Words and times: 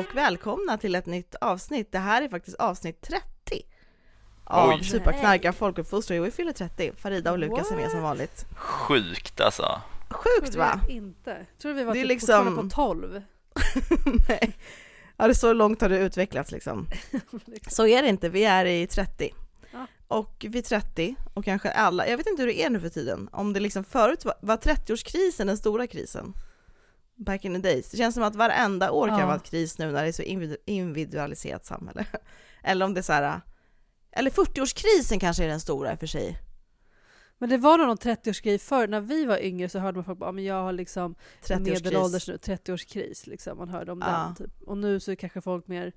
Och 0.00 0.16
välkomna 0.16 0.78
till 0.78 0.94
ett 0.94 1.06
nytt 1.06 1.34
avsnitt. 1.34 1.92
Det 1.92 1.98
här 1.98 2.22
är 2.22 2.28
faktiskt 2.28 2.56
avsnitt 2.56 3.00
30 3.00 3.22
av 4.44 4.68
Oj. 4.68 4.84
Superknarka 4.84 5.52
folkuppfostran. 5.52 6.16
Jo, 6.16 6.24
vi 6.24 6.30
fyller 6.30 6.52
30. 6.52 6.92
Farida 6.96 7.32
och 7.32 7.38
Lukas 7.38 7.70
är 7.70 7.76
med 7.76 7.90
som 7.90 8.02
vanligt. 8.02 8.46
Sjukt 8.56 9.40
alltså. 9.40 9.80
Sjukt 10.10 10.54
va? 10.54 10.80
Inte. 10.88 11.46
Tror 11.62 11.72
vi 11.72 11.84
var 11.84 11.92
Det 11.94 11.98
är 11.98 12.02
typ 12.02 12.08
liksom- 12.08 12.56
på 12.56 12.74
12. 12.74 13.22
Nej. 14.28 14.56
Ja, 15.16 15.24
det 15.26 15.32
är 15.32 15.34
så 15.34 15.52
långt 15.52 15.80
har 15.80 15.88
det 15.88 15.98
utvecklats 15.98 16.52
liksom. 16.52 16.86
Så 17.68 17.86
är 17.86 18.02
det 18.02 18.08
inte, 18.08 18.28
vi 18.28 18.44
är 18.44 18.64
i 18.66 18.86
30. 18.86 19.34
Ja. 19.72 19.86
Och 20.08 20.46
vid 20.48 20.64
30, 20.64 21.16
och 21.34 21.44
kanske 21.44 21.70
alla, 21.70 22.08
jag 22.08 22.16
vet 22.16 22.26
inte 22.26 22.42
hur 22.42 22.46
det 22.46 22.62
är 22.62 22.70
nu 22.70 22.80
för 22.80 22.88
tiden, 22.88 23.28
om 23.32 23.52
det 23.52 23.60
liksom 23.60 23.84
förut 23.84 24.24
var, 24.24 24.34
var 24.42 24.56
30-årskrisen 24.56 25.46
den 25.46 25.56
stora 25.56 25.86
krisen? 25.86 26.34
Back 27.26 27.44
in 27.44 27.54
the 27.54 27.60
days. 27.68 27.90
Det 27.90 27.96
känns 27.96 28.14
som 28.14 28.24
att 28.24 28.34
varenda 28.36 28.90
år 28.90 29.08
kan 29.08 29.18
Ja. 29.18 29.26
vara 29.26 29.36
ett 29.36 29.42
kris 29.50 29.78
nu 29.78 29.92
när 29.92 30.02
det 30.02 30.08
är 30.08 30.12
så 30.12 30.22
individu- 30.22 30.56
individualiserat 30.66 31.66
samhälle. 31.66 32.04
Eller 32.62 32.84
om 32.86 32.94
det 32.94 33.00
är 33.00 33.02
så 33.02 33.12
här, 33.12 33.40
eller 34.12 34.30
40-årskrisen 34.30 35.18
kanske 35.20 35.44
är 35.44 35.48
den 35.48 35.60
stora 35.60 35.92
i 35.92 35.94
och 35.94 35.98
för 35.98 36.06
sig. 36.06 36.38
Men 37.42 37.48
det 37.48 37.56
var 37.56 37.78
nog 37.78 37.86
någon 37.86 37.96
30-årsgrej 37.96 38.58
förr. 38.58 38.88
När 38.88 39.00
vi 39.00 39.24
var 39.24 39.38
yngre 39.38 39.68
så 39.68 39.78
hörde 39.78 39.96
man 39.96 40.04
folk 40.04 40.18
bara 40.18 40.26
"Ja, 40.28 40.32
men 40.32 40.44
jag 40.44 40.62
har 40.62 40.72
liksom 40.72 41.04
en 41.04 41.14
30-årskris. 41.64 41.70
medelålders 41.84 42.28
nu, 42.28 42.36
30-årskris. 42.36 43.28
Liksom. 43.28 43.58
Man 43.58 43.68
hörde 43.68 43.92
om 43.92 44.02
Ja. 44.06 44.06
den. 44.12 44.34
Typ. 44.48 44.62
Och 44.68 44.78
nu 44.78 45.00
så 45.00 45.10
är 45.10 45.14
kanske 45.14 45.40
folk 45.40 45.68
mer 45.68 45.92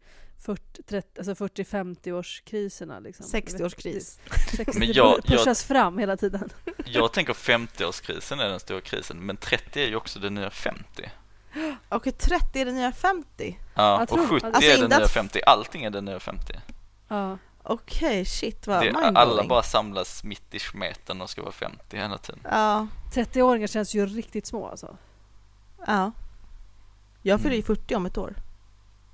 40, 0.45 0.83
30, 0.83 1.07
alltså 1.19 1.35
40-50-årskriserna. 1.45 2.99
Liksom. 2.99 3.25
60-årskris. 3.25 4.19
Det 4.57 4.75
Men 4.77 4.87
jag- 4.87 4.95
jag- 4.95 5.23
pushas 5.23 5.63
fram 5.63 5.97
hela 5.97 6.17
tiden. 6.17 6.49
Jag 6.85 7.13
tänker 7.13 7.33
50-årskrisen 7.33 8.39
är 8.41 8.49
den 8.49 8.59
stora 8.59 8.81
krisen, 8.81 9.17
men 9.25 9.37
30 9.37 9.83
är 9.83 9.87
ju 9.87 9.95
också 9.95 10.19
det 10.19 10.29
nya 10.29 10.49
50. 10.49 11.11
Okej, 11.89 12.11
30 12.13 12.59
är 12.61 12.65
det 12.65 12.71
nya 12.71 12.91
50? 12.91 13.59
Ja, 13.75 14.03
och 14.09 14.19
70 14.29 14.45
Alltså, 14.45 14.61
är 14.71 14.77
det 14.81 14.87
nya 14.87 14.97
att- 15.05 15.11
50. 15.11 15.41
Allting 15.45 15.83
är 15.83 15.89
det 15.89 16.01
nya 16.01 16.19
50. 16.19 16.53
Ja. 17.07 17.37
Okej, 17.63 18.25
shit 18.25 18.67
vad 18.67 18.81
Det, 18.81 18.91
alla 19.15 19.43
bara 19.47 19.63
samlas 19.63 20.23
mitt 20.23 20.53
i 20.53 20.59
smeten 20.59 21.21
och 21.21 21.29
ska 21.29 21.41
vara 21.41 21.51
50 21.51 21.97
hela 21.97 22.17
tiden. 22.17 22.39
Ja, 22.51 22.87
30-åringar 23.13 23.67
känns 23.67 23.95
ju 23.95 24.05
riktigt 24.05 24.45
små 24.47 24.67
alltså. 24.67 24.97
ja. 25.87 26.11
Jag 27.25 27.39
fyller 27.41 27.55
ju 27.55 27.59
Mm. 27.67 27.75
40 27.75 27.95
om 27.95 28.05
ett 28.05 28.17
år. 28.17 28.35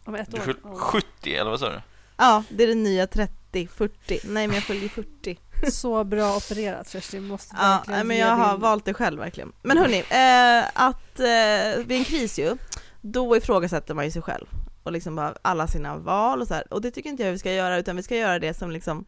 Om 0.06 0.16
ett 0.16 0.31
Du 0.31 0.38
år. 0.38 0.41
fyll- 0.41 0.58
Ja. 0.64 0.75
70 0.75 1.36
eller 1.36 1.52
vad 1.52 1.59
sa 1.59 1.69
du? 1.69 1.81
Ja, 2.17 2.44
det 2.50 2.64
är 2.64 2.67
det 2.67 2.75
nya 2.75 3.08
30, 3.08 3.67
40. 3.67 4.19
Nej, 4.23 4.47
men 4.47 4.56
jag 4.56 4.63
fyller 4.63 4.89
40. 4.89 5.39
Så 5.72 6.03
bra 6.03 6.36
opererat 6.36 6.89
Kerstin. 6.89 7.23
Måste 7.28 7.56
Ja, 7.59 7.67
verkligen 7.78 8.08
men 8.08 8.17
jag 8.17 8.36
har 8.36 8.52
din- 8.52 8.61
valt 8.61 8.86
det 8.86 8.94
själv 8.94 9.19
verkligen. 9.19 9.52
Men 9.61 9.78
hörni, 9.78 10.00
eh, 10.00 10.86
att 10.86 11.19
eh, 11.19 11.86
vid 11.86 11.97
en 11.97 12.03
kris 12.06 12.39
ju, 12.39 12.58
då 13.02 13.38
ifrågasätter 13.38 13.94
man 13.94 14.06
ju 14.06 14.11
sig 14.11 14.22
själv 14.22 14.45
och 14.83 14.91
liksom 14.91 15.16
bara 15.16 15.35
alla 15.41 15.67
sina 15.67 15.97
val 15.97 16.41
och 16.41 16.47
så 16.47 16.53
här. 16.53 16.73
Och 16.73 16.81
det 16.81 16.91
tycker 16.91 17.09
inte 17.09 17.23
jag 17.23 17.31
vi 17.31 17.39
ska 17.39 17.53
göra, 17.53 17.77
utan 17.77 17.95
vi 17.95 18.03
ska 18.03 18.16
göra 18.16 18.39
det 18.39 18.53
som 18.53 18.72
liksom 18.72 19.05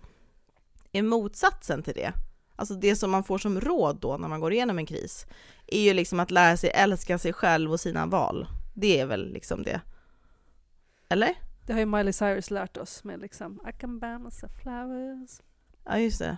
är 0.91 1.02
motsatsen 1.02 1.83
till 1.83 1.94
det. 1.94 2.14
Alltså 2.55 2.75
det 2.75 2.95
som 2.95 3.11
man 3.11 3.23
får 3.23 3.38
som 3.38 3.61
råd 3.61 3.99
då 3.99 4.17
när 4.17 4.27
man 4.27 4.39
går 4.39 4.53
igenom 4.53 4.77
en 4.77 4.86
kris, 4.86 5.25
är 5.67 5.81
ju 5.81 5.94
liksom 5.94 6.19
att 6.19 6.31
lära 6.31 6.58
sig 6.58 6.69
älska 6.69 7.17
sig 7.17 7.33
själv 7.33 7.72
och 7.72 7.80
sina 7.80 8.05
val. 8.05 8.47
Det 8.73 8.99
är 8.99 9.05
väl 9.05 9.33
liksom 9.33 9.64
det. 9.64 9.81
Eller? 11.09 11.36
Det 11.66 11.73
har 11.73 11.80
ju 11.80 11.86
Miley 11.86 12.14
Cyrus 12.14 12.52
lärt 12.52 12.77
oss 12.77 13.03
med 13.03 13.19
liksom 13.19 13.59
I 13.69 13.80
can 13.80 13.99
buy 13.99 14.17
myself 14.17 14.52
flowers. 14.64 15.42
Ja, 15.86 15.98
just 15.98 16.20
det. 16.20 16.38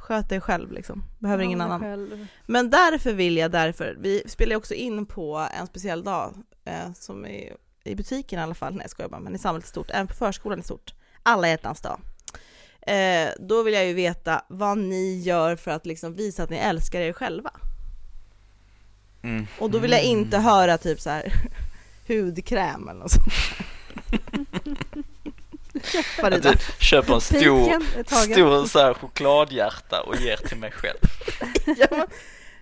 Sköt 0.00 0.28
dig 0.28 0.40
själv 0.40 0.72
liksom. 0.72 1.04
Behöver 1.18 1.44
ingen 1.44 1.60
annan. 1.60 1.80
Själv. 1.80 2.26
Men 2.46 2.70
därför 2.70 3.12
vill 3.12 3.36
jag 3.36 3.50
därför, 3.50 3.96
vi 4.00 4.22
spelar 4.26 4.50
ju 4.50 4.56
också 4.56 4.74
in 4.74 5.06
på 5.06 5.48
en 5.58 5.66
speciell 5.66 6.04
dag 6.04 6.34
eh, 6.64 6.92
som 6.92 7.26
är 7.26 7.56
i 7.84 7.94
butiken 7.94 8.38
i 8.38 8.42
alla 8.42 8.54
fall, 8.54 8.72
nej 8.72 8.82
jag 8.82 8.90
skojar 8.90 9.08
bara, 9.08 9.20
men 9.20 9.34
i 9.34 9.38
samhället 9.38 9.64
i 9.64 9.68
stort, 9.68 9.90
även 9.90 10.06
på 10.06 10.14
förskolan 10.14 10.60
i 10.60 10.62
stort, 10.62 10.94
alla 11.22 11.48
hjärtans 11.48 11.80
dag. 11.80 12.00
Eh, 12.80 13.28
då 13.38 13.62
vill 13.62 13.74
jag 13.74 13.86
ju 13.86 13.94
veta 13.94 14.44
vad 14.48 14.78
ni 14.78 15.18
gör 15.18 15.56
för 15.56 15.70
att 15.70 15.86
liksom 15.86 16.14
visa 16.14 16.42
att 16.42 16.50
ni 16.50 16.56
älskar 16.56 17.00
er 17.00 17.12
själva. 17.12 17.50
Mm. 19.22 19.46
Och 19.58 19.70
då 19.70 19.78
vill 19.78 19.90
jag 19.90 20.02
inte 20.02 20.38
höra 20.38 20.78
typ 20.78 21.00
så 21.00 21.10
här 21.10 21.32
hudkräm 22.08 22.88
eller 22.88 23.00
något 23.00 23.12
sånt. 23.12 23.26
Att 26.22 26.42
du 26.42 26.52
köper 26.78 27.14
en 27.14 27.20
stor, 27.20 28.04
stor 28.04 28.66
så 28.66 28.78
här 28.78 28.94
chokladhjärta 28.94 30.02
och 30.02 30.16
ger 30.16 30.36
till 30.36 30.56
mig 30.56 30.70
själv. 30.70 30.98
ja, 31.78 31.86
men, 31.90 32.06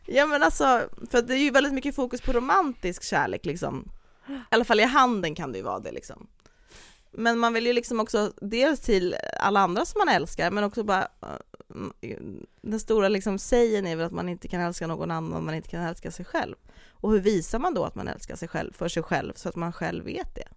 ja 0.07 0.27
men 0.27 0.43
alltså, 0.43 0.89
för 1.11 1.23
det 1.23 1.35
är 1.35 1.39
ju 1.39 1.51
väldigt 1.51 1.73
mycket 1.73 1.95
fokus 1.95 2.21
på 2.21 2.33
romantisk 2.33 3.05
kärlek 3.05 3.47
liksom. 3.47 3.89
I 4.29 4.55
alla 4.55 4.65
fall 4.65 4.81
i 4.81 4.85
handen 4.85 5.35
kan 5.35 5.53
det 5.53 5.59
ju 5.59 5.65
vara 5.65 5.79
det 5.79 5.93
liksom. 5.93 6.27
Men 7.11 7.39
man 7.39 7.53
vill 7.53 7.67
ju 7.67 7.73
liksom 7.73 8.01
också, 8.01 8.33
dels 8.41 8.81
till 8.81 9.17
alla 9.41 9.61
andra 9.61 9.85
som 9.85 9.99
man 10.07 10.15
älskar, 10.15 10.51
men 10.51 10.65
också 10.65 10.83
bara 10.85 11.09
eh, 12.01 12.17
den 12.63 12.81
stora 12.81 13.09
liksom 13.09 13.39
sägen 13.39 13.87
är 13.87 13.97
väl 13.97 14.07
att 14.07 14.13
man 14.13 14.29
inte 14.29 14.49
kan 14.49 14.61
älska 14.61 14.87
någon 14.87 15.11
annan 15.11 15.33
om 15.33 15.45
man 15.47 15.55
inte 15.55 15.69
kan 15.69 15.83
älska 15.83 16.11
sig 16.11 16.25
själv. 16.25 16.55
Och 16.91 17.13
hur 17.13 17.19
visar 17.21 17.59
man 17.59 17.75
då 17.75 17.85
att 17.85 17.95
man 17.95 18.09
älskar 18.09 18.37
sig 18.37 18.49
själv, 18.49 18.73
för 18.73 18.89
sig 18.89 19.03
själv, 19.03 19.33
så 19.37 19.49
att 19.49 19.57
man 19.57 19.73
själv 19.73 20.05
vet 20.05 20.35
det? 20.35 20.49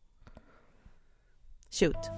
Shoot. 1.71 2.09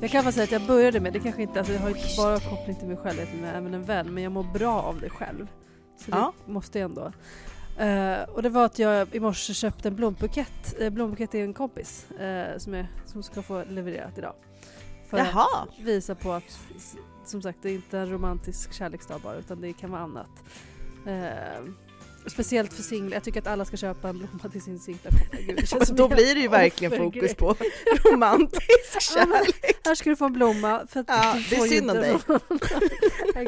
Jag 0.00 0.10
kan 0.10 0.24
bara 0.24 0.32
säga 0.32 0.44
att 0.44 0.52
jag 0.52 0.66
började 0.66 1.00
med, 1.00 1.12
det 1.12 1.20
kanske 1.20 1.42
inte, 1.42 1.58
alltså 1.58 1.72
jag 1.74 1.80
har 1.80 1.88
inte 1.88 2.14
bara 2.16 2.40
koppling 2.40 2.76
till 2.76 2.88
mig 2.88 2.96
själv, 2.96 3.20
utan 3.20 3.44
även 3.44 3.74
en 3.74 3.84
vän, 3.84 4.14
men 4.14 4.22
jag 4.22 4.32
mår 4.32 4.42
bra 4.42 4.82
av 4.82 5.00
det 5.00 5.10
själv. 5.10 5.46
Så 5.98 6.10
det 6.10 6.16
Ja. 6.16 6.32
måste 6.46 6.78
jag 6.78 6.88
ändå. 6.90 7.12
Eh, 7.78 8.22
och 8.22 8.42
det 8.42 8.48
var 8.48 8.64
att 8.64 8.78
jag 8.78 9.14
i 9.14 9.20
morse 9.20 9.54
köpte 9.54 9.88
en 9.88 9.96
blombukett. 9.96 10.74
Uh, 10.80 10.90
blombukett 10.90 11.34
är 11.34 11.44
en 11.44 11.54
kompis 11.54 12.10
eh, 12.10 12.58
som, 12.58 12.74
är, 12.74 12.88
som 13.06 13.22
ska 13.22 13.42
få 13.42 13.64
levererat 13.64 14.18
idag. 14.18 14.34
För 15.10 15.18
Jaha. 15.18 15.46
att 15.62 15.78
visa 15.78 16.14
på 16.14 16.32
att, 16.32 16.58
som 17.24 17.42
sagt, 17.42 17.58
det 17.62 17.70
är 17.70 17.74
inte 17.74 17.98
en 17.98 18.10
romantisk 18.10 18.72
kärleksdag 18.72 19.20
bara, 19.20 19.34
utan 19.34 19.60
det 19.60 19.72
kan 19.72 19.90
vara 19.90 20.02
annat. 20.02 20.30
Eh, 21.06 21.64
speciellt 22.26 22.72
för 22.72 22.82
singlar. 22.82 23.16
Jag 23.16 23.24
tycker 23.24 23.40
att 23.40 23.46
alla 23.46 23.64
ska 23.64 23.76
köpa 23.76 24.08
en 24.08 24.18
blomma 24.18 24.48
till 24.52 24.62
sin 24.62 24.78
singla 24.78 25.10
kompis. 25.10 25.46
Gud, 25.46 25.56
det 25.56 25.66
känns 25.66 25.86
som 25.88 25.96
Då 25.96 26.08
blir 26.08 26.34
det 26.34 26.40
ju 26.40 26.48
verkligen 26.48 26.96
fokus 26.98 27.34
på 27.34 27.54
romantisk 28.04 28.94
Ja, 28.94 29.00
kärlek. 29.00 29.76
Här 29.84 29.94
ska 29.94 30.10
du 30.10 30.16
få 30.16 30.24
en 30.24 30.32
blomma. 30.32 30.86
För 30.88 31.00
att 31.00 31.06
Ja, 31.08 31.34
du 31.50 31.56
det 31.56 31.62
är 31.62 31.66
synd 31.66 31.90
om 31.90 31.96
dig. 31.96 32.16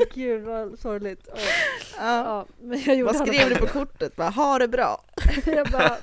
Gud 0.14 0.42
vad 0.42 0.78
sorgligt. 0.78 1.28
Ja. 1.28 1.34
Ja, 1.98 2.46
men 2.62 2.82
jag 2.82 2.96
gjorde 2.96 3.12
Vad 3.18 3.28
skrev 3.28 3.48
du 3.48 3.56
på 3.56 3.66
kortet? 3.66 4.16
Bara, 4.16 4.30
ha 4.30 4.58
det 4.58 4.68
bra. 4.68 5.04
det. 5.44 5.50
Jag 5.56 5.70
bara, 5.70 5.96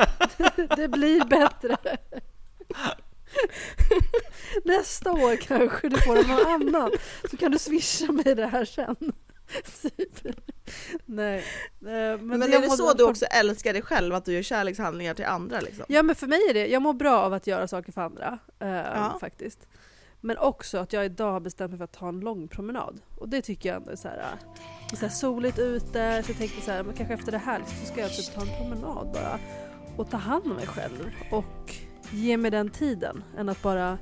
det 0.75 0.88
blir 0.88 1.25
bättre. 1.25 1.78
Nästa 4.63 5.12
år 5.12 5.36
kanske 5.36 5.90
du 5.90 5.97
får 6.02 6.18
en 6.18 6.28
någon 6.28 6.46
annan. 6.47 6.92
Så 7.31 7.38
kan 7.38 7.52
du 7.52 7.59
swisha 7.59 8.12
mig 8.12 8.36
det 8.36 8.47
här 8.47 8.66
sen. 8.66 8.96
Typ. 9.81 10.36
Nej. 11.06 11.38
eh, 11.38 11.44
Men, 11.81 12.28
Men, 12.28 12.40
det 12.40 12.56
är 12.56 12.62
det 12.62 12.70
så 12.70 12.94
du 12.94 13.03
också 13.03 13.26
älskar 13.26 13.74
dig 13.74 13.81
själv, 13.81 14.16
att 14.16 14.26
du 14.26 14.34
gör 14.34 14.42
kärlekshandlingar 14.42 15.14
till 15.14 15.26
andra 15.26 15.59
liksom? 15.59 15.86
Ja 15.88 16.03
men 16.03 16.16
för 16.16 16.28
mig 16.28 16.40
är 16.50 16.53
det, 16.53 16.68
jag 16.68 16.81
mår 16.81 16.94
bra 16.94 17.18
av 17.22 17.34
att 17.34 17.48
göra 17.48 17.68
saker 17.68 17.92
för 17.92 18.02
andra. 18.02 18.40
eh, 18.59 18.70
Ja. 18.70 19.18
Faktiskt. 19.20 19.68
Men 20.22 20.38
också 20.38 20.78
att 20.78 20.94
jag 20.94 21.06
idag 21.06 21.31
har 21.31 21.40
bestämt 21.40 21.72
mig 21.72 21.78
för 21.78 21.84
att 21.86 21.92
ta 21.92 22.08
en 22.09 22.20
lång 22.20 22.48
promenad. 22.48 23.02
Och 23.18 23.30
det 23.30 23.42
tycker 23.42 23.70
jag 23.70 23.75
ändå 23.75 23.92
är 23.92 23.96
så 23.96 24.08
här, 24.08 24.18
eh, 24.18 24.24
det 24.90 24.96
är 24.96 24.98
så 24.98 25.06
här 25.06 25.14
soligt 25.14 25.59
ute, 25.59 26.24
så 26.25 26.31
jag 26.31 26.38
tänkte 26.38 26.62
så 26.62 26.72
här, 26.72 26.84
men 26.84 26.96
kanske 26.96 27.14
efter 27.14 27.31
det 27.31 27.38
här 27.38 27.62
så 27.81 27.86
ska 27.86 28.02
jag 28.02 28.14
typ 28.14 28.34
ta 28.36 28.42
en 28.42 28.48
promenad 28.58 29.08
bara. 29.14 29.39
Och 29.98 30.10
ta 30.10 30.18
hand 30.18 30.45
om 30.45 30.54
mig 30.54 30.68
själv. 30.68 31.12
Och 31.31 31.75
ge 32.12 32.38
mig 32.38 32.51
den 32.51 32.69
tiden. 32.69 33.24
Än 33.38 33.50
att 33.50 33.62
bara... 33.62 33.98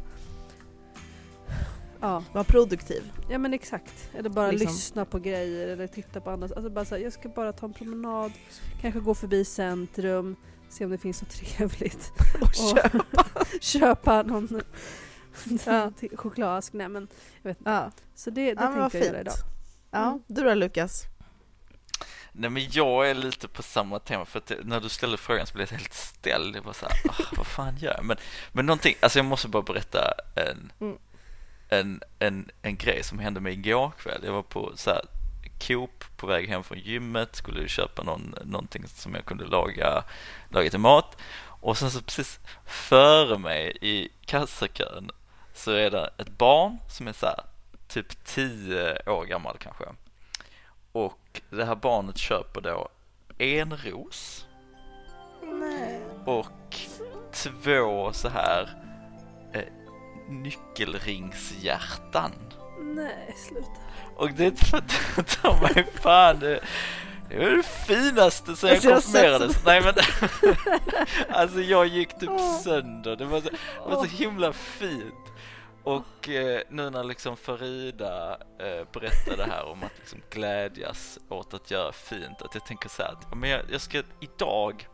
Ja, 2.03 2.23
Var 2.31 2.43
produktiv. 2.43 3.11
ja 3.29 3.37
men 3.37 3.53
exakt. 3.53 4.09
Eller 4.17 4.29
bara 4.29 4.51
Liksom. 4.51 4.67
lyssna 4.71 5.05
på 5.05 5.19
grejer 5.19 5.67
eller 5.67 5.87
titta 5.87 6.21
på 6.21 6.29
annat. 6.29 6.51
Alltså 6.51 6.69
bara 6.69 6.85
så 6.85 6.95
här, 6.95 7.01
jag 7.03 7.13
ska 7.13 7.29
bara 7.29 7.53
ta 7.53 7.65
en 7.65 7.73
promenad, 7.73 8.31
kanske 8.81 8.99
gå 8.99 9.15
förbi 9.15 9.45
centrum, 9.45 10.35
se 10.69 10.85
om 10.85 10.91
det 10.91 10.97
finns 10.97 11.21
något 11.21 11.31
trevligt 11.57 12.11
Och 12.41 12.47
Och- 12.47 12.55
köpa. 12.81 13.25
köpa 13.61 14.21
någon 14.23 14.61
Ja. 15.65 15.91
chokladask. 16.15 16.73
Nej 16.73 16.89
men 16.89 17.07
jag 17.41 17.49
vet 17.49 17.57
inte. 17.59 17.69
Ja, 17.71 17.91
Så 18.15 18.29
det, 18.29 18.41
det 18.41 18.49
ja 18.49 18.55
tänkte 18.55 18.97
jag 18.97 19.03
göra 19.05 19.13
fint. 19.13 19.21
idag. 19.21 19.33
Ja, 19.91 20.07
Mm. 20.07 20.21
du 20.27 20.43
då 20.43 20.53
Lukas? 20.53 21.03
Nej 22.31 22.49
men 22.49 22.63
jag 22.71 23.09
är 23.09 23.13
lite 23.15 23.47
på 23.47 23.63
samma 23.63 23.99
tema 23.99 24.25
för 24.25 24.39
att 24.39 24.51
när 24.63 24.79
du 24.79 24.89
ställde 24.89 25.17
frågan 25.17 25.47
så 25.47 25.53
blev 25.53 25.67
jag 25.71 25.77
helt 25.77 25.93
ställd. 25.93 26.55
Jag 26.55 26.63
bara 26.63 26.73
så 26.73 26.85
här, 26.85 26.93
"Ah, 27.09 27.23
vad 27.37 27.47
fan 27.47 27.77
gör 27.77 27.93
jag? 27.97 28.05
Men, 28.05 28.17
men 28.51 28.65
någonting, 28.65 28.95
alltså 28.99 29.19
jag 29.19 29.25
måste 29.25 29.47
bara 29.47 29.63
berätta 29.63 30.13
en, 30.35 30.71
Mm. 30.79 30.97
En, 31.69 32.01
en, 32.19 32.51
en 32.61 32.75
grej 32.75 33.03
som 33.03 33.19
hände 33.19 33.39
mig 33.39 33.53
igår 33.53 33.91
kväll. 33.97 34.21
Jag 34.23 34.33
var 34.33 34.43
på 34.43 34.71
så 34.75 34.89
här, 34.89 35.01
Coop 35.67 36.03
på 36.17 36.27
väg 36.27 36.49
hem 36.49 36.63
från 36.63 36.79
gymmet, 36.79 37.35
skulle 37.35 37.67
köpa 37.67 38.03
någon, 38.03 38.35
någonting 38.43 38.87
som 38.87 39.15
jag 39.15 39.25
kunde 39.25 39.45
laga, 39.45 40.03
laga 40.49 40.69
till 40.69 40.79
mat. 40.79 41.17
Och 41.61 41.77
sen 41.77 41.91
så 41.91 42.01
precis 42.01 42.39
före 42.65 43.37
mig 43.37 43.77
i 43.81 44.09
kassakön 44.25 45.11
så 45.53 45.71
är 45.71 45.91
det 45.91 46.09
ett 46.17 46.37
barn 46.37 46.77
som 46.89 47.07
är 47.07 47.13
så 47.13 47.25
här, 47.25 47.39
typ 47.87 48.25
10 48.25 48.97
år 49.05 49.25
gammal 49.25 49.57
kanske. 49.59 49.85
Och 50.91 51.41
det 51.49 51.65
här 51.65 51.75
barnet 51.75 52.17
köper 52.17 52.61
då 52.61 52.89
en 53.37 53.77
ros 53.77 54.45
Nej. 55.41 56.01
och 56.25 56.77
två 57.31 58.13
så 58.13 58.29
här 58.29 58.82
nyckelringshjärtan. 60.41 62.31
Nej, 62.81 63.35
sluta. 63.37 63.67
Och 64.15 64.31
det 64.31 64.51
tar 65.41 65.61
mig 65.61 65.85
fan, 66.01 66.39
det, 66.39 66.59
det 67.29 67.37
var 67.37 67.51
det 67.51 67.63
finaste 67.63 68.55
sen 68.55 68.69
jag 68.69 68.75
Alltså, 68.75 68.89
jag 68.89 69.03
konfirmerades. 69.03 69.65
Nej 69.65 69.81
men, 69.81 69.93
alltså 71.29 71.61
jag 71.61 71.87
gick 71.87 72.19
typ 72.19 72.39
sönder. 72.63 73.15
Det 73.15 73.25
var 73.25 73.41
så, 73.41 73.49
det 73.49 73.95
var 73.95 74.05
så 74.05 74.09
himla 74.09 74.53
fint. 74.53 75.15
Och 75.83 76.29
eh, 76.29 76.61
nu 76.69 76.89
när 76.89 77.03
liksom 77.03 77.37
Farida 77.37 78.37
eh, 78.59 78.87
berättade 78.93 79.37
det 79.37 79.51
här 79.51 79.65
om 79.65 79.83
att 79.83 79.91
liksom 79.99 80.21
glädjas 80.29 81.19
åt 81.29 81.53
att 81.53 81.71
göra 81.71 81.91
fint, 81.91 82.41
att 82.41 82.53
jag 82.53 82.65
tänker 82.65 82.89
så 82.89 83.01
här 83.01 83.11
att 83.11 83.37
men 83.37 83.49
jag, 83.49 83.61
jag 83.71 83.81
ska 83.81 84.01
idag 84.19 84.87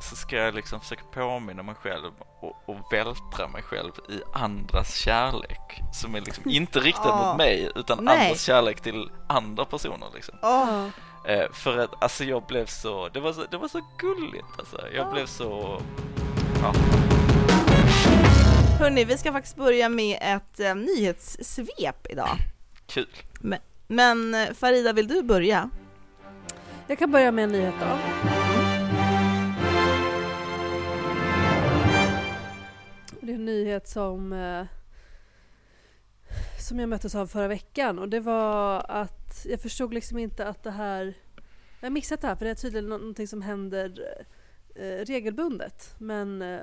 så 0.00 0.16
ska 0.16 0.36
jag 0.36 0.54
liksom 0.54 0.80
försöka 0.80 1.02
påminna 1.04 1.62
mig 1.62 1.74
själv 1.74 2.12
och, 2.40 2.68
och 2.68 2.92
vältra 2.92 3.48
mig 3.48 3.62
själv 3.62 3.92
i 4.08 4.20
andras 4.34 4.94
kärlek 4.94 5.80
som 5.94 6.14
är 6.14 6.20
liksom 6.20 6.50
inte 6.50 6.80
riktad 6.80 7.10
Ah. 7.12 7.28
mot 7.28 7.38
mig 7.38 7.70
utan 7.76 8.04
Nej. 8.04 8.24
andras 8.24 8.42
kärlek 8.42 8.80
till 8.80 9.10
andra 9.28 9.64
personer 9.64 10.06
liksom. 10.14 10.34
Ja. 10.42 10.90
Eh, 11.28 11.52
för 11.52 11.78
att 11.78 12.02
alltså 12.02 12.24
jag 12.24 12.42
blev 12.46 12.66
så, 12.66 13.08
det 13.08 13.20
var 13.20 13.32
så, 13.32 13.44
det 13.50 13.56
var 13.56 13.68
så 13.68 13.80
gulligt 13.98 14.46
alltså. 14.58 14.80
Jag 14.94 15.06
Ja. 15.06 15.12
blev 15.12 15.26
så, 15.26 15.82
ja. 16.62 16.72
Hörni, 18.78 19.04
vi 19.04 19.18
ska 19.18 19.32
faktiskt 19.32 19.56
börja 19.56 19.88
med 19.88 20.18
ett 20.22 20.60
eh, 20.60 20.74
nyhetssvep 20.74 22.06
idag. 22.10 22.36
kul. 22.86 23.08
Men 23.88 24.34
eh, 24.34 24.54
Farida, 24.54 24.92
vill 24.92 25.08
du 25.08 25.22
börja? 25.22 25.70
Jag 26.86 26.98
kan 26.98 27.10
börja 27.10 27.32
med 27.32 27.44
en 27.44 27.52
nyhet 27.52 27.74
då. 27.80 27.86
Det 33.28 33.32
är 33.32 33.36
en 33.36 33.44
nyhet 33.44 33.88
som, 33.88 34.32
eh, 34.32 34.66
som 36.60 36.78
jag 36.78 36.88
möttes 36.88 37.14
av 37.14 37.26
förra 37.26 37.48
veckan 37.48 37.98
och 37.98 38.08
det 38.08 38.20
var 38.20 38.84
att 38.88 39.46
jag 39.48 39.60
förstod 39.60 39.94
liksom 39.94 40.18
inte 40.18 40.46
att 40.48 40.62
det 40.62 40.70
här 40.70 41.14
jag 41.80 41.86
har 41.86 41.90
missat 41.90 42.20
det 42.20 42.26
här 42.26 42.36
för 42.36 42.44
det 42.44 42.50
är 42.50 42.54
tydligen 42.54 42.88
nå- 42.88 42.98
någonting 42.98 43.28
som 43.28 43.42
händer 43.42 44.16
eh, 44.74 45.04
regelbundet. 45.04 45.94
Men 45.98 46.42
eh, 46.42 46.60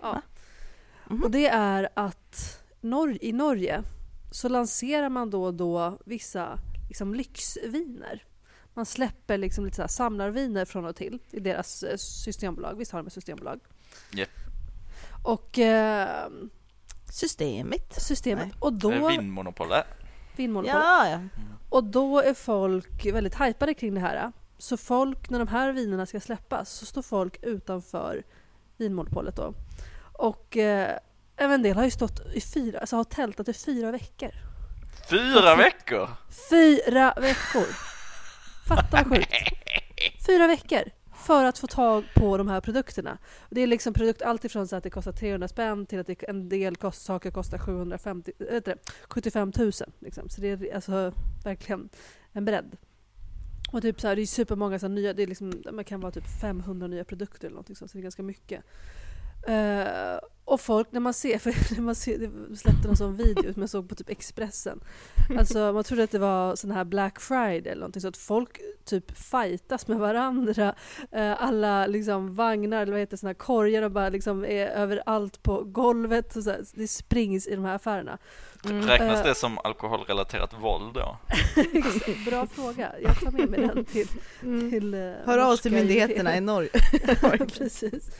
ja. 0.00 0.12
Va? 0.12 0.22
Mhm. 1.10 1.22
Och 1.22 1.30
det 1.30 1.46
är 1.46 1.88
att 1.94 2.62
Nor- 2.80 3.18
i 3.20 3.32
Norge 3.32 3.82
så 4.32 4.48
lanserar 4.48 5.08
man 5.08 5.30
då 5.30 5.44
och 5.44 5.54
då 5.54 5.98
vissa 6.06 6.58
liksom, 6.88 7.14
lyxviner. 7.14 8.24
Man 8.74 8.86
släpper 8.86 9.38
liksom 9.38 9.64
lite 9.64 9.76
så 9.76 9.82
här 9.82 9.88
samlarviner 9.88 10.64
från 10.64 10.84
och 10.84 10.96
till 10.96 11.18
i 11.30 11.40
deras 11.40 11.82
eh, 11.82 11.96
systembolag. 11.96 12.74
Visst 12.78 12.92
har 12.92 12.98
de 12.98 13.06
ett 13.06 13.12
systembolag? 13.12 13.60
Japp. 14.12 14.28
Och 15.24 15.58
eh, 15.58 16.28
Systemet. 17.10 18.02
systemet. 18.02 18.46
Nej. 18.46 18.54
Och 18.58 18.72
då, 18.72 19.08
Vinmonopolet. 19.08 19.86
Vinmonopol. 20.36 20.80
Ja, 20.80 21.08
ja. 21.08 21.20
Och 21.68 21.84
då 21.84 22.20
är 22.20 22.34
folk 22.34 23.06
väldigt 23.06 23.40
hypade 23.40 23.74
kring 23.74 23.94
det 23.94 24.00
här. 24.00 24.32
Så 24.58 24.76
folk, 24.76 25.30
när 25.30 25.38
de 25.38 25.48
här 25.48 25.72
vinerna 25.72 26.06
ska 26.06 26.20
släppas, 26.20 26.70
så 26.70 26.86
står 26.86 27.02
folk 27.02 27.42
utanför 27.42 28.22
Vinmonopolet 28.76 29.36
då. 29.36 29.54
Och 30.12 30.56
eh, 30.56 30.98
en 31.36 31.62
del 31.62 31.76
har 31.76 31.84
ju 31.84 31.90
stått 31.90 32.20
i 32.34 32.40
fyra, 32.40 32.78
alltså 32.78 32.96
har 32.96 33.04
tältat 33.04 33.48
i 33.48 33.52
fyra 33.52 33.90
veckor. 33.90 34.30
Fyra 35.10 35.56
veckor! 35.56 36.08
Fyra 36.50 37.14
veckor! 37.16 37.66
Fatta 38.68 38.88
vad 38.92 39.06
sjukt! 39.08 39.32
Fyra 40.26 40.46
veckor! 40.46 40.82
För 41.24 41.44
att 41.44 41.58
få 41.58 41.66
tag 41.66 42.04
på 42.14 42.36
de 42.36 42.48
här 42.48 42.60
produkterna. 42.60 43.18
Det 43.50 43.60
är 43.60 43.66
liksom 43.66 43.94
produkt 43.94 44.22
alltifrån 44.22 44.68
så 44.68 44.76
att 44.76 44.82
det 44.82 44.90
kostar 44.90 45.12
300 45.12 45.48
spänn 45.48 45.86
till 45.86 46.00
att 46.00 46.06
det, 46.06 46.22
en 46.28 46.48
del 46.48 46.76
kost, 46.76 47.04
saker 47.04 47.30
kostar 47.30 47.58
750, 47.58 48.32
äh, 48.38 48.46
vet 48.46 48.64
det, 48.64 48.76
75 49.08 49.52
000. 49.58 49.72
Liksom. 49.98 50.28
Så 50.28 50.40
det 50.40 50.48
är 50.48 50.74
alltså 50.74 51.12
verkligen 51.44 51.88
en 52.32 52.44
bredd. 52.44 52.76
Och 53.72 53.82
typ 53.82 54.00
så 54.00 54.08
här, 54.08 54.16
det 54.16 54.22
är 54.22 54.26
supermånga 54.26 54.78
så 54.78 54.86
här 54.86 54.94
nya, 54.94 55.12
det 55.12 55.22
är 55.22 55.26
liksom, 55.26 55.62
man 55.72 55.84
kan 55.84 56.00
vara 56.00 56.12
typ 56.12 56.40
500 56.40 56.86
nya 56.86 57.04
produkter 57.04 57.46
eller 57.46 57.54
någonting 57.54 57.76
sånt, 57.76 57.90
så 57.90 57.98
det 57.98 58.00
är 58.00 58.02
ganska 58.02 58.22
mycket. 58.22 58.64
Uh, 59.48 60.18
och 60.44 60.60
folk, 60.60 60.92
när 60.92 61.00
man 61.00 61.14
ser, 61.14 61.38
för 61.38 61.74
när 61.74 61.82
man 61.82 61.94
ser, 61.94 62.18
det 62.18 62.56
släppte 62.56 62.86
någon 62.86 62.96
sån 62.96 63.16
video 63.16 63.52
som 63.52 63.62
jag 63.62 63.70
såg 63.70 63.88
på 63.88 63.94
typ 63.94 64.10
Expressen. 64.10 64.80
Alltså 65.38 65.72
man 65.72 65.84
trodde 65.84 66.04
att 66.04 66.10
det 66.10 66.18
var 66.18 66.56
sån 66.56 66.70
här 66.70 66.84
Black 66.84 67.20
Friday 67.20 67.72
eller 67.72 67.80
någonting 67.80 68.02
så 68.02 68.08
att 68.08 68.16
folk 68.16 68.60
typ 68.84 69.18
fightas 69.18 69.88
med 69.88 69.98
varandra. 69.98 70.74
Eh, 71.12 71.42
alla 71.42 71.86
liksom 71.86 72.34
vagnar 72.34 72.82
eller 72.82 72.92
vad 72.92 73.00
heter 73.00 73.10
det, 73.10 73.16
såna 73.16 73.28
här 73.28 73.34
korgar 73.34 73.82
och 73.82 73.90
bara 73.90 74.08
liksom 74.08 74.44
är 74.44 74.66
överallt 74.66 75.42
på 75.42 75.62
golvet. 75.64 76.36
Och 76.36 76.42
så 76.42 76.50
här, 76.50 76.60
det 76.74 76.88
springs 76.88 77.46
i 77.46 77.54
de 77.56 77.64
här 77.64 77.74
affärerna. 77.74 78.18
Mm. 78.64 78.82
Räknas 78.86 79.18
Eh. 79.20 79.24
det 79.26 79.34
som 79.34 79.58
alkoholrelaterat 79.64 80.54
våld 80.60 80.94
då? 80.94 81.16
Bra 82.30 82.46
fråga. 82.46 82.92
Jag 83.02 83.20
tar 83.20 83.30
med 83.30 83.50
mig 83.50 83.60
den 83.60 83.84
till, 83.84 84.08
Mm. 84.42 84.70
till 84.70 84.94
eh, 84.94 85.00
Hör 85.24 85.38
av 85.38 85.50
oss 85.50 85.60
till 85.60 85.72
myndigheterna 85.72 86.36
i 86.36 86.40
Norge. 86.40 86.70
Precis. 87.58 88.10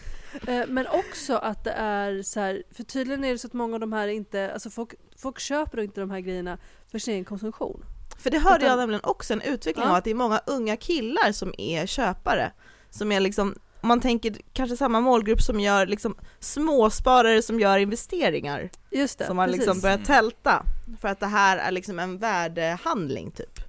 Men 0.69 0.87
också 0.87 1.37
att 1.37 1.65
det 1.65 1.71
är 1.73 2.23
så 2.23 2.41
här, 2.41 2.63
för 2.73 2.83
tydligen 2.83 3.25
är 3.25 3.33
det 3.33 3.39
så 3.39 3.47
att 3.47 3.53
många 3.53 3.75
av 3.75 3.81
de 3.81 3.93
här 3.93 4.09
inte, 4.09 4.53
alltså 4.53 4.71
folk, 4.71 4.95
folk 5.17 5.39
köper 5.39 5.81
inte 5.81 6.01
de 6.01 6.11
här 6.11 6.21
grejerna 6.21 6.59
för 6.91 6.99
sin 6.99 7.15
egen 7.15 7.25
konsumtion. 7.25 7.85
För 8.19 8.31
det 8.31 8.39
hörde 8.39 8.67
jag 8.67 8.79
nämligen 8.79 9.05
också, 9.05 9.33
en 9.33 9.41
utveckling 9.41 9.85
Ja. 9.85 9.91
av 9.91 9.97
att 9.97 10.05
det 10.05 10.11
är 10.11 10.15
många 10.15 10.41
unga 10.47 10.77
killar 10.77 11.33
som 11.33 11.55
är 11.59 11.87
köpare. 11.87 12.53
Som 12.91 13.13
är 13.13 13.21
liksom, 13.21 13.55
om 13.81 13.89
man 13.89 14.01
tänker 14.01 14.37
kanske 14.53 14.77
samma 14.77 15.01
målgrupp 15.01 15.43
som 15.43 15.61
gör 15.61 15.87
liksom 15.87 16.17
småsparare 16.41 17.43
som 17.43 17.61
gör 17.61 17.79
investeringar. 17.79 18.71
Just 18.91 19.19
det, 19.19 19.27
som 19.27 19.39
har 19.39 19.47
liksom 19.47 19.67
precis. 19.67 19.83
börjat 19.83 20.05
tälta. 20.05 20.63
För 21.01 21.09
att 21.09 21.21
det 21.21 21.27
här 21.27 21.57
är 21.57 21.71
liksom 21.71 21.99
en 21.99 22.19
värdehandling 22.19 23.31
typ. 23.31 23.61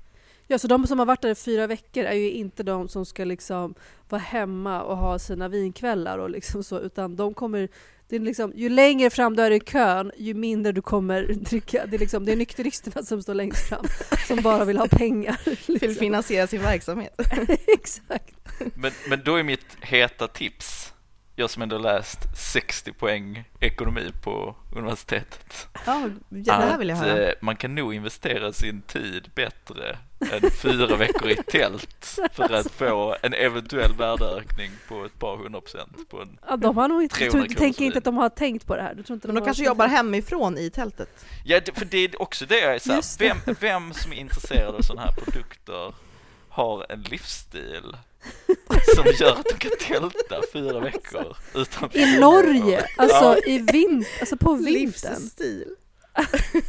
Ja, 0.47 0.57
så 0.59 0.67
de 0.67 0.87
som 0.87 0.99
har 0.99 1.05
varit 1.05 1.21
där 1.21 1.29
i 1.29 1.35
fyra 1.35 1.67
veckor 1.67 2.03
är 2.03 2.13
ju 2.13 2.31
inte 2.31 2.63
de 2.63 2.87
som 2.87 3.05
ska 3.05 3.23
liksom 3.23 3.75
vara 4.09 4.21
hemma 4.21 4.81
och 4.83 4.97
ha 4.97 5.19
sina 5.19 5.47
vinkvällar 5.47 6.17
och 6.17 6.29
liksom 6.29 6.63
så, 6.63 6.79
utan 6.79 7.15
de 7.15 7.33
kommer 7.33 7.69
det 8.09 8.15
är 8.15 8.19
liksom, 8.19 8.51
ju 8.55 8.69
längre 8.69 9.09
fram 9.09 9.35
du 9.35 9.43
är 9.43 9.51
i 9.51 9.59
kön, 9.59 10.11
ju 10.17 10.33
mindre 10.33 10.71
du 10.71 10.81
kommer 10.81 11.23
dricka. 11.23 11.85
Det 11.85 11.95
är, 11.95 11.99
liksom, 11.99 12.25
det 12.25 12.31
är 12.31 12.35
nykteristerna 12.35 13.03
som 13.03 13.21
står 13.21 13.33
längst 13.33 13.69
fram, 13.69 13.85
som 14.27 14.41
bara 14.41 14.65
vill 14.65 14.77
ha 14.77 14.87
pengar. 14.87 15.39
Vill 15.45 15.55
Liksom. 15.67 15.95
finansiera 15.95 16.47
sin 16.47 16.61
verksamhet. 16.61 17.19
Exakt. 17.67 18.35
Men, 18.75 18.91
men 19.07 19.21
då 19.25 19.35
är 19.35 19.43
mitt 19.43 19.65
heta 19.81 20.27
tips, 20.27 20.93
jag 21.35 21.49
som 21.49 21.61
ändå 21.61 21.77
läst 21.77 22.19
60 22.37 22.93
poäng 22.93 23.43
ekonomi 23.59 24.11
på 24.23 24.55
universitetet, 24.75 25.67
Ja, 25.85 26.09
det 26.29 26.51
här 26.51 26.77
vill 26.77 26.89
jag 26.89 26.95
höra. 26.95 27.27
eh, 27.27 27.33
man 27.41 27.55
kan 27.55 27.75
nog 27.75 27.93
investera 27.93 28.53
sin 28.53 28.81
tid 28.81 29.31
bättre 29.35 29.97
än 30.31 30.51
fyra 30.51 30.95
veckor 30.95 31.29
i 31.29 31.35
tält 31.35 32.19
för 32.31 32.53
att 32.53 32.71
få 32.71 33.15
en 33.21 33.33
eventuell 33.33 33.93
värdeökning 33.97 34.71
på 34.87 35.05
ett 35.05 35.19
par 35.19 35.37
hundra 35.37 35.61
procent 35.61 36.09
på 36.09 36.21
en 36.21 36.37
Ja, 36.47 36.57
de 36.57 36.77
har 36.77 36.87
nog 36.87 37.03
inte, 37.03 37.15
300 37.15 37.41
du, 37.41 37.47
tror, 37.47 37.59
tänker 37.59 37.85
inte 37.85 37.97
att 37.97 38.03
de 38.03 38.17
har 38.17 38.29
tänkt 38.29 38.67
på 38.67 38.75
det 38.75 38.81
här? 38.81 38.93
Du 38.95 39.03
tror 39.03 39.15
inte 39.15 39.27
Men 39.27 39.35
de 39.35 39.45
kanske 39.45 39.63
jobbar 39.65 39.87
hemifrån 39.87 40.57
i 40.57 40.69
tältet. 40.69 41.25
Ja, 41.45 41.59
det- 41.65 41.77
för 41.77 41.85
det 41.85 41.97
är 41.97 42.21
också 42.21 42.45
det 42.45 42.59
jag 42.59 42.75
är 42.75 42.79
såhär, 42.79 43.03
vem, 43.19 43.55
vem 43.59 43.93
som 43.93 44.11
är 44.13 44.17
intresserad 44.17 44.75
av 44.75 44.81
sådana 44.81 45.01
här 45.07 45.11
produkter 45.11 45.93
har 46.49 46.85
en 46.89 47.01
livsstil 47.01 47.95
som 48.95 49.05
gör 49.19 49.31
att 49.31 49.45
de 49.45 49.57
kan 49.57 49.71
tälta 49.79 50.41
fyra 50.53 50.79
veckor 50.79 51.37
utan 51.55 51.89
I 51.93 52.19
Norge, 52.19 52.85
alltså 52.97 53.15
Ja. 53.23 53.37
i 53.45 53.57
vint, 53.59 54.07
alltså 54.19 54.37
på 54.37 54.53
vintern. 54.53 55.13
Livsstil. 55.21 55.75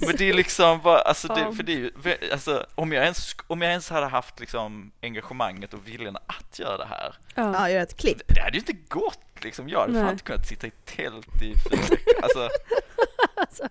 Men 0.01 0.17
det 0.17 0.29
är 0.31 0.35
liksom 0.35 0.81
bara, 0.83 0.99
alltså, 0.99 1.29
det, 1.29 1.57
för 1.57 1.63
det 1.63 1.73
är 1.73 1.77
ju, 1.77 1.91
alltså 2.33 2.67
om 2.75 2.93
jag 2.93 3.03
ens, 3.05 3.37
om 3.47 3.63
jag 3.63 3.71
ens 3.71 3.89
hade 3.91 4.07
haft 4.07 4.41
liksom 4.41 4.91
engagemanget 5.03 5.75
och 5.75 5.89
viljan 5.89 6.17
att 6.17 6.59
göra 6.59 6.79
det 6.79 6.87
här, 6.87 7.15
Ja. 7.35 7.53
Ja, 7.55 7.71
gör 7.71 7.81
ett 7.83 7.97
klipp. 7.97 8.23
det 8.27 8.41
hade 8.41 8.53
ju 8.53 8.59
inte 8.59 8.73
gått 8.89 9.19
liksom, 9.41 9.69
jag 9.69 9.81
hade 9.81 9.93
fan 9.93 10.03
Nej. 10.03 10.13
inte 10.13 10.25
kunnat 10.25 10.47
sitta 10.49 10.67
i 10.67 10.71
tält 10.85 11.43
i 11.43 11.55
fyra 11.71 11.81
veckor, 11.91 12.23
alltså 12.23 12.49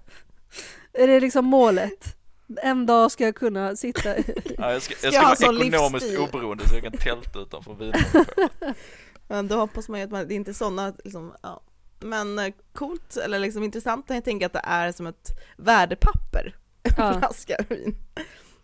Är 0.94 1.08
det 1.08 1.20
liksom 1.20 1.46
målet? 1.46 2.15
En 2.62 2.86
dag 2.86 3.12
ska 3.12 3.24
jag 3.24 3.36
kunna 3.36 3.75
sitta... 3.75 4.18
ja, 4.58 4.72
jag 4.72 4.82
ska, 4.82 4.96
Ska 4.96 5.08
jag 5.08 5.14
ska 5.14 5.22
ha 5.22 5.28
vara 5.28 5.36
sån 5.36 5.62
ekonomiskt 5.62 6.06
livsstil? 6.06 6.28
oberoende 6.30 6.70
så 6.70 6.75
jag 6.75 6.84
kan 6.84 6.92
tälta 6.92 7.40
utanför 7.40 7.74
Vinmonopolet. 7.74 8.78
Men 9.28 9.48
då 9.48 9.56
hoppas 9.56 9.90
man 9.90 10.00
ju 10.00 10.06
att 10.06 10.12
man, 10.12 10.28
det 10.28 10.34
är 10.34 10.36
inte 10.36 10.54
sådana, 10.54 10.94
liksom, 11.04 11.34
ja. 11.44 11.62
Men 12.00 12.40
eh, 12.40 12.54
coolt, 12.74 13.18
eller 13.18 13.40
liksom 13.40 13.64
intressant, 13.64 14.06
jag 14.10 14.24
tänker 14.24 14.46
att 14.46 14.54
det 14.54 14.62
är 14.64 14.92
som 14.92 15.08
ett 15.08 15.30
värdepapper, 15.58 16.56
en 16.84 16.92
Ja. 16.98 17.20
flaska 17.20 17.56
vin. 17.70 17.96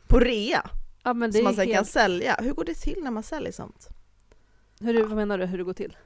På 0.08 0.20
rea, 0.20 0.70
Ja 1.04 1.14
men 1.14 1.32
det 1.32 1.38
som 1.38 1.44
man 1.44 1.54
sen 1.56 1.66
kan 1.66 1.76
helt... 1.76 1.90
sälja. 1.90 2.36
Hur 2.42 2.54
går 2.54 2.64
det 2.66 2.74
till 2.74 3.00
när 3.04 3.12
man 3.12 3.24
säljer 3.24 3.52
sånt? 3.52 3.88
Hur, 4.80 4.94
det- 4.94 5.04
vad 5.04 5.18
menar 5.18 5.38
du 5.38 5.46
hur 5.46 5.58
det 5.58 5.64
går 5.64 5.74
till? 5.74 5.98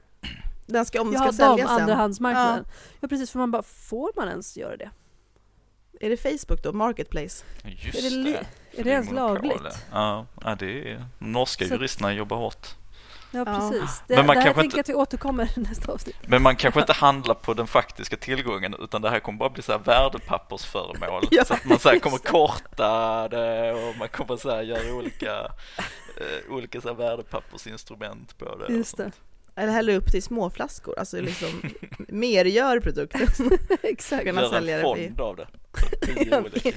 Den 0.66 0.84
ska, 0.86 1.00
om 1.00 1.12
den 1.12 1.22
Ja, 1.22 1.32
ska 1.32 1.32
säljas 1.46 1.70
sen. 1.70 1.80
andrahandsmarknaden. 1.80 2.64
Ja. 3.00 3.08
precis, 3.08 3.30
för 3.30 3.38
man 3.38 3.50
bara, 3.50 3.62
får 3.62 4.12
man 4.16 4.28
ens 4.28 4.56
göra 4.56 4.76
det? 4.76 4.90
Är 6.00 6.10
det 6.10 6.16
Facebook 6.16 6.62
då, 6.62 6.72
Marketplace? 6.72 7.44
Just 7.64 7.98
Är 7.98 8.10
det 8.10 8.22
det. 8.32 8.46
är 8.80 8.84
det 8.84 8.90
ens 8.90 9.10
lagligt? 9.12 9.84
Ja, 9.92 10.26
ja, 10.44 10.54
det 10.54 10.90
är, 10.92 11.04
norska 11.18 11.64
Så- 11.68 11.74
juristerna 11.74 12.12
jobbar 12.12 12.36
hårt. 12.36 12.66
Ja, 13.30 13.44
Ja. 13.46 13.70
precis. 13.70 14.02
Det, 14.08 14.16
Men 14.16 14.26
man 14.26 14.36
det 14.36 14.40
här 14.40 14.46
kanske 14.46 14.62
tänker 14.62 14.76
jag 14.76 14.82
att 14.82 14.88
vi 14.88 14.94
återkommer 14.94 15.50
nästa 15.56 15.92
avsnitt. 15.92 16.16
Men 16.26 16.42
man 16.42 16.56
kanske 16.56 16.80
inte 16.80 16.92
handlar 16.92 17.34
på 17.34 17.54
den 17.54 17.66
faktiska 17.66 18.16
tillgången 18.16 18.74
utan 18.80 19.02
det 19.02 19.10
här 19.10 19.20
kommer 19.20 19.38
bara 19.38 19.50
bli 19.50 19.62
så 19.62 19.72
här 19.72 19.78
värdepappersföremål. 19.78 21.22
Ja, 21.30 21.44
så 21.44 21.54
att 21.54 21.64
man 21.64 21.78
så 21.78 22.00
kommer 22.00 22.18
det. 22.18 22.28
korta 22.28 23.28
det 23.28 23.72
och 23.72 23.96
man 23.96 24.08
kommer 24.08 24.36
så 24.36 24.50
här 24.50 24.62
göra 24.62 24.94
olika, 24.94 25.40
eh, 26.16 26.52
olika 26.52 26.80
så 26.80 26.88
här 26.88 26.94
värdepappersinstrument 26.94 28.38
på 28.38 28.56
det. 28.56 28.72
Just 28.72 28.96
det. 28.96 29.12
Eller 29.56 29.72
häller 29.72 29.96
upp 29.96 30.10
till 30.12 30.22
små 30.22 30.50
flaskor, 30.50 30.98
alltså 30.98 31.20
liksom 31.20 31.48
mergör 32.08 32.80
produkten. 32.80 33.26
Exakt. 33.82 34.24
kunna 34.24 34.48
sälja 34.48 34.74
en 34.80 34.96
det 34.98 35.06
fond 35.08 35.20
av 35.20 35.36
det. 35.36 35.46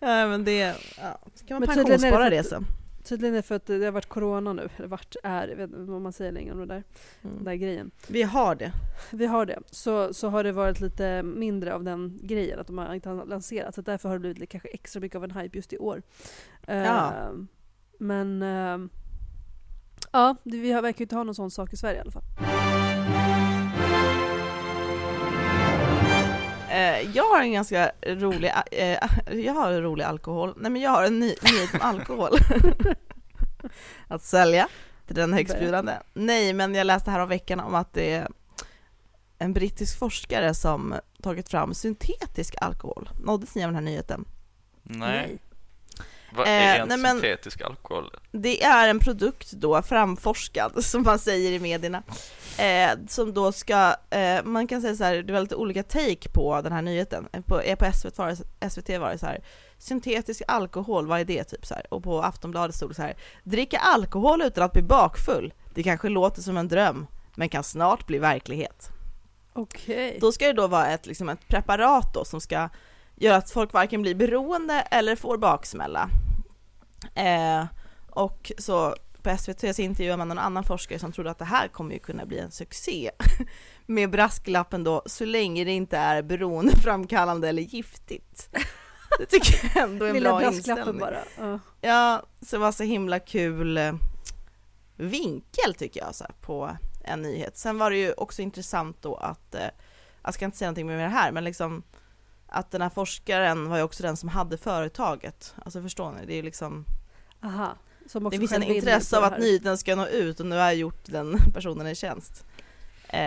Ja 0.00 0.26
men 0.28 0.44
det, 0.44 0.58
ja, 0.58 1.18
så 1.34 1.46
kan 1.46 1.54
man 1.54 1.60
Men 1.60 1.60
det 1.60 1.84
pensionsspara 1.84 2.24
för 2.24 2.30
det 2.30 2.38
att- 2.38 2.46
sen. 2.46 2.64
Tydligen 3.04 3.34
är 3.34 3.38
det 3.38 3.42
för 3.42 3.54
att 3.54 3.66
det 3.66 3.84
har 3.84 3.92
varit 3.92 4.08
corona 4.08 4.52
nu, 4.52 4.68
eller 4.76 4.88
vart 4.88 5.16
är, 5.22 5.48
jag 5.48 5.56
vet 5.56 5.70
inte 5.70 5.90
vad 5.92 6.00
man 6.00 6.12
säger 6.12 6.32
längre 6.32 6.52
om 6.52 6.58
det 6.60 6.66
där, 6.66 6.82
den 7.22 7.30
Mm. 7.32 7.44
där 7.44 7.54
grejen. 7.54 7.90
Vi 8.08 8.22
har 8.22 8.54
det. 8.54 8.72
Vi 9.10 9.26
har 9.26 9.46
det. 9.46 9.58
Så, 9.70 10.14
så 10.14 10.28
har 10.28 10.44
det 10.44 10.52
varit 10.52 10.80
lite 10.80 11.22
mindre 11.22 11.74
av 11.74 11.84
den 11.84 12.18
grejen, 12.22 12.60
att 12.60 12.66
de 12.66 12.78
har 12.78 12.94
inte 12.94 13.08
har 13.08 13.26
lanserat. 13.26 13.74
Så 13.74 13.80
därför 13.82 14.08
har 14.08 14.16
det 14.16 14.20
blivit 14.20 14.50
kanske 14.50 14.68
extra 14.68 15.00
mycket 15.00 15.16
av 15.16 15.24
en 15.24 15.30
hype 15.30 15.58
just 15.58 15.72
i 15.72 15.78
år. 15.78 16.02
Ja. 16.66 16.74
Eh, 17.06 17.30
men 17.98 18.42
eh, 18.42 18.78
ja, 20.12 20.36
vi 20.42 20.72
har- 20.72 20.82
verkar 20.82 20.98
ju 21.00 21.04
inte 21.04 21.16
ha 21.16 21.24
någon 21.24 21.34
sån 21.34 21.50
sak 21.50 21.72
i 21.72 21.76
Sverige 21.76 21.96
i 21.98 22.00
alla 22.00 22.10
fall. 22.10 22.22
Eh, 26.70 27.10
jag 27.16 27.24
har 27.24 27.40
en 27.40 27.52
ganska 27.52 27.92
rolig, 28.06 28.52
eh, 28.72 28.98
jag 29.44 29.54
har 29.54 29.72
en 29.72 29.82
rolig 29.82 30.04
alkohol, 30.04 30.54
nej 30.56 30.70
men 30.70 30.82
jag 30.82 30.90
har 30.90 31.04
en 31.04 31.18
ny, 31.18 31.26
nyhet 31.42 31.74
om 31.74 31.80
alkohol. 31.82 32.30
att 34.08 34.22
sälja 34.22 34.68
till 35.06 35.16
den 35.16 35.32
högstbjudande. 35.32 35.92
Nej 36.14 36.52
men 36.52 36.74
jag 36.74 36.86
läste 36.86 37.10
här 37.10 37.20
om 37.20 37.28
veckan 37.28 37.60
om 37.60 37.74
att 37.74 37.92
det 37.92 38.12
är 38.14 38.28
en 39.38 39.52
brittisk 39.52 39.98
forskare 39.98 40.54
som 40.54 40.94
tagit 41.22 41.48
fram 41.48 41.74
syntetisk 41.74 42.54
alkohol. 42.60 43.08
Nåddes 43.24 43.54
ni 43.54 43.62
av 43.64 43.68
den 43.68 43.74
här 43.74 43.82
nyheten? 43.82 44.24
Nej, 44.82 45.38
vad 46.36 46.46
Eh, 46.46 46.52
är 46.52 46.80
en 46.80 46.88
nej, 46.88 46.98
men- 46.98 47.12
syntetisk 47.20 47.60
alkohol? 47.60 48.10
Det 48.32 48.62
är 48.64 48.88
en 48.88 48.98
produkt 48.98 49.52
då 49.52 49.82
framforskad, 49.82 50.84
som 50.84 51.02
man 51.02 51.18
säger 51.18 51.52
i 51.52 51.58
medierna, 51.58 52.02
eh, 52.58 52.90
som 53.08 53.34
då 53.34 53.52
ska, 53.52 53.94
eh, 54.10 54.44
man 54.44 54.66
kan 54.66 54.80
säga 54.82 54.94
så 54.96 55.04
här, 55.04 55.14
det 55.22 55.32
var 55.32 55.40
lite 55.40 55.54
olika 55.56 55.82
take 55.82 56.28
på 56.34 56.60
den 56.62 56.72
här 56.72 56.82
nyheten. 56.82 57.28
Eh, 57.32 57.40
På, 57.40 57.60
eh, 57.60 57.76
på 57.76 57.84
SVT, 57.92 58.18
var 58.18 58.28
det, 58.60 58.70
SVT 58.70 58.98
var 58.98 59.10
det 59.10 59.18
så 59.18 59.26
här, 59.26 59.40
syntetisk 59.78 60.42
alkohol, 60.48 61.06
vad 61.06 61.20
är 61.20 61.24
det? 61.24 61.44
Typ 61.44 61.66
så 61.66 61.74
här. 61.74 61.86
Och 61.94 62.02
på 62.04 62.22
Aftonbladet 62.22 62.74
stod 62.76 62.90
det 62.90 62.94
så 62.94 63.02
här, 63.02 63.14
dricka 63.44 63.78
alkohol 63.78 64.42
utan 64.42 64.64
att 64.64 64.72
bli 64.72 64.82
bakfull, 64.82 65.52
det 65.74 65.82
kanske 65.82 66.08
låter 66.08 66.42
som 66.42 66.56
en 66.56 66.68
dröm, 66.68 67.06
men 67.34 67.48
kan 67.48 67.64
snart 67.64 68.06
bli 68.06 68.18
verklighet. 68.18 68.88
Okej. 69.52 70.18
Då 70.20 70.32
ska 70.32 70.46
det 70.46 70.52
då 70.52 70.66
vara 70.66 70.86
ett, 70.86 71.06
liksom 71.06 71.28
ett 71.28 71.48
preparat 71.48 72.14
då 72.14 72.24
som 72.24 72.40
ska 72.40 72.68
göra 73.22 73.36
att 73.36 73.50
folk 73.50 73.72
varken 73.72 74.02
blir 74.02 74.14
beroende 74.14 74.74
eller 74.74 75.16
får 75.16 75.38
baksmälla. 75.38 76.10
Eh, 77.14 77.64
och 78.10 78.52
så 78.58 78.94
på 79.22 79.36
SVT 79.38 79.76
så 79.76 79.82
intervjuar 79.82 80.16
man 80.16 80.28
någon 80.28 80.38
annan 80.38 80.64
forskare 80.64 80.98
som 80.98 81.12
trodde 81.12 81.30
att 81.30 81.38
det 81.38 81.44
här 81.44 81.68
kommer 81.68 81.94
ju 81.94 81.98
kunna 81.98 82.26
bli 82.26 82.38
en 82.38 82.50
succé. 82.50 83.10
Med 83.86 84.10
brasklappen 84.10 84.84
då, 84.84 85.02
så 85.06 85.24
länge 85.24 85.64
det 85.64 85.72
inte 85.72 85.96
är 85.96 86.22
beroendeframkallande 86.22 87.48
eller 87.48 87.62
giftigt. 87.62 88.48
Det 89.18 89.26
tycker 89.26 89.70
jag 89.74 89.84
ändå 89.84 90.04
är 90.04 90.08
en 90.08 90.14
Lilla 90.14 90.38
bra 90.38 90.52
inställning. 90.52 90.98
bara. 90.98 91.18
Ja. 91.38 91.58
Ja, 91.80 92.22
så 92.42 92.56
det 92.56 92.60
var 92.60 92.72
så 92.72 92.82
himla 92.82 93.18
kul 93.18 93.78
eh, 93.78 93.92
vinkel 94.96 95.74
tycker 95.78 96.00
jag 96.00 96.14
så 96.14 96.24
här, 96.24 96.34
på 96.40 96.76
en 97.04 97.22
nyhet. 97.22 97.56
Sen 97.56 97.78
var 97.78 97.90
det 97.90 97.96
ju 97.96 98.12
också 98.12 98.42
intressant 98.42 98.96
då 99.00 99.14
att, 99.14 99.54
eh, 99.54 99.66
jag 100.22 100.34
ska 100.34 100.44
inte 100.44 100.56
säga 100.56 100.68
någonting 100.68 100.86
mer 100.86 100.96
med 100.96 101.04
det 101.04 101.14
här, 101.14 101.32
men 101.32 101.44
liksom 101.44 101.82
att 102.52 102.70
den 102.70 102.82
här 102.82 102.88
forskaren 102.88 103.68
var 103.68 103.76
ju 103.76 103.82
också 103.82 104.02
den 104.02 104.16
som 104.16 104.28
hade 104.28 104.58
företaget. 104.58 105.54
Alltså 105.64 105.82
förstår 105.82 106.12
ni? 106.12 106.26
Det 106.26 106.34
är 106.38 106.42
liksom, 106.42 106.84
Aha. 107.44 107.74
Som 108.06 108.26
också 108.26 108.30
det 108.40 108.48
finns 108.48 108.52
en 108.52 108.62
intresse 108.62 109.16
av 109.16 109.22
det 109.22 109.28
att 109.28 109.38
nyheten 109.38 109.78
ska 109.78 109.94
nå 109.96 110.06
ut 110.06 110.40
och 110.40 110.46
nu 110.46 110.56
har 110.56 110.62
jag 110.62 110.74
gjort 110.74 111.02
den 111.04 111.38
personen 111.54 111.86
en 111.86 111.94
tjänst. 111.94 112.44
Eh, 113.08 113.18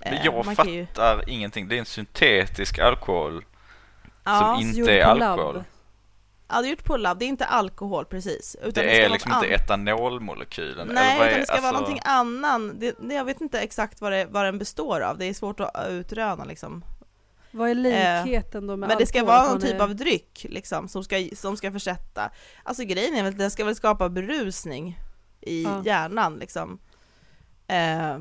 Men 0.00 0.12
eh, 0.14 0.24
jag 0.24 0.46
man 0.46 0.56
kan 0.56 0.72
ju- 0.72 0.86
fattar 0.86 1.28
ingenting. 1.28 1.68
Det 1.68 1.74
är 1.74 1.78
en 1.78 1.84
syntetisk 1.84 2.78
alkohol 2.78 3.44
Ja, 4.24 4.40
som 4.60 4.68
inte 4.68 4.92
är 4.92 5.04
alkohol. 5.04 5.64
ja, 6.48 6.60
det 6.62 6.68
är 6.68 6.70
gjort 6.70 6.84
på 6.84 6.96
labb, 6.96 7.18
det 7.18 7.24
är 7.24 7.28
inte 7.28 7.44
alkohol 7.46 8.04
precis. 8.04 8.56
Utan 8.62 8.72
Det 8.84 8.90
ska 8.90 8.90
är 8.98 9.00
vara 9.02 9.12
liksom 9.12 9.32
inte 9.32 9.46
etanolmolekylen. 9.46 10.88
Nej, 10.88 11.04
eller 11.10 11.18
vad 11.18 11.26
utan 11.28 11.34
är, 11.36 11.40
det 11.40 11.46
ska 11.46 11.54
vara 11.56 11.66
alltså- 11.68 11.80
någonting 11.80 12.02
annan. 12.04 12.78
Det, 12.78 12.94
det, 13.00 13.14
jag 13.14 13.24
vet 13.24 13.40
inte 13.40 13.60
exakt 13.60 14.00
vad, 14.00 14.12
det, 14.12 14.26
vad 14.30 14.44
den 14.44 14.58
består 14.58 15.00
av. 15.00 15.18
Det 15.18 15.24
är 15.26 15.34
svårt 15.34 15.60
att 15.60 15.86
utröna 15.88 16.44
liksom. 16.44 16.84
Vad 17.50 17.70
är 17.70 17.74
likheten 17.74 18.66
då 18.66 18.76
med 18.76 18.88
Men 18.88 18.98
det 18.98 19.06
ska 19.06 19.24
vara 19.24 19.46
någon 19.48 19.60
typ 19.60 19.74
är- 19.74 19.80
av 19.82 19.96
dryck 19.96 20.46
liksom, 20.48 20.88
som 20.88 21.04
ska, 21.04 21.28
som 21.36 21.56
ska 21.56 21.72
försätta. 21.72 22.30
Alltså 22.62 22.84
grejen 22.84 23.14
är 23.14 23.22
väl 23.22 23.32
att 23.32 23.38
den 23.38 23.50
ska 23.50 23.64
väl 23.64 23.76
skapa 23.76 24.08
berusning 24.08 24.98
i 25.40 25.62
Ja. 25.62 25.82
hjärnan 25.84 26.36
liksom. 26.36 26.78
Eh, 27.66 28.18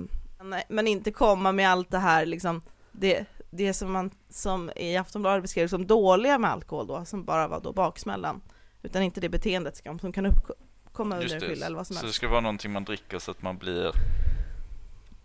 men- 0.69 0.87
inte 0.87 1.11
komma 1.11 1.51
med 1.51 1.69
allt 1.69 1.91
det 1.91 1.97
här 1.99 2.25
liksom, 2.25 2.61
det, 2.91 3.25
det 3.49 3.73
som 3.73 3.91
man 3.91 4.11
som 4.29 4.71
i 4.75 4.97
Aftonbladet 4.97 5.41
beskrev 5.41 5.67
som 5.67 5.87
dåliga 5.87 6.37
med 6.37 6.51
alkohol 6.51 6.87
då, 6.87 7.05
som 7.05 7.25
bara 7.25 7.47
var 7.47 7.59
då 7.59 7.73
baksmällan. 7.73 8.41
Utan 8.83 9.01
inte 9.03 9.21
det 9.21 9.29
beteendet 9.29 9.81
som 9.85 9.99
som 9.99 10.11
kan 10.13 10.25
uppkomma 10.25 11.15
under 11.15 11.35
en 11.35 11.41
fylla 11.41 11.65
eller 11.65 11.75
vad 11.77 11.87
som 11.87 11.95
så 11.95 12.01
det 12.01 12.05
helst. 12.07 12.15
ska 12.17 12.27
vara 12.27 12.41
någonting 12.41 12.71
man 12.71 12.83
dricker 12.83 13.19
så 13.19 13.31
att 13.31 13.41
man 13.41 13.57
blir 13.57 13.91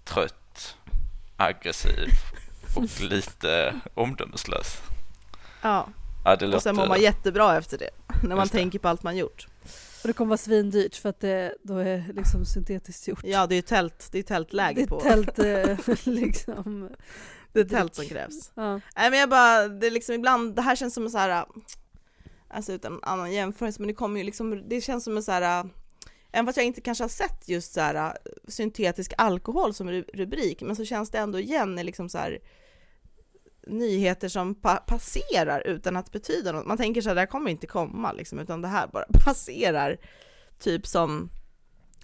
trött, 0.04 0.76
aggressiv 1.37 2.08
och 2.76 3.00
lite 3.00 3.81
omdömeslös. 3.95 4.76
Ja, 5.62 5.88
Ja, 6.25 6.37
det 6.37 6.54
och 6.57 6.62
sen 6.62 6.76
mår 6.76 6.87
man 6.87 7.00
jättebra 7.00 7.57
efter 7.57 7.78
det, 7.78 7.90
när 8.23 8.37
man 8.37 8.49
tänker 8.49 8.78
på 8.78 8.88
allt 8.88 9.02
man 9.02 9.16
gjort. 9.16 9.47
Och 10.02 10.09
det 10.09 10.12
kommer 10.12 10.28
vara 10.28 10.38
svindyrt 10.38 10.97
för 10.97 11.09
att 11.09 11.21
det 11.21 11.54
då 11.62 11.78
är 11.78 12.04
liksom 12.14 12.45
syntetiskt 12.45 13.09
gjort. 13.09 13.21
Ja, 13.25 13.47
det 13.47 13.54
är 13.54 13.57
ju 13.57 13.62
tält, 13.62 14.09
det 14.12 14.19
är 14.19 14.23
tältläge 14.23 14.75
det 14.75 14.83
är 14.83 14.87
på. 14.87 15.00
tält 15.00 15.38
eh, 15.38 15.97
liksom. 16.12 16.90
Det 17.52 17.61
är 17.61 17.64
tält 17.64 17.95
som 17.95 18.04
krävs. 18.07 18.50
Ja. 18.54 18.81
Nej 18.97 19.11
men 19.11 19.19
jag 19.19 19.28
bara, 19.31 19.69
det 19.69 19.87
är 19.87 19.90
liksom 19.90 20.14
ibland, 20.14 20.54
det 20.57 20.62
här 20.62 20.76
känns 20.76 20.95
som 20.95 21.04
en 21.04 21.11
så 21.11 21.19
här, 21.19 21.45
alltså 22.49 22.73
utan 22.73 23.00
annan 23.02 23.33
jämförelse, 23.33 23.81
men 23.81 23.88
det 23.88 23.95
kommer 23.95 24.19
ju 24.21 24.25
liksom, 24.26 24.69
det 24.69 24.81
känns 24.81 25.04
som 25.04 25.16
en 25.16 25.23
så 25.23 25.33
här, 25.33 25.69
även 26.33 26.47
fast 26.47 26.57
jag 26.57 26.66
inte 26.66 26.81
kanske 26.81 27.04
har 27.04 27.09
sett 27.09 27.49
just 27.49 27.73
så 27.73 27.81
här 27.81 28.16
syntetisk 28.49 29.12
alkohol 29.19 29.75
som 29.75 29.90
ru- 29.90 30.11
rubrik, 30.14 30.62
men 30.62 30.76
så 30.76 30.85
känns 30.85 31.11
det 31.11 31.19
ändå 31.19 31.38
igen 31.40 31.78
i 31.78 31.85
liksom 31.85 32.09
så 32.09 32.19
här 32.19 32.38
nyheter 33.66 34.28
som 34.28 34.54
pa- 34.54 34.76
passerar 34.87 35.61
utan 35.66 35.97
att 35.97 36.12
betyda 36.12 36.52
något. 36.52 36.66
Man 36.66 36.76
tänker 36.76 37.00
så 37.00 37.09
här, 37.09 37.14
det 37.14 37.21
här 37.21 37.26
kommer 37.26 37.50
inte 37.50 37.66
komma 37.66 38.12
liksom, 38.12 38.38
utan 38.38 38.62
det 38.62 38.68
här 38.68 38.87
bara 38.87 39.04
passerar. 39.25 39.97
Typ 40.59 40.87
som 40.87 41.30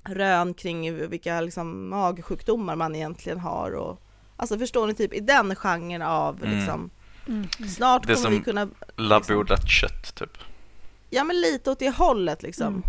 rön 0.04 0.54
kring 0.54 1.08
vilka 1.08 1.40
liksom 1.40 1.88
magsjukdomar 1.88 2.76
man 2.76 2.94
egentligen 2.94 3.38
har 3.40 3.70
och 3.72 4.02
Alltså 4.36 4.58
förstår 4.58 4.86
ni, 4.86 4.94
typ 4.94 5.14
i 5.14 5.20
den 5.20 5.54
genren 5.56 6.02
av 6.02 6.42
Mm. 6.44 6.58
liksom, 6.58 6.90
Mm. 7.28 7.48
snart 7.68 8.06
Det 8.06 8.14
kommer 8.14 8.30
vi 8.30 8.36
som- 8.36 8.44
kunna, 8.44 8.68
Labbodlat 8.96 9.68
kött 9.68 10.14
typ. 10.14 10.30
ja 11.10 11.24
men 11.24 11.40
lite 11.40 11.70
åt 11.70 11.78
det 11.78 11.90
hållet 11.90 12.42
liksom. 12.42 12.66
Mm. 12.66 12.82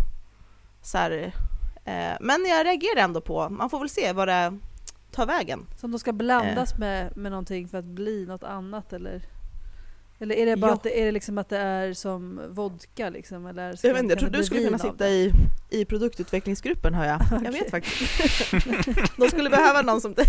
Så 0.82 0.98
här, 0.98 1.32
eh, 1.84 2.16
men 2.20 2.44
jag 2.46 2.66
reagerar 2.66 3.00
ändå 3.00 3.20
på, 3.20 3.48
man 3.48 3.70
får 3.70 3.78
väl 3.78 3.88
se 3.88 4.12
vad 4.12 4.28
det 4.28 4.58
tar 5.12 5.26
vägen. 5.26 5.66
Som 5.80 5.90
de 5.90 5.98
ska 5.98 6.10
Eh. 6.10 6.16
blandas 6.16 6.78
med, 6.78 7.16
med 7.16 7.32
någonting 7.32 7.68
för 7.68 7.78
att 7.78 7.84
bli 7.84 8.26
något 8.26 8.44
annat 8.44 8.92
eller? 8.92 9.22
Eller 10.22 10.34
är 10.34 10.46
det 10.46 10.56
bara 10.56 10.70
Ja. 10.70 10.74
att 10.74 10.82
det, 10.82 11.00
är 11.00 11.04
det 11.04 11.12
liksom 11.12 11.38
att 11.38 11.48
det 11.48 11.58
är 11.58 11.92
som 11.92 12.40
vodka 12.48 13.10
liksom? 13.10 13.46
Eller 13.46 13.78
Jag, 13.82 13.92
vet 13.94 14.02
inte, 14.02 14.12
jag 14.12 14.18
trodde 14.20 14.38
du 14.38 14.44
skulle 14.44 14.64
kunna 14.64 14.78
sitta 14.78 15.08
i, 15.08 15.32
i 15.70 15.84
produktutvecklingsgruppen 15.84 16.94
hör 16.94 17.04
jag. 17.04 17.20
Jag 17.30 17.40
Okej. 17.40 17.50
vet 17.52 17.70
faktiskt. 17.70 18.50
De 19.16 19.28
skulle 19.28 19.50
behöva 19.50 19.82
någon 19.82 20.00
som 20.00 20.14
dig 20.14 20.26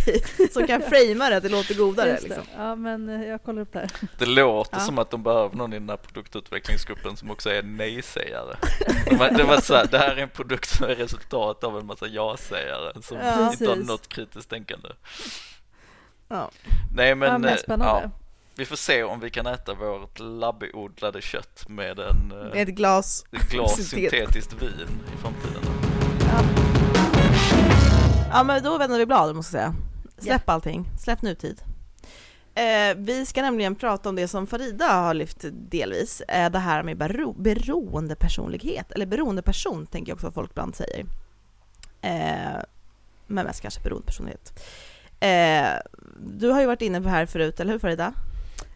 som 0.52 0.68
kan 0.68 0.82
framea 0.82 1.30
det 1.30 1.38
att 1.38 1.44
det 1.44 1.50
låter 1.50 1.76
godare. 1.76 2.12
Det. 2.14 2.22
Liksom. 2.24 2.44
Ja 2.58 2.76
men 2.76 3.10
eh, 3.10 3.28
jag 3.28 3.44
kollar 3.44 3.62
upp 3.62 3.74
det 3.74 3.80
här. 3.80 3.92
Det 4.20 4.26
låter 4.26 4.78
Ja. 4.78 4.84
som 4.86 5.00
att 5.00 5.12
de 5.12 5.24
behöver 5.24 5.56
någon 5.56 5.74
i 5.74 5.80
den 5.80 5.90
här 5.90 5.98
produktutvecklingsgruppen 5.98 7.18
som 7.18 7.32
också 7.32 7.50
är 7.50 7.64
nej-sägare. 7.64 8.56
Det 9.38 9.44
var 9.44 9.62
så 9.62 9.76
här, 9.76 9.88
det 9.92 9.98
här 9.98 10.16
är 10.16 10.22
en 10.24 10.30
produkt 10.30 10.70
som 10.70 10.86
är 10.86 10.96
resultat 10.96 11.64
av 11.64 11.78
en 11.80 11.86
massa 11.86 12.08
ja-sägare 12.08 13.02
som 13.02 13.18
Ja. 13.18 13.52
inte 13.52 13.68
har 13.70 13.76
något 13.76 14.08
kritiskt 14.08 14.50
tänkande. 14.50 14.90
Ja. 16.28 16.50
Nej 16.96 17.16
men, 17.16 17.32
ja, 17.32 17.38
men 17.38 17.50
eh, 17.50 17.56
spännande. 17.58 18.02
ja, 18.04 18.12
vi 18.56 18.66
får 18.66 18.76
se 18.76 19.04
om 19.04 19.20
vi 19.20 19.30
kan 19.30 19.48
äta 19.48 19.74
vårt 19.74 20.20
labbodlade 20.20 21.22
kött 21.22 21.64
med 21.70 22.00
en 22.00 22.32
eh, 22.32 22.38
Med 22.54 22.70
ett 22.70 22.76
glas. 22.76 23.26
ett 23.32 23.50
glas 23.52 23.76
syntet. 23.76 24.12
syntetiskt 24.12 24.54
vin 24.54 24.90
i 25.14 25.18
framtiden. 25.22 25.64
Ja 28.32 28.44
men 28.44 28.64
då 28.64 28.78
vänder 28.78 28.98
vi 28.98 29.06
blad 29.06 29.36
måste 29.36 29.58
jag 29.58 29.64
säga. 29.72 29.76
Släpp 30.18 30.50
allting, 30.50 30.86
släpp 31.00 31.22
nutid. 31.22 31.62
Eh, 32.56 32.96
vi 32.98 33.26
ska 33.26 33.42
nämligen 33.42 33.76
prata 33.76 34.10
om 34.10 34.16
det 34.16 34.28
som 34.28 34.48
Farida 34.48 34.86
har 34.86 35.14
lyft 35.14 35.38
delvis, 35.52 36.22
eh, 36.22 36.52
det 36.52 36.60
här 36.60 36.84
med 36.84 36.98
bero- 36.98 37.42
beroendepersonlighet, 37.42 38.92
eller 38.92 39.06
beroendeperson 39.06 39.86
tänker 39.86 40.10
jag 40.12 40.16
också 40.16 40.28
att 40.28 40.34
folk 40.34 40.52
ibland 40.52 40.76
säger. 40.76 41.06
Eh, 42.02 42.62
men 43.28 43.46
mest 43.46 43.62
kanske 43.62 43.82
beroendepersonlighet. 43.82 44.64
Eh, 45.20 45.80
du 46.26 46.50
har 46.50 46.60
ju 46.62 46.66
varit 46.68 46.82
inne 46.82 46.98
på 47.00 47.04
det 47.04 47.10
här 47.10 47.26
förut, 47.26 47.60
eller 47.60 47.72
hur 47.72 47.80
Farida? 47.80 48.14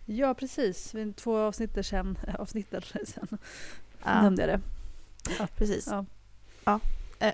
Ja, 0.09 0.33
precis. 0.33 0.95
Två 1.15 1.37
avsnitt 1.37 1.85
sen, 1.85 2.17
avsnitt 2.39 2.73
sen 3.05 3.37
Ja, 4.03 4.21
nämnde 4.21 4.41
jag 4.47 4.59
det. 4.59 5.47
precis. 5.47 5.87
Ja. 5.87 6.05
Ja. 6.65 6.79
Eh, 7.19 7.33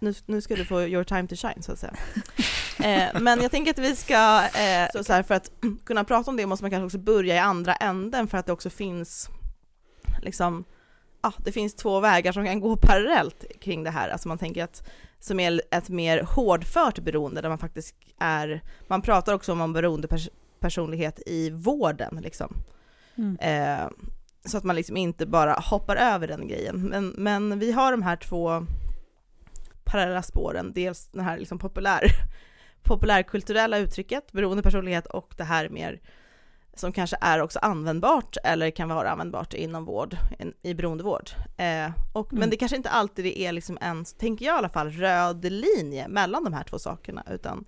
nu, 0.00 0.14
nu 0.26 0.40
ska 0.40 0.56
du 0.56 0.64
få 0.64 0.82
your 0.82 1.04
time 1.04 1.28
to 1.28 1.34
shine 1.36 1.62
så 1.62 1.72
att 1.72 1.78
säga. 1.78 1.94
eh, 2.78 3.20
men 3.20 3.42
jag 3.42 3.50
tänker 3.50 3.70
att 3.70 3.78
vi 3.78 3.96
ska, 3.96 4.42
eh, 4.44 4.88
så, 4.92 5.04
så 5.04 5.12
här, 5.12 5.22
för 5.22 5.34
att 5.34 5.50
kunna 5.84 6.04
prata 6.04 6.30
om 6.30 6.36
det 6.36 6.46
måste 6.46 6.64
man 6.64 6.70
kanske 6.70 6.84
också 6.86 6.98
börja 6.98 7.34
i 7.34 7.38
andra 7.38 7.74
änden 7.74 8.28
för 8.28 8.38
att 8.38 8.46
det 8.46 8.52
också 8.52 8.70
finns 8.70 9.28
liksom, 10.22 10.64
ja, 11.22 11.32
det 11.38 11.52
finns 11.52 11.74
två 11.74 12.00
vägar 12.00 12.32
som 12.32 12.44
kan 12.44 12.60
gå 12.60 12.76
parallellt 12.76 13.44
kring 13.60 13.84
det 13.84 13.90
här. 13.90 14.08
Alltså 14.08 14.28
man 14.28 14.38
tänker 14.38 14.64
att 14.64 14.88
som 15.18 15.40
är 15.40 15.62
ett 15.70 15.88
mer 15.88 16.22
hårdfört 16.22 16.98
beroende 16.98 17.40
där 17.40 17.48
man 17.48 17.58
faktiskt 17.58 17.94
är, 18.18 18.62
man 18.86 19.02
pratar 19.02 19.34
också 19.34 19.52
om 19.52 19.58
beroendepersonlighet 20.60 21.20
i 21.26 21.50
vården 21.50 22.20
liksom. 22.22 22.56
Mm. 23.16 23.36
Eh, 23.40 23.88
så 24.44 24.58
att 24.58 24.64
man 24.64 24.76
liksom 24.76 24.96
inte 24.96 25.26
bara 25.26 25.52
hoppar 25.52 25.96
över 25.96 26.28
den 26.28 26.48
grejen. 26.48 26.76
Men, 26.80 27.14
men 27.16 27.58
vi 27.58 27.72
har 27.72 27.90
de 27.90 28.02
här 28.02 28.16
två 28.16 28.66
parallella 29.84 30.22
spåren, 30.22 30.72
dels 30.74 31.08
den 31.12 31.24
här 31.24 31.38
liksom 31.38 31.58
populär, 31.58 32.02
populärkulturella 32.82 33.78
uttrycket, 33.78 34.32
beroendepersonlighet 34.32 35.06
och 35.06 35.34
det 35.36 35.44
här 35.44 35.68
mer 35.68 36.00
som 36.74 36.92
kanske 36.92 37.16
är 37.20 37.42
också 37.42 37.58
användbart 37.58 38.36
eller 38.44 38.70
kan 38.70 38.88
vara 38.88 39.10
användbart 39.10 39.54
inom 39.54 39.84
vård, 39.84 40.16
i 40.62 40.74
beroendevård. 40.74 41.30
Eh, 41.56 41.90
och, 42.12 42.32
Mm. 42.32 42.40
Men 42.40 42.50
det 42.50 42.56
kanske 42.56 42.76
inte 42.76 42.90
alltid 42.90 43.26
är 43.26 43.52
liksom 43.52 43.78
en, 43.80 44.04
tänker 44.04 44.46
jag 44.46 44.54
i 44.54 44.58
alla 44.58 44.68
fall, 44.68 44.90
röd 44.90 45.44
linje 45.44 46.08
mellan 46.08 46.44
de 46.44 46.52
här 46.52 46.64
två 46.64 46.78
sakerna, 46.78 47.22
utan 47.30 47.64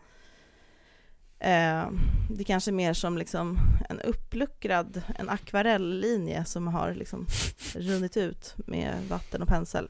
eh, 1.40 1.90
det 2.30 2.44
kanske 2.44 2.70
är 2.70 2.72
mer 2.72 2.92
som 2.92 3.18
liksom 3.18 3.58
en 3.88 4.00
uppluckrad, 4.00 5.02
en 5.18 5.28
akvarelllinje 5.28 6.44
som 6.44 6.66
har 6.66 6.94
liksom 6.94 7.26
runnit 7.74 8.16
ut 8.16 8.54
med 8.66 8.94
vatten 9.08 9.42
och 9.42 9.48
pensel 9.48 9.88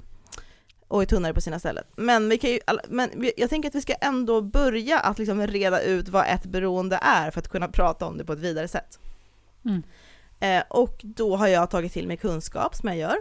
och 0.88 1.02
är 1.02 1.06
tunnare 1.06 1.34
på 1.34 1.40
sina 1.40 1.58
ställen. 1.58 1.84
Men, 1.96 2.28
vi 2.28 2.38
kan 2.38 2.50
ju, 2.50 2.60
men 2.88 3.30
jag 3.36 3.50
tänker 3.50 3.68
att 3.68 3.74
vi 3.74 3.82
ska 3.82 3.94
ändå 3.94 4.42
börja 4.42 4.98
att 4.98 5.18
liksom 5.18 5.46
reda 5.46 5.82
ut 5.82 6.08
vad 6.08 6.26
ett 6.26 6.44
beroende 6.44 6.98
är 7.02 7.30
för 7.30 7.40
att 7.40 7.48
kunna 7.48 7.68
prata 7.68 8.06
om 8.06 8.18
det 8.18 8.24
på 8.24 8.32
ett 8.32 8.38
vidare 8.38 8.68
sätt. 8.68 8.98
Mm. 9.64 9.82
Eh, 10.40 10.62
och 10.68 11.00
då 11.02 11.36
har 11.36 11.48
jag 11.48 11.70
tagit 11.70 11.92
till 11.92 12.06
mig 12.06 12.16
kunskap 12.16 12.74
som 12.74 12.88
jag 12.88 12.98
gör. 12.98 13.16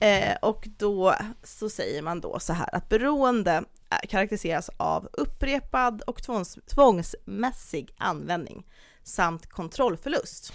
Eh, 0.00 0.36
och 0.42 0.68
då 0.78 1.14
så 1.42 1.68
säger 1.68 2.02
man 2.02 2.20
då 2.20 2.38
så 2.38 2.52
här 2.52 2.74
att 2.74 2.88
beroende 2.88 3.64
Eh, 3.90 4.08
karaktäriseras 4.08 4.70
av 4.76 5.08
upprepad 5.12 6.02
och 6.02 6.22
tvångs, 6.22 6.58
tvångsmässig 6.66 7.94
användning 7.98 8.66
samt 9.02 9.46
kontrollförlust 9.46 10.52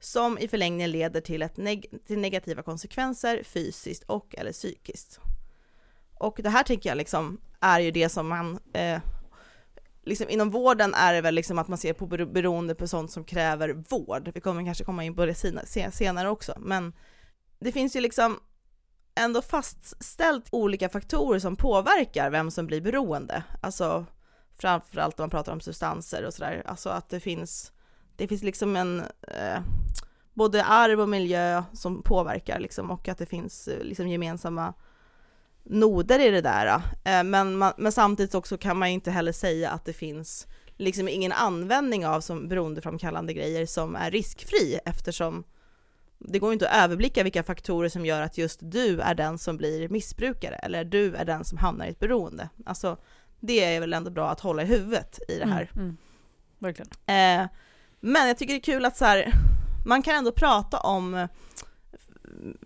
som 0.00 0.38
i 0.38 0.48
förlängningen 0.48 0.90
leder 0.90 1.20
till, 1.20 1.42
ett 1.42 1.56
neg- 1.56 2.06
till 2.06 2.18
negativa 2.18 2.62
konsekvenser 2.62 3.42
fysiskt 3.42 4.02
och 4.02 4.34
eller 4.38 4.52
psykiskt. 4.52 5.20
Och 6.14 6.40
det 6.42 6.50
här 6.50 6.62
tänker 6.62 6.90
jag 6.90 6.96
liksom 6.96 7.40
är 7.60 7.80
ju 7.80 7.90
det 7.90 8.08
som 8.08 8.28
man 8.28 8.58
eh, 8.72 9.00
liksom 10.02 10.28
inom 10.28 10.50
vården 10.50 10.94
är 10.94 11.14
det 11.14 11.20
väl 11.20 11.34
liksom 11.34 11.58
att 11.58 11.68
man 11.68 11.78
ser 11.78 11.92
på 11.92 12.06
beroende 12.06 12.74
på 12.74 12.88
sånt 12.88 13.10
som 13.10 13.24
kräver 13.24 13.68
vård. 13.68 14.30
Vi 14.34 14.40
kommer 14.40 14.64
kanske 14.64 14.84
komma 14.84 15.04
in 15.04 15.16
på 15.16 15.26
det 15.26 15.34
senare 15.92 16.30
också, 16.30 16.54
men 16.58 16.92
det 17.58 17.72
finns 17.72 17.96
ju 17.96 18.00
liksom 18.00 18.40
ändå 19.14 19.42
fastställt 19.42 20.48
olika 20.50 20.88
faktorer 20.88 21.38
som 21.38 21.56
påverkar 21.56 22.30
vem 22.30 22.50
som 22.50 22.66
blir 22.66 22.80
beroende. 22.80 23.42
Alltså 23.60 24.06
framförallt 24.58 25.20
om 25.20 25.22
man 25.22 25.30
pratar 25.30 25.52
om 25.52 25.60
substanser 25.60 26.24
och 26.24 26.34
sådär. 26.34 26.62
Alltså 26.66 26.88
att 26.88 27.08
det 27.08 27.20
finns, 27.20 27.72
det 28.16 28.28
finns 28.28 28.42
liksom 28.42 28.76
en 28.76 29.00
eh, 29.22 29.60
både 30.34 30.64
arv 30.64 31.00
och 31.00 31.08
miljö 31.08 31.62
som 31.72 32.02
påverkar 32.02 32.60
liksom 32.60 32.90
och 32.90 33.08
att 33.08 33.18
det 33.18 33.26
finns 33.26 33.68
eh, 33.68 33.84
liksom 33.84 34.08
gemensamma 34.08 34.74
noder 35.62 36.18
i 36.18 36.30
det 36.30 36.40
där. 36.40 36.66
Eh, 37.04 37.24
men, 37.24 37.56
man, 37.56 37.72
men 37.76 37.92
samtidigt 37.92 38.34
också 38.34 38.58
kan 38.58 38.78
man 38.78 38.88
ju 38.88 38.94
inte 38.94 39.10
heller 39.10 39.32
säga 39.32 39.70
att 39.70 39.84
det 39.84 39.92
finns 39.92 40.46
liksom 40.76 41.08
ingen 41.08 41.32
användning 41.32 42.06
av 42.06 42.20
som 42.20 42.48
beroendeframkallande 42.48 43.32
grejer 43.32 43.66
som 43.66 43.96
är 43.96 44.10
riskfri 44.10 44.78
eftersom 44.84 45.44
det 46.18 46.38
går 46.38 46.50
ju 46.50 46.52
inte 46.52 46.68
att 46.68 46.84
överblicka 46.84 47.22
vilka 47.22 47.42
faktorer 47.42 47.88
som 47.88 48.06
gör 48.06 48.22
att 48.22 48.38
just 48.38 48.60
du 48.62 49.00
är 49.00 49.14
den 49.14 49.38
som 49.38 49.56
blir 49.56 49.88
missbrukare 49.88 50.54
eller 50.54 50.84
du 50.84 51.14
är 51.14 51.24
den 51.24 51.44
som 51.44 51.58
hamnar 51.58 51.86
i 51.86 51.90
ett 51.90 51.98
beroende. 51.98 52.48
Alltså 52.66 52.96
det 53.40 53.64
är 53.64 53.80
väl 53.80 53.92
ändå 53.92 54.10
bra 54.10 54.30
att 54.30 54.40
hålla 54.40 54.62
i 54.62 54.66
huvudet 54.66 55.18
i 55.28 55.38
det 55.38 55.46
här. 55.46 55.70
Mm, 55.74 55.84
mm. 55.84 55.96
Verkligen. 56.58 56.90
Eh, 57.06 57.48
men 58.00 58.28
jag 58.28 58.38
tycker 58.38 58.54
det 58.54 58.60
är 58.60 58.62
kul 58.62 58.84
att 58.84 58.96
så 58.96 59.04
här, 59.04 59.32
man 59.86 60.02
kan 60.02 60.14
ändå 60.14 60.32
prata 60.32 60.78
om, 60.78 61.28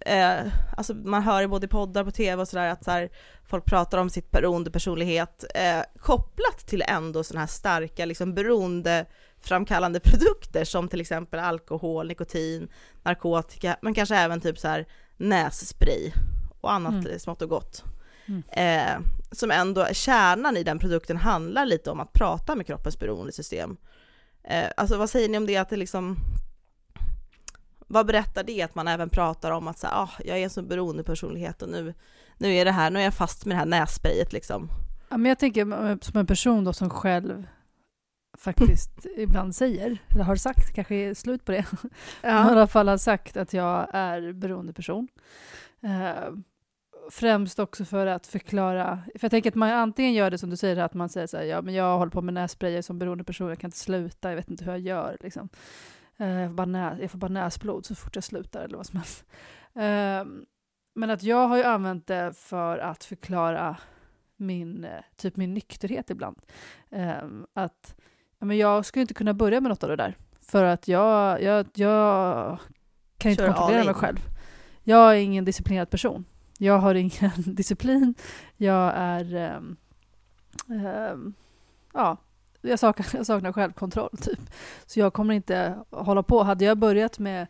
eh, 0.01 0.41
alltså 0.77 0.95
man 0.95 1.23
hör 1.23 1.43
i 1.43 1.49
både 1.49 1.69
poddar 1.69 2.05
på 2.05 2.11
tv 2.11 2.43
och 2.43 2.49
sådär 2.49 2.69
att 2.69 2.85
så 2.85 2.91
här, 2.91 3.11
folk 3.49 3.65
pratar 3.65 3.99
om 3.99 4.11
sitt 4.11 4.31
beroendepersonlighet 4.31 5.45
eh, 5.55 5.83
kopplat 6.01 6.67
till 6.67 6.83
ändå 6.89 7.25
sådana 7.25 7.41
här 7.41 7.47
starka 7.47 8.05
liksom 8.05 8.35
beroendeframkallande 9.43 10.01
produkter 10.01 10.65
som 10.65 10.89
till 10.89 11.01
exempel 11.01 11.41
alkohol, 11.41 12.09
nikotin, 12.09 12.69
narkotika, 13.03 13.77
men 13.83 13.95
kanske 13.95 14.17
även 14.17 14.41
typ 14.41 14.59
så 14.59 14.69
här 14.69 14.87
nässpray 15.17 16.13
och 16.61 16.73
annat 16.73 17.05
Mm. 17.07 17.19
smått 17.19 17.43
och 17.43 17.49
gott. 17.49 17.85
Mm. 18.27 18.43
Eh, 18.51 19.01
som 19.33 19.51
ändå, 19.51 19.87
kärnan 19.93 20.57
i 20.57 20.63
den 20.63 20.79
produkten 20.79 21.17
handlar 21.17 21.67
lite 21.67 21.91
om 21.91 22.01
att 22.01 22.13
prata 22.13 22.55
med 22.55 22.67
kroppens 22.67 22.99
beroendesystem. 22.99 23.77
Eh, 24.45 24.69
alltså 24.77 24.97
vad 24.97 25.11
säger 25.11 25.29
ni 25.29 25.39
om 25.39 25.47
det 25.47 25.57
att 25.57 25.69
det 25.71 25.77
liksom, 25.77 26.17
vad 27.87 28.07
berättar 28.07 28.45
det 28.45 28.63
att 28.63 28.75
man 28.75 28.89
även 28.89 29.11
pratar 29.11 29.51
om 29.51 29.69
att 29.69 29.79
så 29.79 29.87
här, 29.87 29.95
ah, 29.95 30.11
jag 30.25 30.39
är 30.39 30.45
en 30.45 30.51
sån 30.51 30.69
beroendepersonlighet 30.69 31.63
och 31.63 31.69
nu, 31.69 31.95
nu 32.39 32.55
är 32.55 32.65
det 32.65 32.73
här, 32.73 32.91
nu 32.91 32.99
är 33.01 33.05
jag 33.05 33.15
fast 33.15 33.45
med 33.47 33.55
det 33.57 33.59
här 33.59 33.67
nässprayet 33.67 34.33
liksom. 34.33 34.69
Ja, 35.09 35.17
men 35.17 35.29
jag 35.29 35.39
tänker 35.39 35.91
eh, 35.91 35.97
som 36.01 36.21
en 36.21 36.27
person 36.27 36.65
då 36.65 36.73
som 36.73 36.91
själv 36.91 37.47
faktiskt 38.39 39.07
ibland 39.17 39.55
säger, 39.55 39.99
eller 40.15 40.25
har 40.25 40.37
sagt, 40.37 40.75
kanske 40.75 40.95
är 40.95 41.15
slut 41.15 41.45
på 41.45 41.53
det, 41.53 41.59
i 42.23 42.27
alla 42.27 42.67
fall 42.67 42.89
har 42.89 42.97
sagt 42.97 43.37
att 43.37 43.53
jag 43.53 43.89
är 43.93 44.33
beroendeperson. 44.33 45.09
Eh, 45.83 46.33
främst 47.11 47.59
också 47.59 47.85
för 47.85 48.07
att 48.07 48.27
förklara, 48.27 49.03
för 49.15 49.25
jag 49.25 49.31
tänker 49.31 49.51
att 49.51 49.55
man 49.55 49.71
antingen 49.71 50.13
gör 50.13 50.31
det 50.31 50.39
som 50.39 50.51
du 50.51 50.57
säger, 50.57 50.77
att 50.77 50.95
man 50.95 51.09
säger 51.09 51.27
så 51.27 51.37
här, 51.37 51.45
ja 51.45 51.63
men 51.63 51.75
jag 51.75 51.99
håller 51.99 52.11
på 52.11 52.23
med 52.23 52.35
nässprayer 52.35 52.83
som 52.83 52.99
beroendeperson, 52.99 53.49
jag 53.49 53.59
kan 53.59 53.69
inte 53.69 53.79
sluta, 53.79 54.29
jag 54.29 54.37
vet 54.37 54.51
inte 54.51 54.65
hur 54.65 54.73
jag 54.73 54.81
gör 54.81 55.17
liksom. 55.21 55.49
Eh, 56.17 56.41
jag, 56.41 56.49
får 56.51 56.55
bara 56.55 56.67
nä- 56.67 56.99
jag 57.01 57.11
får 57.11 57.19
bara 57.19 57.33
näsblod 57.33 57.87
så 57.87 57.95
fort 57.95 58.15
jag 58.15 58.25
slutar 58.25 58.65
eller 58.65 58.77
vad 58.77 58.87
som 58.87 58.97
helst. 58.99 59.25
Eh, 59.75 60.25
men 60.95 61.11
att 61.11 61.23
jag 61.23 61.49
har 61.49 61.57
ju 61.57 61.63
använt 61.65 62.07
det 62.07 62.33
för 62.37 62.79
att 62.79 63.05
förklara 63.05 63.77
min, 64.37 64.85
eh, 64.85 65.01
typ 65.17 65.37
min 65.37 65.55
nykterhet 65.55 66.11
ibland. 66.11 66.43
Eh, 66.91 67.25
att 67.55 67.95
ja, 67.99 68.03
men 68.39 68.57
jag 68.57 68.85
skulle 68.85 69.01
inte 69.01 69.15
kunna 69.15 69.35
börja 69.35 69.61
med 69.61 69.69
något 69.69 69.83
av 69.83 69.89
det 69.89 69.97
där. 69.97 70.17
För 70.41 70.65
att 70.65 70.89
jag, 70.89 71.43
jag, 71.43 71.67
jag 71.75 72.59
kan 73.19 73.31
inte 73.31 73.43
Kör 73.43 73.53
kontrollera 73.53 73.85
mig 73.85 73.95
själv. 73.95 74.19
Jag 74.83 75.11
är 75.11 75.21
ingen 75.21 75.45
disciplinerad 75.45 75.91
person. 75.91 76.25
Jag 76.59 76.79
har 76.79 76.95
ingen 76.95 77.31
disciplin. 77.37 78.15
Jag 78.57 78.93
är... 78.97 79.35
ehm, 79.35 79.77
ehm, 80.69 81.35
ja, 81.93 82.17
jag 82.61 82.79
saknar, 82.79 83.07
jag 83.17 83.27
saknar 83.27 83.53
självkontroll 83.53 84.17
typ. 84.21 84.41
Så 84.87 85.01
jag 85.01 85.13
kommer 85.13 85.35
inte 85.35 85.79
hålla 85.91 86.23
på. 86.23 86.43
Hade 86.43 86.65
jag 86.65 86.79
börjat 86.79 87.19
med 87.19 87.47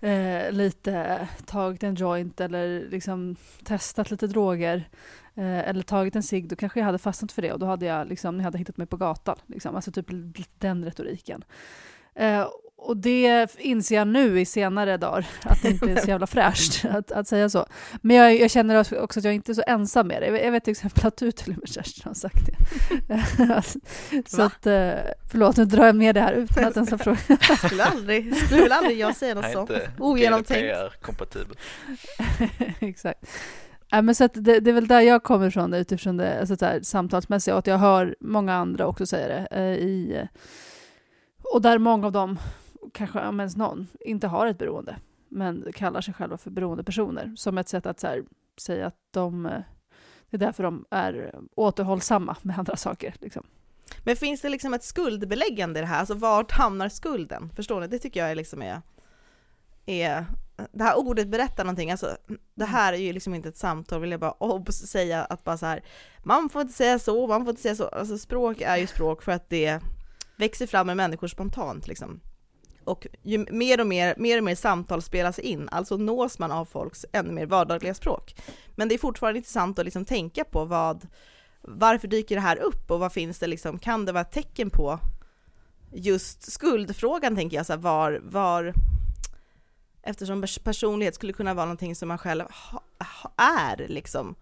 eh, 0.00 0.52
lite, 0.52 1.28
tagit 1.46 1.82
en 1.82 1.94
joint 1.94 2.40
eller 2.40 2.88
liksom 2.90 3.36
testat 3.64 4.10
lite 4.10 4.26
droger 4.26 4.88
eller 5.36 5.82
tagit 5.82 6.16
en 6.16 6.22
cigg, 6.22 6.48
då 6.48 6.56
kanske 6.56 6.80
jag 6.80 6.86
hade 6.86 6.98
fastnat 6.98 7.32
för 7.32 7.42
det 7.42 7.52
och 7.52 7.58
då 7.58 7.66
hade 7.66 7.86
jag 7.86 8.08
liksom, 8.08 8.36
ni 8.36 8.44
hade 8.44 8.58
hittat 8.58 8.76
mig 8.76 8.86
på 8.86 8.96
gatan. 8.96 9.38
Liksom. 9.46 9.76
Alltså 9.76 9.92
typ 9.92 10.06
den 10.58 10.84
retoriken. 10.84 11.44
Eh, 12.14 12.46
och 12.84 12.96
det 12.96 13.56
inser 13.58 13.94
jag 13.94 14.08
nu 14.08 14.40
i 14.40 14.44
senare 14.44 14.96
dagar, 14.96 15.26
att 15.42 15.62
det 15.62 15.68
inte 15.68 15.90
är 15.90 15.96
så 15.96 16.08
jävla 16.08 16.26
fräscht 16.26 16.84
att, 16.90 17.12
att 17.12 17.28
säga 17.28 17.48
så. 17.48 17.66
Men 18.00 18.16
jag, 18.16 18.40
jag 18.40 18.50
känner 18.50 19.02
också 19.02 19.18
att 19.18 19.24
jag 19.24 19.34
inte 19.34 19.52
är 19.52 19.54
så 19.54 19.62
ensam 19.66 20.06
med 20.08 20.22
det. 20.22 20.26
Jag, 20.26 20.44
jag 20.44 20.52
vet 20.52 20.64
till 20.64 20.70
exempel 20.70 21.06
att 21.06 21.16
du 21.16 21.32
till 21.32 21.52
och 21.52 21.58
med 21.58 21.68
Kerstin 21.68 22.02
har 22.06 22.14
sagt 22.14 22.46
det. 22.46 22.56
så 24.26 24.36
Va? 24.36 24.44
att, 24.44 24.66
eh, 24.66 24.92
förlåt, 25.30 25.56
nu 25.56 25.64
drar 25.64 25.86
jag 25.86 25.96
med 25.96 26.14
det 26.14 26.20
här 26.20 26.32
utan 26.32 26.64
att 26.64 26.76
ens 26.76 26.90
ha 26.90 26.98
frågat. 26.98 27.58
Skulle 27.58 27.84
aldrig, 27.84 28.36
skulle 28.36 28.62
väl 28.62 28.72
aldrig 28.72 28.98
jag 28.98 29.16
säga 29.16 29.34
något 29.34 29.52
sånt. 29.52 29.70
inte 29.70 29.90
Ogenomtänkt. 29.98 30.76
Exakt. 32.80 33.24
Ja, 33.94 34.02
men 34.02 34.14
så 34.14 34.24
att 34.24 34.34
det, 34.34 34.60
det 34.60 34.70
är 34.70 34.74
väl 34.74 34.88
där 34.88 35.00
jag 35.00 35.22
kommer 35.22 35.46
ifrån, 35.46 35.74
utifrån 35.74 36.16
det 36.16 36.40
alltså 36.40 36.56
så 36.56 36.64
här, 36.64 36.80
samtalsmässiga, 36.80 37.54
och 37.54 37.58
att 37.58 37.66
jag 37.66 37.78
hör 37.78 38.16
många 38.20 38.54
andra 38.54 38.86
också 38.86 39.06
säga 39.06 39.28
det. 39.28 39.48
Eh, 39.50 39.86
i, 39.86 40.28
och 41.42 41.62
där 41.62 41.78
många 41.78 42.06
av 42.06 42.12
dem, 42.12 42.38
kanske 42.92 43.20
om 43.20 43.40
ens 43.40 43.56
någon, 43.56 43.88
inte 44.00 44.26
har 44.26 44.46
ett 44.46 44.58
beroende, 44.58 44.96
men 45.28 45.72
kallar 45.74 46.00
sig 46.00 46.14
själva 46.14 46.38
för 46.38 46.50
beroendepersoner. 46.50 47.34
Som 47.36 47.58
ett 47.58 47.68
sätt 47.68 47.86
att 47.86 48.00
så 48.00 48.06
här, 48.06 48.22
säga 48.60 48.86
att 48.86 48.96
de... 49.10 49.46
Eh, 49.46 49.60
det 50.30 50.36
är 50.36 50.38
därför 50.38 50.62
de 50.62 50.84
är 50.90 51.34
återhållsamma 51.54 52.36
med 52.42 52.58
andra 52.58 52.76
saker. 52.76 53.14
Liksom. 53.20 53.42
Men 54.04 54.16
finns 54.16 54.40
det 54.40 54.48
liksom 54.48 54.74
ett 54.74 54.84
skuldbeläggande 54.84 55.80
i 55.80 55.82
det 55.82 55.88
här? 55.88 56.00
Alltså 56.00 56.14
vart 56.14 56.52
hamnar 56.52 56.88
skulden? 56.88 57.50
Förstår 57.56 57.80
ni? 57.80 57.86
Det 57.86 57.98
tycker 57.98 58.20
jag 58.20 58.30
är 58.30 58.34
liksom 58.34 58.62
är, 58.62 58.82
är 59.86 60.26
det 60.72 60.84
här 60.84 60.98
ordet 60.98 61.28
berättar 61.28 61.64
någonting, 61.64 61.90
alltså 61.90 62.16
det 62.54 62.64
här 62.64 62.92
är 62.92 62.96
ju 62.96 63.12
liksom 63.12 63.34
inte 63.34 63.48
ett 63.48 63.56
samtal 63.56 64.00
vill 64.00 64.10
jag 64.10 64.20
bara 64.20 64.32
obs 64.32 64.76
säga 64.76 65.24
att 65.24 65.44
bara 65.44 65.58
så 65.58 65.66
här, 65.66 65.84
man 66.22 66.48
får 66.48 66.62
inte 66.62 66.74
säga 66.74 66.98
så, 66.98 67.26
man 67.26 67.44
får 67.44 67.50
inte 67.50 67.62
säga 67.62 67.74
så, 67.74 67.88
alltså 67.88 68.18
språk 68.18 68.60
är 68.60 68.76
ju 68.76 68.86
språk 68.86 69.22
för 69.22 69.32
att 69.32 69.50
det 69.50 69.80
växer 70.36 70.66
fram 70.66 70.86
med 70.86 70.96
människor 70.96 71.28
spontant 71.28 71.88
liksom. 71.88 72.20
Och 72.84 73.06
ju 73.22 73.46
mer 73.50 73.80
och 73.80 73.86
mer, 73.86 74.14
mer 74.18 74.38
och 74.38 74.44
mer 74.44 74.54
samtal 74.54 75.02
spelas 75.02 75.38
in, 75.38 75.68
alltså 75.68 75.96
nås 75.96 76.38
man 76.38 76.52
av 76.52 76.64
folks 76.64 77.06
ännu 77.12 77.32
mer 77.32 77.46
vardagliga 77.46 77.94
språk. 77.94 78.34
Men 78.76 78.88
det 78.88 78.94
är 78.94 78.98
fortfarande 78.98 79.38
intressant 79.38 79.78
att 79.78 79.84
liksom 79.84 80.04
tänka 80.04 80.44
på 80.44 80.64
vad, 80.64 81.06
varför 81.60 82.08
dyker 82.08 82.34
det 82.34 82.40
här 82.40 82.56
upp 82.56 82.90
och 82.90 83.00
vad 83.00 83.12
finns 83.12 83.38
det 83.38 83.46
liksom, 83.46 83.78
kan 83.78 84.04
det 84.04 84.12
vara 84.12 84.22
ett 84.22 84.32
tecken 84.32 84.70
på 84.70 84.98
just 85.92 86.52
skuldfrågan 86.52 87.36
tänker 87.36 87.56
jag, 87.56 87.66
så 87.66 87.72
här, 87.72 87.80
var, 87.80 88.20
var, 88.22 88.74
eftersom 90.02 90.44
personlighet 90.64 91.14
skulle 91.14 91.32
kunna 91.32 91.54
vara 91.54 91.66
någonting 91.66 91.94
som 91.94 92.08
man 92.08 92.18
själv 92.18 92.44
ha, 92.44 92.82
ha, 92.98 93.32
är 93.36 93.88
liksom, 93.88 94.34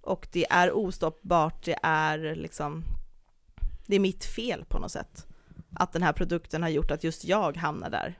och 0.00 0.28
det 0.32 0.46
är 0.50 0.72
ostoppbart, 0.72 1.64
det 1.64 1.78
är 1.82 2.34
liksom, 2.34 2.84
det 3.86 3.96
är 3.96 4.00
mitt 4.00 4.24
fel 4.24 4.64
på 4.64 4.78
något 4.78 4.92
sätt. 4.92 5.26
Att 5.76 5.92
den 5.92 6.02
här 6.02 6.12
produkten 6.12 6.62
har 6.62 6.68
gjort 6.68 6.90
att 6.90 7.04
just 7.04 7.24
jag 7.24 7.56
hamnar 7.56 7.90
där. 7.90 8.18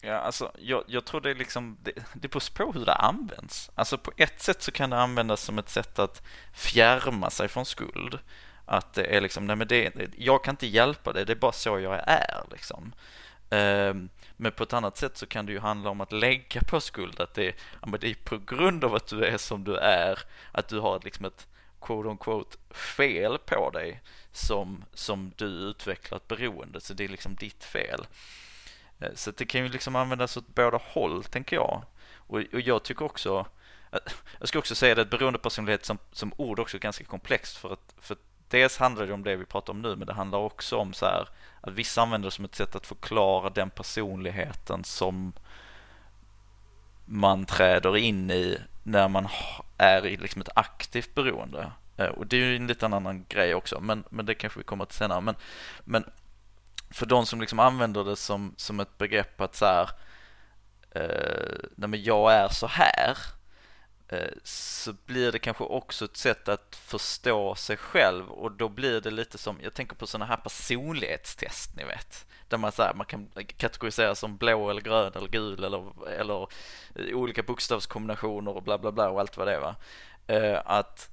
Ja, 0.00 0.14
alltså, 0.14 0.52
jag, 0.58 0.84
jag 0.86 1.04
tror 1.04 1.20
det 1.20 1.30
är 1.30 1.34
liksom, 1.34 1.78
det, 1.82 1.92
det 2.14 2.28
beror 2.28 2.54
på 2.54 2.78
hur 2.78 2.86
det 2.86 2.94
används. 2.94 3.70
Alltså 3.74 3.98
på 3.98 4.12
ett 4.16 4.42
sätt 4.42 4.62
så 4.62 4.72
kan 4.72 4.90
det 4.90 4.98
användas 5.00 5.40
som 5.40 5.58
ett 5.58 5.68
sätt 5.68 5.98
att 5.98 6.22
fjärma 6.52 7.30
sig 7.30 7.48
från 7.48 7.66
skuld. 7.66 8.18
Att 8.66 8.94
det 8.94 9.16
är 9.16 9.20
liksom, 9.20 9.46
nej 9.46 9.56
men 9.56 9.68
det, 9.68 9.92
jag 10.16 10.44
kan 10.44 10.52
inte 10.52 10.66
hjälpa 10.66 11.12
det, 11.12 11.24
det 11.24 11.32
är 11.32 11.36
bara 11.36 11.52
så 11.52 11.78
jag 11.80 12.00
är 12.06 12.44
liksom. 12.50 12.94
Um, 13.50 14.08
men 14.36 14.52
på 14.52 14.62
ett 14.62 14.72
annat 14.72 14.96
sätt 14.96 15.16
så 15.16 15.26
kan 15.26 15.46
det 15.46 15.52
ju 15.52 15.58
handla 15.58 15.90
om 15.90 16.00
att 16.00 16.12
lägga 16.12 16.60
på 16.60 16.80
skuld, 16.80 17.20
att 17.20 17.34
det, 17.34 17.54
ja, 17.82 17.98
det 18.00 18.10
är 18.10 18.14
på 18.14 18.38
grund 18.38 18.84
av 18.84 18.94
att 18.94 19.06
du 19.06 19.24
är 19.24 19.38
som 19.38 19.64
du 19.64 19.76
är, 19.76 20.18
att 20.52 20.68
du 20.68 20.80
har 20.80 21.00
liksom 21.04 21.24
ett 21.24 21.46
quote 21.80 22.08
on 22.08 22.18
quote 22.18 22.56
fel 22.70 23.38
på 23.38 23.70
dig 23.70 24.02
som, 24.32 24.84
som 24.94 25.32
du 25.36 25.46
utvecklar 25.46 26.16
ett 26.16 26.28
beroende, 26.28 26.80
så 26.80 26.94
det 26.94 27.04
är 27.04 27.08
liksom 27.08 27.34
ditt 27.34 27.64
fel. 27.64 28.06
Eh, 29.00 29.14
så 29.14 29.30
det 29.30 29.44
kan 29.46 29.62
ju 29.62 29.68
liksom 29.68 29.96
användas 29.96 30.36
åt 30.36 30.54
båda 30.54 30.80
håll, 30.84 31.24
tänker 31.24 31.56
jag. 31.56 31.82
Och, 32.16 32.40
och 32.52 32.60
jag 32.60 32.82
tycker 32.82 33.04
också, 33.04 33.46
eh, 33.92 33.98
jag 34.38 34.48
ska 34.48 34.58
också 34.58 34.74
säga 34.74 35.00
att 35.00 35.10
beroendepersonlighet 35.10 35.84
som, 35.84 35.98
som 36.12 36.32
ord 36.36 36.58
också 36.58 36.76
är 36.76 36.80
ganska 36.80 37.04
komplext 37.04 37.56
för 37.56 37.72
att, 37.72 37.94
för 38.00 38.16
dels 38.54 38.78
handlar 38.78 39.06
det 39.06 39.12
om 39.12 39.24
det 39.24 39.36
vi 39.36 39.44
pratar 39.44 39.72
om 39.72 39.82
nu, 39.82 39.96
men 39.96 40.06
det 40.06 40.12
handlar 40.12 40.38
också 40.38 40.76
om 40.76 40.92
så 40.92 41.06
här 41.06 41.28
att 41.60 41.72
vissa 41.72 42.02
använder 42.02 42.26
det 42.26 42.34
som 42.34 42.44
ett 42.44 42.54
sätt 42.54 42.76
att 42.76 42.86
förklara 42.86 43.50
den 43.50 43.70
personligheten 43.70 44.84
som 44.84 45.32
man 47.04 47.44
träder 47.44 47.96
in 47.96 48.30
i 48.30 48.58
när 48.82 49.08
man 49.08 49.28
är 49.78 50.06
i 50.06 50.16
liksom 50.16 50.40
ett 50.40 50.48
aktivt 50.54 51.14
beroende. 51.14 51.70
Eh, 51.96 52.06
och 52.06 52.26
det 52.26 52.36
är 52.36 52.40
ju 52.40 52.56
en 52.56 52.66
liten 52.66 52.94
annan 52.94 53.24
grej 53.28 53.54
också, 53.54 53.80
men, 53.80 54.04
men 54.10 54.26
det 54.26 54.34
kanske 54.34 54.58
vi 54.58 54.64
kommer 54.64 54.84
till 54.84 54.96
senare. 54.96 55.20
Men, 55.20 55.34
men 55.84 56.04
för 56.90 57.06
de 57.06 57.26
som 57.26 57.40
liksom 57.40 57.58
använder 57.58 58.04
det 58.04 58.16
som, 58.16 58.54
som 58.56 58.80
ett 58.80 58.98
begrepp 58.98 59.40
att 59.40 59.54
så 59.54 59.66
här, 59.66 59.90
eh, 60.90 61.68
nej 61.74 61.88
men 61.88 62.02
jag 62.02 62.32
är 62.32 62.48
så 62.48 62.66
här, 62.66 63.16
Eh, 64.08 64.32
så 64.44 64.92
blir 64.92 65.32
det 65.32 65.38
kanske 65.38 65.64
också 65.64 66.04
ett 66.04 66.16
sätt 66.16 66.48
att 66.48 66.76
förstå 66.76 67.54
sig 67.54 67.76
själv 67.76 68.30
och 68.30 68.52
då 68.52 68.68
blir 68.68 69.00
det 69.00 69.10
lite 69.10 69.38
som, 69.38 69.58
jag 69.62 69.74
tänker 69.74 69.96
på 69.96 70.06
sådana 70.06 70.26
här 70.26 70.36
personlighetstest, 70.36 71.76
ni 71.76 71.84
vet. 71.84 72.26
Där 72.48 72.58
man, 72.58 72.72
så 72.72 72.82
här, 72.82 72.94
man 72.94 73.06
kan 73.06 73.30
kategorisera 73.56 74.14
som 74.14 74.36
blå 74.36 74.70
eller 74.70 74.80
grön 74.80 75.12
eller 75.14 75.28
gul 75.28 75.64
eller, 75.64 76.08
eller 76.08 76.48
eh, 76.94 77.16
olika 77.16 77.42
bokstavskombinationer 77.42 78.56
och 78.56 78.62
bla 78.62 78.78
bla 78.78 78.92
bla 78.92 79.10
och 79.10 79.20
allt 79.20 79.36
vad 79.36 79.46
det 79.46 79.54
är. 79.54 79.60
Va? 79.60 79.76
Eh, 80.26 80.60
att 80.64 81.10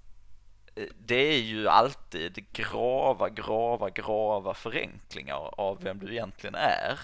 det 0.99 1.15
är 1.35 1.39
ju 1.39 1.67
alltid 1.67 2.45
grava, 2.51 3.29
grava, 3.29 3.89
grava 3.89 4.53
förenklingar 4.53 5.59
av 5.59 5.83
vem 5.83 5.99
du 5.99 6.11
egentligen 6.11 6.55
är. 6.55 6.99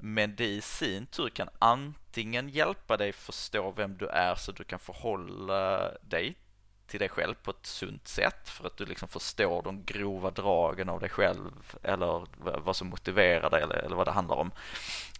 Men 0.00 0.36
det 0.36 0.46
i 0.46 0.60
sin 0.60 1.06
tur 1.06 1.28
kan 1.28 1.48
antingen 1.58 2.48
hjälpa 2.48 2.96
dig 2.96 3.12
förstå 3.12 3.70
vem 3.70 3.96
du 3.96 4.06
är 4.06 4.34
så 4.34 4.52
du 4.52 4.64
kan 4.64 4.78
förhålla 4.78 5.90
dig 6.00 6.36
till 6.86 7.00
dig 7.00 7.08
själv 7.08 7.34
på 7.34 7.50
ett 7.50 7.66
sunt 7.66 8.08
sätt 8.08 8.48
för 8.48 8.66
att 8.66 8.76
du 8.76 8.86
liksom 8.86 9.08
förstår 9.08 9.62
de 9.62 9.84
grova 9.84 10.30
dragen 10.30 10.88
av 10.88 11.00
dig 11.00 11.08
själv 11.08 11.76
eller 11.82 12.26
vad 12.60 12.76
som 12.76 12.88
motiverar 12.88 13.50
dig 13.50 13.62
eller, 13.62 13.76
eller 13.76 13.96
vad 13.96 14.06
det 14.06 14.12
handlar 14.12 14.36
om. 14.36 14.50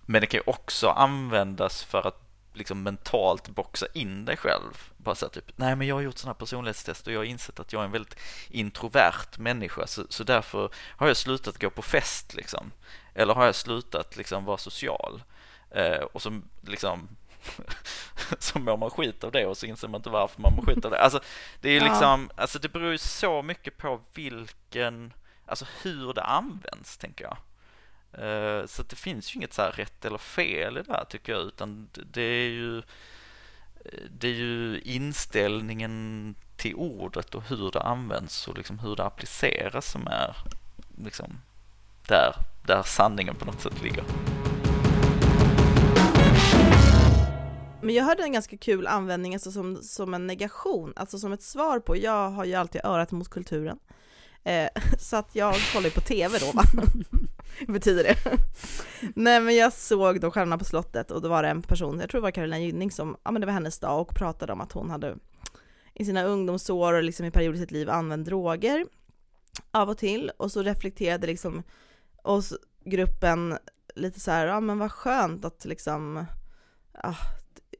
Men 0.06 0.20
det 0.20 0.26
kan 0.26 0.38
ju 0.38 0.50
också 0.50 0.88
användas 0.88 1.84
för 1.84 2.06
att 2.06 2.27
liksom 2.58 2.82
mentalt 2.82 3.48
boxa 3.48 3.86
in 3.94 4.24
dig 4.24 4.36
själv. 4.36 4.92
Bara 4.96 5.14
säga 5.14 5.30
typ, 5.30 5.52
nej 5.56 5.76
men 5.76 5.86
jag 5.86 5.94
har 5.94 6.02
gjort 6.02 6.18
sådana 6.18 6.32
här 6.32 6.38
personlighetstest 6.38 7.06
och 7.06 7.12
jag 7.12 7.20
har 7.20 7.24
insett 7.24 7.60
att 7.60 7.72
jag 7.72 7.80
är 7.80 7.86
en 7.86 7.92
väldigt 7.92 8.16
introvert 8.48 9.38
människa 9.38 9.86
så, 9.86 10.02
så 10.08 10.24
därför 10.24 10.70
har 10.96 11.06
jag 11.06 11.16
slutat 11.16 11.58
gå 11.58 11.70
på 11.70 11.82
fest 11.82 12.34
liksom. 12.34 12.72
Eller 13.14 13.34
har 13.34 13.44
jag 13.44 13.54
slutat 13.54 14.16
liksom 14.16 14.44
vara 14.44 14.58
social. 14.58 15.22
Eh, 15.70 16.00
och 16.00 16.22
så 16.22 16.40
liksom 16.60 17.08
så 18.38 18.58
mår 18.58 18.76
man 18.76 18.90
skit 18.90 19.24
av 19.24 19.32
det 19.32 19.46
och 19.46 19.56
så 19.56 19.66
inser 19.66 19.88
man 19.88 19.98
inte 19.98 20.10
varför 20.10 20.42
man 20.42 20.54
mår 20.56 20.62
skit 20.62 20.84
av 20.84 20.90
det. 20.90 21.00
Alltså 21.00 21.20
det 21.60 21.70
är 21.70 21.80
liksom, 21.80 22.30
ja. 22.36 22.42
alltså 22.42 22.58
det 22.58 22.68
beror 22.68 22.92
ju 22.92 22.98
så 22.98 23.42
mycket 23.42 23.76
på 23.76 24.00
vilken, 24.14 25.12
alltså 25.46 25.66
hur 25.82 26.14
det 26.14 26.22
används 26.22 26.98
tänker 26.98 27.24
jag. 27.24 27.36
Eh, 28.12 28.66
så 28.66 28.82
det 28.82 28.96
finns 28.96 29.34
ju 29.34 29.36
inget 29.36 29.52
så 29.52 29.62
rätt 29.62 30.04
eller 30.04 30.18
fel 30.18 30.78
i 30.78 30.82
det 30.82 30.92
här 30.92 31.04
tycker 31.04 31.32
jag 31.32 31.46
utan 31.46 31.88
det 32.12 32.22
är 32.22 32.48
ju 32.48 32.78
eh, 32.78 32.82
det 34.18 34.28
är 34.28 34.34
ju 34.34 34.80
inställningen 34.80 36.34
till 36.56 36.74
ordet 36.74 37.34
och 37.34 37.42
hur 37.42 37.70
det 37.70 37.80
används 37.80 38.48
och 38.48 38.56
liksom 38.56 38.78
hur 38.78 38.96
det 38.96 39.04
appliceras 39.04 39.90
som 39.90 40.06
är 40.06 40.36
liksom 41.04 41.40
där, 42.08 42.32
där 42.66 42.82
sanningen 42.82 43.34
på 43.34 43.44
något 43.44 43.60
sätt 43.60 43.82
ligger. 43.82 44.04
Men 47.80 47.94
jag 47.94 48.04
hörde 48.04 48.22
en 48.22 48.32
ganska 48.32 48.56
kul 48.56 48.86
användning 48.86 49.34
alltså 49.34 49.50
som, 49.50 49.82
som 49.82 50.14
en 50.14 50.26
negation, 50.26 50.92
alltså 50.96 51.18
som 51.18 51.32
ett 51.32 51.42
svar 51.42 51.78
på, 51.78 51.96
jag 51.96 52.30
har 52.30 52.44
ju 52.44 52.54
alltid 52.54 52.80
örat 52.84 53.10
mot 53.10 53.28
kulturen. 53.28 53.78
Eh, 54.44 54.68
så 54.98 55.16
att 55.16 55.34
jag 55.34 55.54
kollar 55.72 55.86
ju 55.86 55.90
på 55.90 56.00
TV 56.00 56.38
då 56.38 56.52
va. 56.52 56.62
betyder 57.68 58.04
det. 58.04 58.16
Nej 59.14 59.40
men 59.40 59.56
jag 59.56 59.72
såg 59.72 60.20
då 60.20 60.30
Stjärnorna 60.30 60.58
på 60.58 60.64
slottet 60.64 61.10
och 61.10 61.22
då 61.22 61.28
var 61.28 61.42
det 61.42 61.48
en 61.48 61.62
person, 61.62 62.00
jag 62.00 62.10
tror 62.10 62.20
det 62.20 62.22
var 62.22 62.30
Carolina 62.30 62.58
Gynning 62.58 62.90
som, 62.90 63.16
ja 63.22 63.30
men 63.30 63.40
det 63.40 63.46
var 63.46 63.52
hennes 63.52 63.78
dag 63.78 64.00
och 64.00 64.14
pratade 64.14 64.52
om 64.52 64.60
att 64.60 64.72
hon 64.72 64.90
hade 64.90 65.16
i 65.94 66.04
sina 66.04 66.24
ungdomsår 66.24 66.94
och 66.94 67.02
liksom 67.02 67.26
i 67.26 67.30
perioder 67.30 67.58
i 67.58 67.60
sitt 67.60 67.70
liv 67.70 67.90
använt 67.90 68.26
droger 68.26 68.86
av 69.70 69.88
och 69.88 69.98
till 69.98 70.30
och 70.36 70.52
så 70.52 70.62
reflekterade 70.62 71.26
liksom 71.26 71.62
oss 72.22 72.54
gruppen 72.84 73.58
lite 73.94 74.20
så 74.20 74.30
här, 74.30 74.46
ja 74.46 74.60
men 74.60 74.78
vad 74.78 74.92
skönt 74.92 75.44
att 75.44 75.64
liksom, 75.64 76.26
ja, 77.02 77.14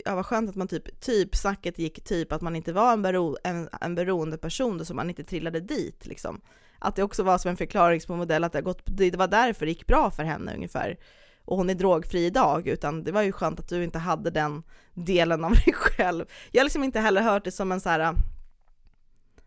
ja 0.04 0.14
vad 0.14 0.26
skönt 0.26 0.50
att 0.50 0.56
man 0.56 0.68
typ, 0.68 1.00
typ 1.00 1.36
snacket 1.36 1.78
gick 1.78 2.04
typ 2.04 2.32
att 2.32 2.40
man 2.40 2.56
inte 2.56 2.72
var 2.72 2.92
en, 2.92 3.02
bero, 3.02 3.36
en, 3.44 3.68
en 3.80 3.94
beroende 3.94 4.38
person 4.38 4.84
så 4.84 4.94
man 4.94 5.08
inte 5.08 5.24
trillade 5.24 5.60
dit 5.60 6.06
liksom 6.06 6.40
att 6.78 6.96
det 6.96 7.02
också 7.02 7.22
var 7.22 7.38
som 7.38 7.50
en 7.50 7.56
förklaringsmodell 7.56 8.44
att 8.44 8.52
det, 8.52 8.62
gått, 8.62 8.82
det 8.84 9.16
var 9.16 9.28
därför 9.28 9.66
det 9.66 9.72
gick 9.72 9.86
bra 9.86 10.10
för 10.10 10.24
henne 10.24 10.54
ungefär. 10.54 10.98
Och 11.44 11.56
hon 11.56 11.70
är 11.70 11.74
drogfri 11.74 12.26
idag, 12.26 12.66
utan 12.66 13.02
det 13.02 13.12
var 13.12 13.22
ju 13.22 13.32
skönt 13.32 13.60
att 13.60 13.68
du 13.68 13.84
inte 13.84 13.98
hade 13.98 14.30
den 14.30 14.62
delen 14.94 15.44
av 15.44 15.52
dig 15.64 15.72
själv. 15.72 16.24
Jag 16.52 16.60
har 16.60 16.64
liksom 16.64 16.84
inte 16.84 17.00
heller 17.00 17.22
hört 17.22 17.44
det 17.44 17.52
som 17.52 17.72
en 17.72 17.80
så 17.80 17.88
här. 17.88 18.14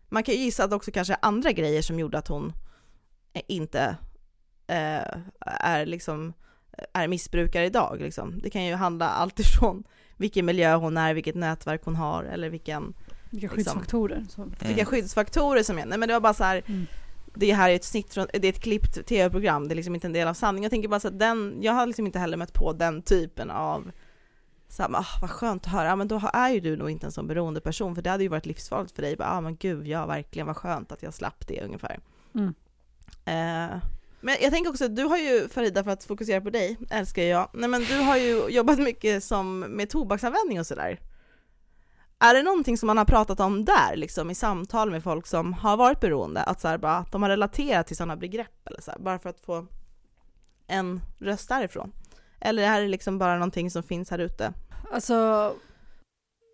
Man 0.08 0.22
kan 0.22 0.34
ju 0.34 0.40
gissa 0.40 0.64
att 0.64 0.72
också 0.72 0.90
kanske 0.90 1.16
andra 1.22 1.52
grejer 1.52 1.82
som 1.82 1.98
gjorde 1.98 2.18
att 2.18 2.28
hon 2.28 2.52
inte 3.48 3.96
eh, 4.66 5.16
är 5.46 5.86
liksom 5.86 6.32
är 6.92 7.08
missbrukare 7.08 7.66
idag. 7.66 8.00
Liksom. 8.00 8.38
Det 8.42 8.50
kan 8.50 8.64
ju 8.64 8.74
handla 8.74 9.08
allt 9.08 9.40
ifrån 9.40 9.84
vilken 10.16 10.46
miljö 10.46 10.74
hon 10.74 10.96
är, 10.96 11.14
vilket 11.14 11.34
nätverk 11.34 11.84
hon 11.84 11.96
har 11.96 12.24
eller 12.24 12.50
vilken... 12.50 12.94
Vilka 13.30 13.46
liksom, 13.46 13.56
skyddsfaktorer. 13.56 14.24
Som... 14.28 14.54
Vilka 14.60 14.84
skyddsfaktorer 14.84 15.62
som 15.62 15.78
är. 15.78 15.86
Nej 15.86 15.98
men 15.98 16.08
det 16.08 16.12
var 16.12 16.20
bara 16.20 16.34
så 16.34 16.44
här, 16.44 16.62
mm 16.66 16.86
det 17.34 17.52
här 17.52 17.70
är 17.70 17.74
ett 17.74 17.84
snitt 17.84 18.14
från, 18.14 18.26
det 18.32 18.48
är 18.48 18.52
ett 18.52 18.62
klippt 18.62 19.06
tv-program, 19.06 19.68
det 19.68 19.74
är 19.74 19.76
liksom 19.76 19.94
inte 19.94 20.06
en 20.06 20.12
del 20.12 20.28
av 20.28 20.34
sanningen. 20.34 20.62
Jag 20.62 20.70
tänker 20.70 20.88
bara 20.88 21.00
så 21.00 21.08
att 21.08 21.18
den, 21.18 21.58
jag 21.60 21.72
har 21.72 21.86
liksom 21.86 22.06
inte 22.06 22.18
heller 22.18 22.36
mött 22.36 22.52
på 22.52 22.72
den 22.72 23.02
typen 23.02 23.50
av 23.50 23.90
så 24.68 24.82
här, 24.82 24.90
ah, 24.94 25.04
vad 25.20 25.30
skönt 25.30 25.66
att 25.66 25.72
höra, 25.72 25.88
ja 25.88 25.96
men 25.96 26.08
då 26.08 26.20
är 26.32 26.50
ju 26.50 26.60
du 26.60 26.76
nog 26.76 26.90
inte 26.90 27.06
en 27.06 27.12
sån 27.12 27.26
beroende 27.26 27.60
person 27.60 27.94
för 27.94 28.02
det 28.02 28.10
hade 28.10 28.22
ju 28.22 28.28
varit 28.28 28.46
livsfarligt 28.46 28.94
för 28.94 29.02
dig. 29.02 29.16
Ja 29.18 29.24
ah, 29.28 29.40
men 29.40 29.56
gud, 29.56 29.86
ja 29.86 30.06
verkligen 30.06 30.46
vad 30.46 30.56
skönt 30.56 30.92
att 30.92 31.02
jag 31.02 31.14
slapp 31.14 31.46
det 31.46 31.62
ungefär. 31.64 32.00
Mm. 32.34 32.54
Eh, 33.24 33.78
men 34.20 34.36
jag 34.40 34.52
tänker 34.52 34.70
också, 34.70 34.88
du 34.88 35.04
har 35.04 35.18
ju 35.18 35.48
Farida, 35.48 35.84
för 35.84 35.90
att 35.90 36.04
fokusera 36.04 36.40
på 36.40 36.50
dig, 36.50 36.76
älskar 36.90 37.22
jag, 37.22 37.48
nej 37.52 37.68
men 37.68 37.84
du 37.84 37.98
har 37.98 38.16
ju 38.16 38.48
jobbat 38.48 38.78
mycket 38.78 39.24
som, 39.24 39.60
med 39.60 39.90
tobaksanvändning 39.90 40.60
och 40.60 40.66
sådär. 40.66 40.98
Är 42.24 42.34
det 42.34 42.42
någonting 42.42 42.78
som 42.78 42.86
man 42.86 42.98
har 42.98 43.04
pratat 43.04 43.40
om 43.40 43.64
där, 43.64 43.96
liksom 43.96 44.30
i 44.30 44.34
samtal 44.34 44.90
med 44.90 45.02
folk 45.02 45.26
som 45.26 45.52
har 45.52 45.76
varit 45.76 46.00
beroende, 46.00 46.42
att, 46.42 46.60
så 46.60 46.68
här, 46.68 46.78
bara, 46.78 46.96
att 46.96 47.12
de 47.12 47.22
har 47.22 47.28
relaterat 47.28 47.86
till 47.86 47.96
sådana 47.96 48.16
begrepp 48.16 48.68
eller 48.68 48.80
så 48.80 48.90
här, 48.90 48.98
bara 48.98 49.18
för 49.18 49.30
att 49.30 49.40
få 49.40 49.66
en 50.66 51.00
röst 51.18 51.48
därifrån? 51.48 51.92
Eller 52.40 52.62
är 52.62 52.80
det 52.80 52.88
liksom 52.88 53.18
bara 53.18 53.34
någonting 53.34 53.70
som 53.70 53.82
finns 53.82 54.10
här 54.10 54.18
ute? 54.18 54.52
Alltså, 54.92 55.52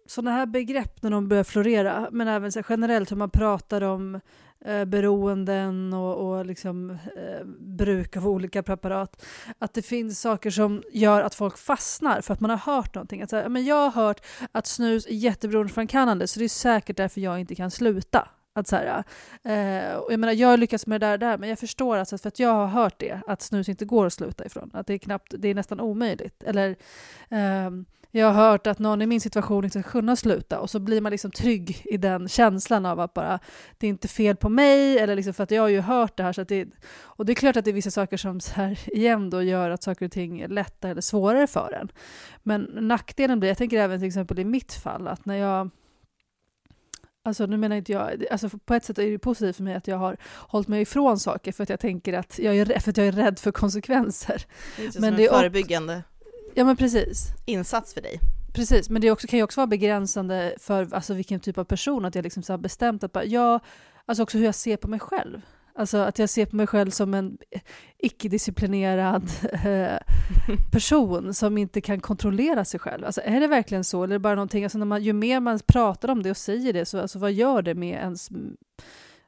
sådana 0.07 0.31
här 0.31 0.47
begrepp 0.47 1.03
när 1.03 1.11
de 1.11 1.29
börjar 1.29 1.45
florera, 1.45 2.09
men 2.13 2.29
även 2.29 2.53
så 2.53 2.63
generellt 2.69 3.11
hur 3.11 3.17
man 3.17 3.31
pratar 3.31 3.83
om 3.83 4.21
eh, 4.65 4.85
beroenden 4.85 5.93
och, 5.93 6.29
och 6.29 6.47
liksom, 6.47 6.91
eh, 6.91 7.45
bruk 7.59 8.17
av 8.17 8.29
olika 8.29 8.63
preparat. 8.63 9.25
Att 9.59 9.75
det 9.75 9.83
finns 9.83 10.21
saker 10.21 10.51
som 10.51 10.83
gör 10.93 11.23
att 11.23 11.35
folk 11.35 11.59
fastnar 11.59 12.21
för 12.21 12.35
att 12.35 12.41
man 12.41 12.51
har 12.51 12.57
hört 12.57 12.95
någonting. 12.95 13.23
Att, 13.23 13.31
så 13.31 13.37
här, 13.37 13.49
men 13.49 13.65
jag 13.65 13.91
har 13.91 14.03
hört 14.03 14.21
att 14.53 14.67
snus 14.67 15.07
är 15.07 15.13
jätteberoendeframkallande 15.13 16.27
så 16.27 16.39
det 16.39 16.45
är 16.45 16.49
säkert 16.49 16.97
därför 16.97 17.21
jag 17.21 17.41
inte 17.41 17.55
kan 17.55 17.71
sluta. 17.71 18.29
Att 18.53 18.69
så 18.69 18.77
här, 18.77 19.05
eh, 19.43 19.97
och 19.97 20.13
jag 20.13 20.21
menar, 20.21 20.33
jag 20.33 20.49
har 20.49 20.57
lyckats 20.57 20.87
med 20.87 21.01
det 21.01 21.07
där, 21.07 21.19
där 21.19 21.39
men 21.39 21.49
jag 21.49 21.59
förstår 21.59 21.97
alltså 21.97 22.19
för 22.19 22.29
att 22.29 22.39
jag 22.39 22.55
har 22.55 22.67
hört 22.67 22.99
det, 22.99 23.21
att 23.27 23.43
snus 23.43 23.69
inte 23.69 23.85
går 23.85 24.07
att 24.07 24.13
sluta 24.13 24.47
ifrån. 24.47 24.71
Att 24.75 24.87
det 24.87 24.95
är 24.95 24.99
knappt, 24.99 25.35
det 25.39 25.49
är 25.49 25.55
nästan 25.55 25.81
omöjligt. 25.81 26.43
Eller 26.43 26.77
eh, 27.29 27.71
jag 28.11 28.33
har 28.33 28.51
hört 28.51 28.67
att 28.67 28.79
någon 28.79 29.03
i 29.03 29.07
min 29.07 29.21
situation 29.21 29.65
inte 29.65 29.83
ska 29.83 29.91
kunna 29.91 30.17
sluta 30.17 30.61
och 30.61 30.71
så 30.71 30.79
blir 30.79 31.01
man 31.01 31.13
liksom 31.13 31.31
trygg 31.31 31.83
i 31.85 31.97
den 31.97 32.29
känslan 32.29 32.87
av 32.87 33.01
att 33.01 33.15
bara 33.15 33.39
det 33.79 33.87
är 33.87 33.89
inte 33.89 34.09
fel 34.09 34.37
på 34.37 34.49
mig 34.49 34.99
eller 34.99 35.17
liksom 35.17 35.35
för 35.35 35.43
att 35.43 35.51
jag 35.51 35.63
har 35.63 35.69
ju 35.69 35.81
hört 35.81 36.17
det 36.17 36.23
här 36.23 36.33
så 36.33 36.41
att 36.41 36.49
det, 36.49 36.69
och 37.01 37.27
det 37.27 37.33
är 37.33 37.35
klart 37.35 37.57
att 37.57 37.65
det 37.65 37.71
är 37.71 37.73
vissa 37.73 37.91
saker 37.91 38.17
som 38.17 38.41
så 38.41 38.55
här 38.55 38.79
igen 38.97 39.31
då 39.31 39.43
gör 39.43 39.71
att 39.71 39.83
saker 39.83 40.07
och 40.07 40.13
ting 40.13 40.41
är 40.41 40.49
lättare 40.49 40.91
eller 40.91 41.01
svårare 41.01 41.47
för 41.47 41.73
en. 41.73 41.89
Men 42.43 42.63
nackdelen 42.63 43.41
blir, 43.41 43.51
jag 43.51 43.59
tänker 43.59 43.79
även 43.79 43.99
till 43.99 44.09
exempel 44.09 44.39
i 44.39 44.45
mitt 44.45 44.73
fall 44.73 45.09
att 45.09 45.25
när 45.25 45.37
jag 45.37 45.71
Alltså 47.23 47.47
nu 47.47 47.57
menar 47.57 47.77
inte 47.77 47.93
jag, 47.93 48.25
alltså 48.31 48.49
på 48.65 48.75
ett 48.75 48.85
sätt 48.85 48.99
är 48.99 49.11
det 49.11 49.19
positivt 49.19 49.57
för 49.57 49.63
mig 49.63 49.75
att 49.75 49.87
jag 49.87 49.97
har 49.97 50.17
hållit 50.25 50.69
mig 50.69 50.83
ifrån 50.83 51.19
saker 51.19 51.53
för 51.53 51.63
att 51.63 51.69
jag 51.69 51.81
tänker 51.81 52.13
att 52.13 52.39
jag 52.39 52.57
är, 52.57 52.81
för 52.81 52.91
att 52.91 52.97
jag 52.97 53.07
är 53.07 53.13
rädd 53.13 53.39
för 53.39 53.53
konsekvenser. 53.53 54.43
Det 54.77 55.01
men 55.01 55.17
det 55.17 55.27
är 55.27 55.31
förebyggande 55.31 56.03
Ja 56.55 56.65
men 56.65 56.77
precis. 56.77 57.27
insats 57.47 57.95
för 57.95 58.01
dig. 58.01 58.21
Precis, 58.55 58.91
men 58.91 59.03
det 59.03 59.11
också, 59.11 59.27
kan 59.27 59.39
ju 59.39 59.43
också 59.43 59.61
vara 59.61 59.67
begränsande 59.67 60.55
för 60.59 60.95
alltså, 60.95 61.15
vilken 61.15 61.41
typ 61.41 61.59
av 61.59 61.65
person, 61.65 62.05
att 62.05 62.15
jag 62.15 62.23
liksom 62.23 62.43
så 62.43 62.53
har 62.53 62.59
bestämt 62.59 63.05
att 63.05 63.13
bara, 63.13 63.25
jag, 63.25 63.61
alltså 64.07 64.23
också 64.23 64.39
hur 64.39 64.45
jag 64.45 64.55
ser 64.55 64.77
på 64.77 64.89
mig 64.89 65.01
själv. 65.01 65.41
Alltså 65.75 65.99
att 65.99 66.19
jag 66.19 66.31
ser 66.31 66.47
på 66.47 66.57
mig 66.57 66.67
själv 66.67 66.91
som 66.91 67.15
en 67.15 67.39
icke-disciplinerad 67.99 69.31
eh, 69.65 69.99
person 70.73 71.35
som 71.35 71.59
inte 71.59 71.81
kan 71.81 72.01
kontrollera 72.01 72.65
sig 72.65 72.81
själv. 72.81 73.05
Alltså 73.05 73.21
är 73.25 73.41
det 73.41 73.47
verkligen 73.47 73.85
så? 73.85 74.05
Eller 74.05 74.15
är 74.15 74.19
det 74.19 74.23
bara 74.23 74.35
någonting, 74.35 74.65
alltså 74.65 74.79
när 74.79 74.87
man, 74.87 75.03
ju 75.03 75.13
mer 75.13 75.41
man 75.41 75.61
pratar 75.67 76.09
om 76.11 76.23
det 76.23 76.31
och 76.31 76.37
säger 76.37 76.73
det, 76.73 76.85
så 76.85 77.01
alltså, 77.01 77.19
vad 77.19 77.33
gör 77.33 77.63
det 77.63 77.75
med 77.75 77.99
ens, 77.99 78.29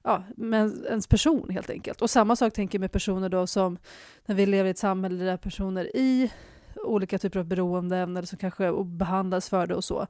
ja, 0.02 0.24
med 0.36 0.72
ens 0.88 1.06
person 1.06 1.50
helt 1.50 1.70
enkelt? 1.70 2.02
Och 2.02 2.10
samma 2.10 2.36
sak 2.36 2.52
tänker 2.52 2.78
jag 2.78 2.80
med 2.80 2.92
personer 2.92 3.28
då 3.28 3.46
som, 3.46 3.78
när 4.26 4.34
vi 4.34 4.46
lever 4.46 4.68
i 4.68 4.70
ett 4.70 4.78
samhälle 4.78 5.24
där 5.24 5.36
personer 5.36 5.96
i 5.96 6.30
olika 6.76 7.18
typer 7.18 7.40
av 7.40 7.46
beroenden 7.46 8.16
eller 8.16 8.26
som 8.26 8.38
kanske 8.38 8.72
behandlas 8.84 9.48
för 9.48 9.66
det 9.66 9.74
och 9.74 9.84
så. 9.84 10.06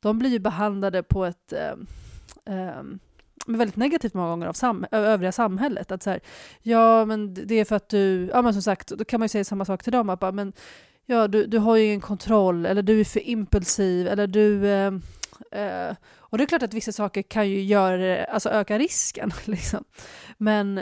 De 0.00 0.18
blir 0.18 0.30
ju 0.30 0.38
behandlade 0.38 1.02
på 1.02 1.24
ett 1.24 1.52
eh, 1.52 1.74
eh, 2.56 2.82
väldigt 3.46 3.76
negativt 3.76 4.14
många 4.14 4.28
gånger 4.28 4.46
av 4.46 4.52
sam 4.52 4.86
övriga 4.90 5.32
samhället. 5.32 5.92
Att 5.92 6.02
så 6.02 6.10
här, 6.10 6.20
ja 6.62 7.04
men 7.04 7.34
det 7.34 7.54
är 7.54 7.64
för 7.64 7.76
att 7.76 7.88
du, 7.88 8.30
ja 8.32 8.42
men 8.42 8.52
som 8.52 8.62
sagt, 8.62 8.88
då 8.88 9.04
kan 9.04 9.20
man 9.20 9.24
ju 9.24 9.28
säga 9.28 9.44
samma 9.44 9.64
sak 9.64 9.82
till 9.82 9.92
dem, 9.92 10.10
att 10.10 10.20
bara, 10.20 10.32
men 10.32 10.52
ja 11.06 11.28
du, 11.28 11.46
du 11.46 11.58
har 11.58 11.76
ju 11.76 11.84
ingen 11.84 12.00
kontroll, 12.00 12.66
eller 12.66 12.82
du 12.82 13.00
är 13.00 13.04
för 13.04 13.28
impulsiv, 13.28 14.06
eller 14.06 14.26
du 14.26 14.66
eh, 14.66 14.92
eh, 15.52 15.96
och 16.32 16.38
det 16.38 16.44
är 16.44 16.46
klart 16.46 16.62
att 16.62 16.74
vissa 16.74 16.92
saker 16.92 17.22
kan 17.22 17.50
ju 17.50 17.62
göra, 17.62 18.24
alltså 18.24 18.48
öka 18.50 18.78
risken. 18.78 19.32
Liksom. 19.44 19.84
Men 20.38 20.80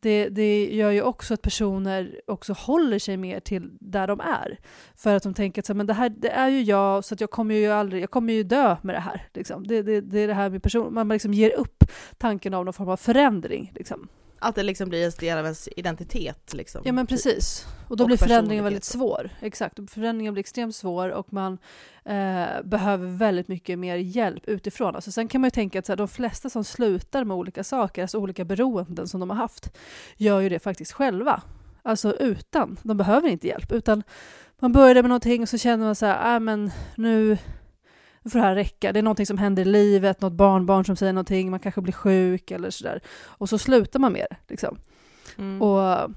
det, 0.00 0.28
det 0.28 0.74
gör 0.74 0.90
ju 0.90 1.02
också 1.02 1.34
att 1.34 1.42
personer 1.42 2.20
också 2.26 2.52
håller 2.52 2.98
sig 2.98 3.16
mer 3.16 3.40
till 3.40 3.70
där 3.80 4.06
de 4.06 4.20
är. 4.20 4.58
För 4.96 5.16
att 5.16 5.22
de 5.22 5.34
tänker 5.34 5.62
att 5.62 5.66
så, 5.66 5.74
men 5.74 5.86
det 5.86 5.94
här 5.94 6.08
det 6.08 6.30
är 6.30 6.48
ju 6.48 6.62
jag, 6.62 7.04
så 7.04 7.14
att 7.14 7.20
jag 7.20 7.30
kommer 7.30 7.54
ju 7.54 7.66
aldrig, 7.66 8.02
jag 8.02 8.10
kommer 8.10 8.32
ju 8.32 8.42
dö 8.42 8.76
med 8.82 8.94
det 8.94 9.00
här. 9.00 9.28
Liksom. 9.34 9.66
Det, 9.66 9.82
det, 9.82 10.00
det 10.00 10.18
är 10.20 10.28
det 10.28 10.34
här 10.34 10.50
med 10.50 10.62
person, 10.62 10.94
man 10.94 11.08
liksom 11.08 11.34
ger 11.34 11.50
upp 11.50 11.84
tanken 12.18 12.54
av 12.54 12.64
någon 12.64 12.74
form 12.74 12.88
av 12.88 12.96
förändring. 12.96 13.72
Liksom. 13.74 14.08
Att 14.42 14.54
det 14.54 14.62
liksom 14.62 14.88
blir 14.88 15.04
en 15.04 15.12
del 15.18 15.38
av 15.38 15.44
ens 15.44 15.68
identitet. 15.76 16.54
Liksom. 16.54 16.82
Ja 16.84 16.92
men 16.92 17.06
precis. 17.06 17.66
Och 17.88 17.96
då 17.96 18.04
och 18.04 18.08
blir 18.08 18.16
förändringen 18.16 18.64
väldigt 18.64 18.84
svår. 18.84 19.30
Exakt. 19.40 19.78
Förändringen 19.90 20.34
blir 20.34 20.40
extremt 20.40 20.76
svår 20.76 21.08
och 21.08 21.32
man 21.32 21.58
eh, 22.04 22.62
behöver 22.64 23.06
väldigt 23.06 23.48
mycket 23.48 23.78
mer 23.78 23.96
hjälp 23.96 24.48
utifrån. 24.48 24.94
Alltså, 24.94 25.12
sen 25.12 25.28
kan 25.28 25.40
man 25.40 25.46
ju 25.46 25.50
tänka 25.50 25.78
att 25.78 25.86
så 25.86 25.92
här, 25.92 25.96
de 25.96 26.08
flesta 26.08 26.50
som 26.50 26.64
slutar 26.64 27.24
med 27.24 27.36
olika 27.36 27.64
saker, 27.64 28.02
alltså 28.02 28.18
olika 28.18 28.44
beroenden 28.44 29.08
som 29.08 29.20
de 29.20 29.30
har 29.30 29.36
haft, 29.36 29.76
gör 30.16 30.40
ju 30.40 30.48
det 30.48 30.58
faktiskt 30.58 30.92
själva. 30.92 31.42
Alltså 31.82 32.16
utan, 32.16 32.76
de 32.82 32.96
behöver 32.96 33.28
inte 33.28 33.46
hjälp. 33.46 33.72
Utan 33.72 34.02
man 34.58 34.72
började 34.72 35.02
med 35.02 35.08
någonting 35.08 35.42
och 35.42 35.48
så 35.48 35.58
känner 35.58 35.84
man 35.84 35.94
så 35.94 36.06
här, 36.06 36.34
äh, 36.34 36.40
men 36.40 36.70
nu 36.94 37.38
nu 38.22 38.30
får 38.30 38.38
det 38.38 38.44
här 38.44 38.54
räcka. 38.54 38.92
Det 38.92 38.98
är 38.98 39.02
någonting 39.02 39.26
som 39.26 39.38
händer 39.38 39.62
i 39.62 39.64
livet, 39.64 40.20
något 40.20 40.32
barnbarn 40.32 40.84
som 40.84 40.96
säger 40.96 41.12
någonting, 41.12 41.50
man 41.50 41.60
kanske 41.60 41.80
blir 41.80 41.92
sjuk 41.92 42.50
eller 42.50 42.70
sådär. 42.70 43.00
Och 43.24 43.48
så 43.48 43.58
slutar 43.58 43.98
man 44.00 44.12
med 44.12 44.26
det. 44.30 44.36
Liksom. 44.48 44.78
Mm. 45.38 45.62
Och, 45.62 46.10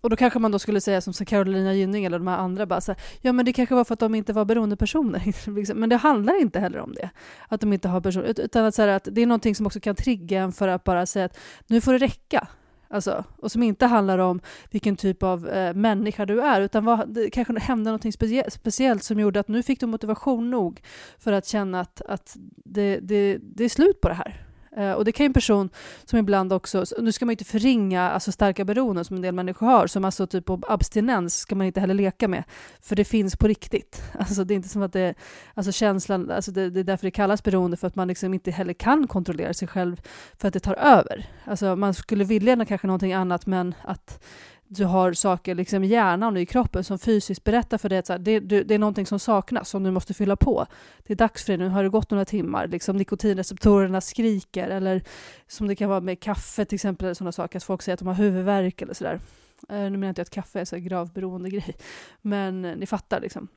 och 0.00 0.10
då 0.10 0.16
kanske 0.16 0.38
man 0.38 0.50
då 0.50 0.58
skulle 0.58 0.80
säga 0.80 1.00
som 1.00 1.12
Carolina 1.12 1.74
Gynning 1.74 2.04
eller 2.04 2.18
de 2.18 2.26
här 2.26 2.36
andra, 2.36 2.66
bara 2.66 2.80
så 2.80 2.92
här, 2.92 3.00
ja 3.20 3.32
men 3.32 3.44
det 3.44 3.52
kanske 3.52 3.74
var 3.74 3.84
för 3.84 3.94
att 3.94 4.00
de 4.00 4.14
inte 4.14 4.32
var 4.32 4.44
beroendepersoner. 4.44 5.22
Liksom. 5.54 5.80
men 5.80 5.88
det 5.88 5.96
handlar 5.96 6.40
inte 6.40 6.60
heller 6.60 6.78
om 6.78 6.92
det, 6.92 7.10
att 7.48 7.60
de 7.60 7.72
inte 7.72 7.88
har 7.88 8.00
personer, 8.00 8.40
utan 8.40 8.64
att, 8.64 8.74
så 8.74 8.82
här, 8.82 8.88
att 8.88 9.08
det 9.12 9.20
är 9.20 9.26
någonting 9.26 9.54
som 9.54 9.66
också 9.66 9.80
kan 9.80 9.94
trigga 9.94 10.40
en 10.40 10.52
för 10.52 10.68
att 10.68 10.84
bara 10.84 11.06
säga 11.06 11.24
att 11.24 11.38
nu 11.66 11.80
får 11.80 11.92
det 11.92 11.98
räcka. 11.98 12.48
Alltså, 12.92 13.24
och 13.36 13.52
som 13.52 13.62
inte 13.62 13.86
handlar 13.86 14.18
om 14.18 14.40
vilken 14.70 14.96
typ 14.96 15.22
av 15.22 15.48
eh, 15.48 15.74
människa 15.74 16.26
du 16.26 16.40
är, 16.40 16.60
utan 16.60 16.84
vad, 16.84 17.14
det 17.14 17.30
kanske 17.30 17.58
hände 17.58 17.90
något 17.90 18.14
specie 18.14 18.50
speciellt 18.50 19.02
som 19.02 19.20
gjorde 19.20 19.40
att 19.40 19.48
nu 19.48 19.62
fick 19.62 19.80
du 19.80 19.86
motivation 19.86 20.50
nog 20.50 20.82
för 21.18 21.32
att 21.32 21.46
känna 21.46 21.80
att, 21.80 22.00
att 22.00 22.36
det, 22.64 23.00
det, 23.00 23.38
det 23.42 23.64
är 23.64 23.68
slut 23.68 24.00
på 24.00 24.08
det 24.08 24.14
här. 24.14 24.49
Eh, 24.76 24.92
och 24.92 25.04
det 25.04 25.12
kan 25.12 25.24
ju 25.24 25.26
en 25.26 25.32
person 25.32 25.70
som 26.04 26.18
ibland 26.18 26.52
också, 26.52 26.84
nu 26.98 27.12
ska 27.12 27.24
man 27.24 27.30
ju 27.30 27.34
inte 27.34 27.44
förringa 27.44 28.10
alltså 28.10 28.32
starka 28.32 28.64
beroenden 28.64 29.04
som 29.04 29.16
en 29.16 29.22
del 29.22 29.34
människor 29.34 29.66
har, 29.66 29.86
som 29.86 30.04
alltså 30.04 30.26
typ 30.26 30.44
abstinens 30.68 31.38
ska 31.38 31.54
man 31.54 31.66
inte 31.66 31.80
heller 31.80 31.94
leka 31.94 32.28
med, 32.28 32.44
för 32.80 32.96
det 32.96 33.04
finns 33.04 33.36
på 33.36 33.48
riktigt. 33.48 34.02
Alltså 34.18 34.44
det 34.44 34.54
är 34.54 34.56
inte 34.56 34.68
som 34.68 34.82
att 34.82 34.92
det, 34.92 35.14
alltså 35.54 35.72
känslan, 35.72 36.30
alltså 36.30 36.50
det, 36.50 36.70
det 36.70 36.80
är 36.80 36.84
därför 36.84 37.06
det 37.06 37.10
kallas 37.10 37.42
beroende, 37.42 37.76
för 37.76 37.86
att 37.86 37.96
man 37.96 38.08
liksom 38.08 38.34
inte 38.34 38.50
heller 38.50 38.72
kan 38.72 39.06
kontrollera 39.06 39.54
sig 39.54 39.68
själv 39.68 40.00
för 40.38 40.48
att 40.48 40.54
det 40.54 40.60
tar 40.60 40.74
över. 40.74 41.26
Alltså 41.44 41.76
man 41.76 41.94
skulle 41.94 42.24
vilja 42.24 42.64
kanske 42.64 42.86
någonting 42.86 43.12
annat, 43.12 43.46
men 43.46 43.74
att 43.84 44.24
du 44.72 44.84
har 44.84 45.12
saker 45.12 45.54
liksom 45.54 45.84
i 45.84 45.86
hjärnan 45.86 46.36
och 46.36 46.42
i 46.42 46.46
kroppen 46.46 46.84
som 46.84 46.98
fysiskt 46.98 47.44
berättar 47.44 47.78
för 47.78 47.88
dig 47.88 47.98
att 47.98 48.06
så 48.06 48.12
här, 48.12 48.18
det, 48.18 48.40
du, 48.40 48.64
det, 48.64 48.74
är 48.74 48.78
någonting 48.78 49.06
som 49.06 49.18
saknas 49.18 49.68
som 49.68 49.82
du 49.82 49.90
måste 49.90 50.14
fylla 50.14 50.36
på. 50.36 50.66
Det 51.06 51.12
är 51.12 51.16
dags 51.16 51.44
för 51.44 51.52
det, 51.52 51.58
nu 51.58 51.68
har 51.68 51.82
det 51.82 51.88
gått 51.88 52.10
några 52.10 52.24
timmar, 52.24 52.66
liksom 52.66 52.96
nikotinreceptorerna 52.96 54.00
skriker 54.00 54.68
eller 54.68 55.02
som 55.46 55.68
det 55.68 55.76
kan 55.76 55.88
vara 55.88 56.00
med 56.00 56.20
kaffe 56.20 56.64
till 56.64 56.74
exempel, 56.74 57.06
eller 57.06 57.14
sådana 57.14 57.32
saker, 57.32 57.56
att 57.56 57.64
folk 57.64 57.82
säger 57.82 57.94
att 57.94 57.98
de 57.98 58.08
har 58.08 58.14
huvudvärk 58.14 58.82
eller 58.82 58.94
sådär. 58.94 59.20
Eh, 59.68 59.76
nu 59.76 59.90
menar 59.90 60.06
jag 60.06 60.10
inte 60.10 60.22
att 60.22 60.30
kaffe 60.30 60.60
är 60.60 60.64
så 60.64 60.76
gravberoende 60.76 61.50
grej, 61.50 61.76
men 62.22 62.64
eh, 62.64 62.76
ni 62.76 62.86
fattar 62.86 63.20
liksom. 63.20 63.48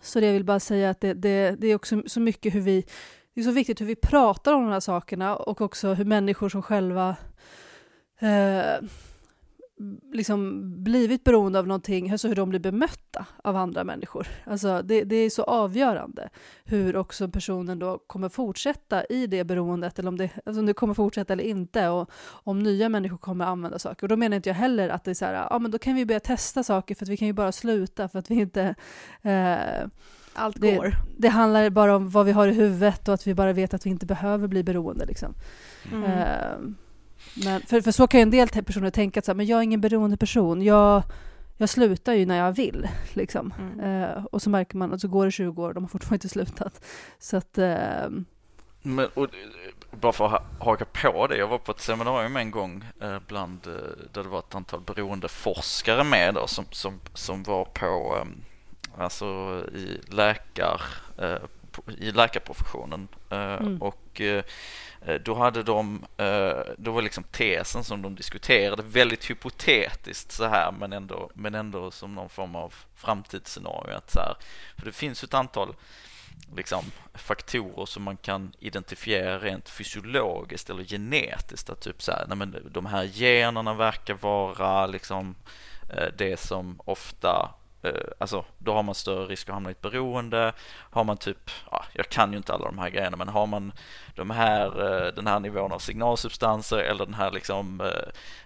Så 0.00 0.20
det 0.20 0.26
jag 0.26 0.32
vill 0.32 0.44
bara 0.44 0.60
säga 0.60 0.90
att 0.90 1.00
det, 1.00 1.14
det, 1.14 1.56
det 1.58 1.66
är 1.66 1.74
också 1.74 2.02
så 2.06 2.20
mycket 2.20 2.54
hur 2.54 2.60
vi, 2.60 2.84
det 3.34 3.40
är 3.40 3.44
så 3.44 3.50
viktigt 3.50 3.80
hur 3.80 3.86
vi 3.86 3.96
pratar 3.96 4.52
om 4.52 4.62
de 4.62 4.72
här 4.72 4.80
sakerna 4.80 5.36
och 5.36 5.60
också 5.60 5.94
hur 5.94 6.04
människor 6.04 6.48
som 6.48 6.62
själva 6.62 7.16
eh, 8.20 8.88
liksom 10.12 10.62
blivit 10.84 11.24
beroende 11.24 11.58
av 11.58 11.66
någonting, 11.66 12.10
alltså 12.10 12.28
hur 12.28 12.34
de 12.34 12.48
blir 12.48 12.60
bemötta 12.60 13.26
av 13.44 13.56
andra 13.56 13.84
människor. 13.84 14.26
Alltså 14.44 14.82
det, 14.82 15.04
det, 15.04 15.16
är 15.16 15.30
så 15.30 15.42
avgörande 15.42 16.28
hur 16.64 16.96
också 16.96 17.28
personen 17.28 17.78
då 17.78 17.98
kommer 17.98 18.28
fortsätta 18.28 19.04
i 19.04 19.26
det 19.26 19.44
beroendet, 19.44 19.98
eller 19.98 20.08
om 20.08 20.18
det, 20.18 20.30
alltså 20.46 20.60
om 20.60 20.66
det 20.66 20.74
kommer 20.74 20.94
fortsätta 20.94 21.32
eller 21.32 21.44
inte, 21.44 21.88
och 21.88 22.10
om 22.24 22.58
nya 22.58 22.88
människor 22.88 23.16
kommer 23.16 23.44
använda 23.44 23.78
saker. 23.78 24.04
Och 24.04 24.08
då 24.08 24.16
menar 24.16 24.36
inte 24.36 24.48
jag 24.48 24.54
heller 24.54 24.88
att 24.88 25.04
det 25.04 25.10
är 25.10 25.14
så 25.14 25.24
här, 25.24 25.46
ja 25.50 25.58
men 25.58 25.70
då 25.70 25.78
kan 25.78 25.94
vi 25.94 26.06
börja 26.06 26.20
testa 26.20 26.62
saker 26.62 26.94
för 26.94 27.04
att 27.04 27.08
vi 27.08 27.16
kan 27.16 27.26
ju 27.26 27.32
bara 27.32 27.52
sluta 27.52 28.08
för 28.08 28.18
att 28.18 28.30
vi 28.30 28.34
inte 28.34 28.74
eh, 29.22 29.88
allt 30.34 30.56
går. 30.56 30.84
Det, 30.84 30.96
det, 31.16 31.28
handlar 31.28 31.70
bara 31.70 31.96
om 31.96 32.10
vad 32.10 32.26
vi 32.26 32.32
har 32.32 32.48
i 32.48 32.52
huvudet 32.52 33.08
och 33.08 33.14
att 33.14 33.26
vi 33.26 33.34
bara 33.34 33.52
vet 33.52 33.74
att 33.74 33.86
vi 33.86 33.90
inte 33.90 34.06
behöver 34.06 34.48
bli 34.48 34.62
beroende. 34.62 35.06
Liksom. 35.06 35.34
Mm. 35.92 36.04
Uh, 36.04 36.74
men, 37.34 37.60
för, 37.60 37.80
för 37.80 37.92
så 37.92 38.06
kan 38.06 38.20
ju 38.20 38.22
en 38.22 38.30
del 38.30 38.48
personer 38.48 38.90
tänka 38.90 39.20
att 39.20 39.24
så 39.24 39.32
här, 39.32 39.36
men 39.36 39.46
jag 39.46 39.58
är 39.58 39.62
ingen 39.62 39.80
beroende 39.80 40.16
person. 40.16 40.62
Jag, 40.62 41.02
jag 41.56 41.68
slutar 41.68 42.12
ju 42.12 42.26
när 42.26 42.38
jag 42.38 42.52
vill. 42.52 42.88
Liksom. 43.12 43.54
Mm. 43.58 44.02
Uh, 44.02 44.24
och 44.24 44.42
så 44.42 44.50
märker 44.50 44.76
man 44.76 44.92
att 44.92 45.00
så 45.00 45.08
går 45.08 45.24
det 45.24 45.30
20 45.30 45.62
år 45.62 45.68
och 45.68 45.74
de 45.74 45.84
har 45.84 45.88
fortfarande 45.88 46.14
inte 46.14 46.28
slutat. 46.28 46.84
Så 47.18 47.36
att... 47.36 47.58
Uh, 47.58 48.22
men, 48.82 49.08
och, 49.14 49.28
bara 49.90 50.12
för 50.12 50.36
att 50.36 50.42
haka 50.60 50.84
på 50.84 51.26
det, 51.26 51.36
jag 51.36 51.48
var 51.48 51.58
på 51.58 51.72
ett 51.72 51.80
seminarium 51.80 52.36
en 52.36 52.50
gång 52.50 52.84
eh, 53.00 53.18
bland, 53.26 53.66
eh, 53.66 53.72
där 54.12 54.22
det 54.22 54.28
var 54.28 54.38
ett 54.38 54.54
antal 54.54 54.80
beroendeforskare 54.80 56.04
med 56.04 56.34
då, 56.34 56.46
som, 56.46 56.64
som, 56.70 57.00
som 57.14 57.42
var 57.42 57.64
på, 57.64 58.16
eh, 58.18 59.02
alltså 59.02 59.26
i 59.74 60.00
läkar, 60.08 60.80
i 61.98 62.10
läkarprofessionen. 62.10 63.08
Mm. 63.30 63.82
Och 63.82 64.20
Eh, 65.06 65.14
då 65.14 65.34
hade 65.34 65.62
de, 65.62 66.04
eh, 66.16 66.60
då 66.78 66.92
var 66.92 67.02
liksom 67.02 67.24
tesen 67.24 67.84
som 67.84 68.02
de 68.02 68.14
diskuterade 68.14 68.82
väldigt 68.82 69.30
hypotetiskt 69.30 70.32
så 70.32 70.44
här 70.44 70.72
men 70.72 70.92
ändå, 70.92 71.30
men 71.34 71.54
ändå 71.54 71.90
som 71.90 72.14
någon 72.14 72.28
form 72.28 72.56
av 72.56 72.74
framtidsscenario. 72.94 73.94
Att 73.94 74.10
så 74.10 74.20
här, 74.20 74.36
för 74.76 74.86
det 74.86 74.92
finns 74.92 75.24
ett 75.24 75.34
antal 75.34 75.74
liksom, 76.56 76.84
faktorer 77.14 77.86
som 77.86 78.02
man 78.02 78.16
kan 78.16 78.52
identifiera 78.58 79.38
rent 79.38 79.68
fysiologiskt 79.68 80.70
eller 80.70 80.84
genetiskt. 80.84 81.70
Att 81.70 81.80
typ 81.80 82.02
så 82.02 82.12
här, 82.12 82.24
nej 82.28 82.36
men 82.36 82.70
de 82.70 82.86
här 82.86 83.04
generna 83.04 83.74
verkar 83.74 84.14
vara 84.14 84.86
liksom, 84.86 85.34
eh, 85.90 86.08
det 86.16 86.40
som 86.40 86.80
ofta 86.84 87.54
Eh, 87.82 87.92
alltså, 88.18 88.44
då 88.58 88.72
har 88.72 88.82
man 88.82 88.94
större 88.94 89.26
risk 89.26 89.48
att 89.48 89.54
hamna 89.54 89.70
i 89.70 89.72
ett 89.72 89.80
beroende. 89.80 90.52
Har 90.90 91.04
man 91.04 91.16
typ, 91.16 91.50
ja, 91.70 91.84
jag 91.92 92.08
kan 92.08 92.30
ju 92.30 92.36
inte 92.36 92.52
alla 92.52 92.64
de 92.64 92.78
här 92.78 92.90
grejerna, 92.90 93.16
men 93.16 93.28
har 93.28 93.46
man 93.46 93.72
de 94.14 94.30
här, 94.30 94.66
eh, 94.66 95.14
den 95.14 95.26
här 95.26 95.40
nivån 95.40 95.72
av 95.72 95.78
signalsubstanser 95.78 96.78
eller 96.78 97.04
den 97.04 97.14
här 97.14 97.30
liksom, 97.30 97.80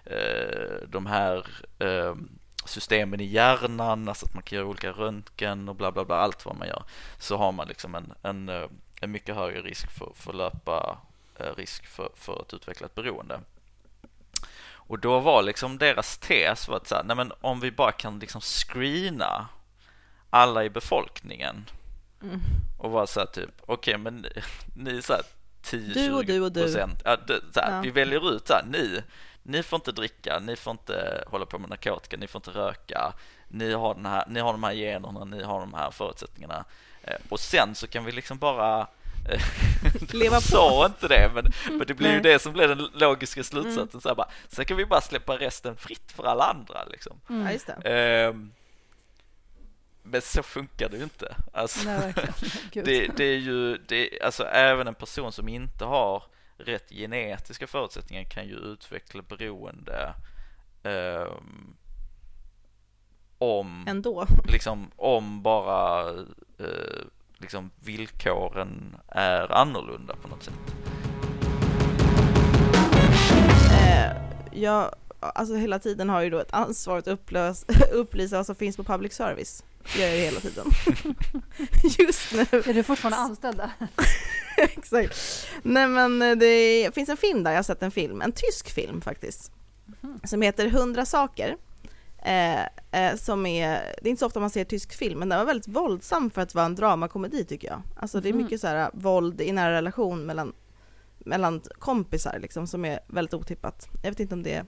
eh, 0.05 0.87
de 0.87 1.05
här 1.05 1.47
ehm, 1.79 2.29
systemen 2.65 3.21
i 3.21 3.25
hjärnan, 3.25 4.09
alltså 4.09 4.25
att 4.25 4.33
man 4.33 4.43
kan 4.43 4.55
göra 4.55 4.67
olika 4.67 4.91
röntgen 4.91 5.69
och 5.69 5.75
bla 5.75 5.91
bla 5.91 6.05
bla, 6.05 6.15
allt 6.15 6.45
vad 6.45 6.55
man 6.55 6.67
gör, 6.67 6.83
så 7.19 7.37
har 7.37 7.51
man 7.51 7.67
liksom 7.67 7.95
en, 7.95 8.13
en, 8.21 8.49
en 9.01 9.11
mycket 9.11 9.35
högre 9.35 9.61
risk 9.61 9.91
för, 9.91 10.11
för 10.15 10.29
att 10.29 10.35
löpa 10.35 10.97
risk 11.57 11.85
för, 11.87 12.09
för 12.15 12.41
att 12.41 12.53
utveckla 12.53 12.85
ett 12.85 12.95
beroende. 12.95 13.39
Och 14.87 14.99
då 14.99 15.19
var 15.19 15.43
liksom 15.43 15.77
deras 15.77 16.17
tes 16.17 16.67
var 16.67 16.77
att 16.77 16.87
så 16.87 16.95
här, 16.95 17.03
nej 17.03 17.15
men 17.15 17.31
om 17.41 17.59
vi 17.59 17.71
bara 17.71 17.91
kan 17.91 18.19
liksom 18.19 18.41
screena 18.41 19.47
alla 20.29 20.63
i 20.63 20.69
befolkningen 20.69 21.69
mm. 22.23 22.39
och 22.77 22.91
vara 22.91 23.07
så 23.07 23.19
här 23.19 23.27
typ, 23.27 23.49
okej 23.61 23.95
okay, 23.95 23.97
men 23.97 24.25
ni 24.75 24.97
är 24.97 25.01
så 25.01 25.13
här 25.13 25.23
10-20 25.63 26.53
procent, 26.63 27.01
ja, 27.05 27.17
ja. 27.53 27.81
vi 27.83 27.89
väljer 27.89 28.35
ut 28.35 28.47
så 28.47 28.53
här, 28.53 28.65
ni 28.71 29.01
ni 29.47 29.63
får 29.63 29.77
inte 29.77 29.91
dricka, 29.91 30.39
ni 30.39 30.55
får 30.55 30.71
inte 30.71 31.23
hålla 31.27 31.45
på 31.45 31.59
med 31.59 31.69
narkotika, 31.69 32.17
ni 32.17 32.27
får 32.27 32.39
inte 32.39 32.51
röka, 32.51 33.13
ni 33.47 33.73
har, 33.73 33.93
den 33.93 34.05
här, 34.05 34.23
ni 34.27 34.39
har 34.39 34.51
de 34.51 34.63
här 34.63 34.73
generna, 34.73 35.23
ni 35.23 35.43
har 35.43 35.59
de 35.59 35.73
här 35.73 35.91
förutsättningarna. 35.91 36.65
Eh, 37.01 37.15
och 37.29 37.39
sen 37.39 37.75
så 37.75 37.87
kan 37.87 38.05
vi 38.05 38.11
liksom 38.11 38.37
bara 38.37 38.87
Leva 40.13 40.35
på. 40.35 40.41
sa 40.41 40.85
inte 40.85 41.07
det, 41.07 41.31
men, 41.33 41.51
men 41.77 41.87
det 41.87 41.93
blir 41.93 42.13
ju 42.13 42.19
det 42.19 42.39
som 42.39 42.53
blir 42.53 42.67
den 42.67 42.89
logiska 42.93 43.43
slutsatsen. 43.43 43.89
Mm. 43.89 44.01
Så 44.01 44.15
bara, 44.15 44.29
sen 44.47 44.65
kan 44.65 44.77
vi 44.77 44.85
bara 44.85 45.01
släppa 45.01 45.37
resten 45.37 45.77
fritt 45.77 46.11
för 46.11 46.23
alla 46.23 46.43
andra. 46.43 46.83
Liksom. 46.85 47.21
Mm. 47.29 47.57
Ja. 47.83 48.29
Um, 48.29 48.51
men 50.03 50.21
så 50.21 50.43
funkar 50.43 50.89
det 50.89 50.97
ju 50.97 51.03
inte. 51.03 51.35
Alltså, 51.53 51.89
Nej, 51.89 52.13
det, 52.73 53.07
det, 53.17 53.23
är 53.23 53.37
ju, 53.37 53.77
det, 53.77 54.21
alltså 54.21 54.43
även 54.43 54.87
en 54.87 54.95
person 54.95 55.31
som 55.31 55.49
inte 55.49 55.85
har 55.85 56.23
rätt 56.57 56.89
genetiska 56.89 57.67
förutsättningar 57.67 58.23
kan 58.23 58.47
ju 58.47 58.55
utveckla 58.55 59.21
beroende 59.21 60.13
eh, 60.83 61.31
om 63.37 63.85
Ändå. 63.87 64.25
Liksom, 64.47 64.91
om 64.95 65.43
bara 65.43 66.09
eh, 66.59 67.05
liksom 67.37 67.71
villkoren 67.79 68.95
är 69.07 69.51
annorlunda 69.51 70.15
på 70.21 70.27
något 70.27 70.43
sätt. 70.43 70.53
Eh, 73.71 74.11
jag, 74.51 74.95
alltså 75.19 75.55
hela 75.55 75.79
tiden 75.79 76.09
har 76.09 76.21
ju 76.21 76.29
då 76.29 76.39
ett 76.39 76.53
ansvar 76.53 76.97
att 76.97 77.07
upplös, 77.07 77.65
upplysa 77.91 78.35
vad 78.35 78.45
som 78.45 78.55
finns 78.55 78.77
på 78.77 78.83
public 78.83 79.13
service. 79.13 79.63
Det 79.93 79.99
gör 79.99 80.07
jag 80.07 80.17
hela 80.17 80.39
tiden. 80.39 80.65
Just 81.99 82.33
nu. 82.33 82.41
Är 82.51 82.73
du 82.73 82.83
fortfarande 82.83 83.17
anställd 83.17 83.57
där? 83.57 83.71
Exakt. 84.57 85.47
Nej 85.63 85.87
men 85.87 86.21
eh, 86.21 86.35
det 86.35 86.95
finns 86.95 87.09
en 87.09 87.17
film 87.17 87.43
där, 87.43 87.51
jag 87.51 87.57
har 87.57 87.63
sett 87.63 87.83
en 87.83 87.91
film, 87.91 88.21
en 88.21 88.31
tysk 88.31 88.69
film 88.69 89.01
faktiskt, 89.01 89.51
mm. 90.03 90.19
som 90.23 90.41
heter 90.41 90.65
100 90.65 91.05
saker. 91.05 91.57
Eh, 92.27 92.61
eh, 92.91 93.15
som 93.15 93.45
är, 93.45 93.69
det 94.01 94.07
är 94.07 94.09
inte 94.09 94.19
så 94.19 94.25
ofta 94.25 94.39
man 94.39 94.49
ser 94.49 94.63
tysk 94.63 94.93
film, 94.93 95.19
men 95.19 95.29
den 95.29 95.39
var 95.39 95.45
väldigt 95.45 95.67
våldsam 95.67 96.29
för 96.29 96.41
att 96.41 96.55
vara 96.55 96.65
en 96.65 96.75
dramakomedi 96.75 97.45
tycker 97.45 97.67
jag. 97.67 97.81
Alltså 97.95 98.21
det 98.21 98.29
är 98.29 98.33
mhm. 98.33 98.43
mycket 98.43 98.61
så 98.61 98.67
här 98.67 98.89
våld 98.93 99.41
i 99.41 99.51
nära 99.51 99.71
relation 99.71 100.25
mellan, 100.25 100.53
mellan 101.17 101.61
kompisar 101.79 102.39
liksom, 102.39 102.67
som 102.67 102.85
är 102.85 102.99
väldigt 103.07 103.33
otippat. 103.33 103.87
Jag 104.03 104.11
vet 104.11 104.19
inte 104.19 104.35
om 104.35 104.43
det 104.43 104.53
är 104.53 104.65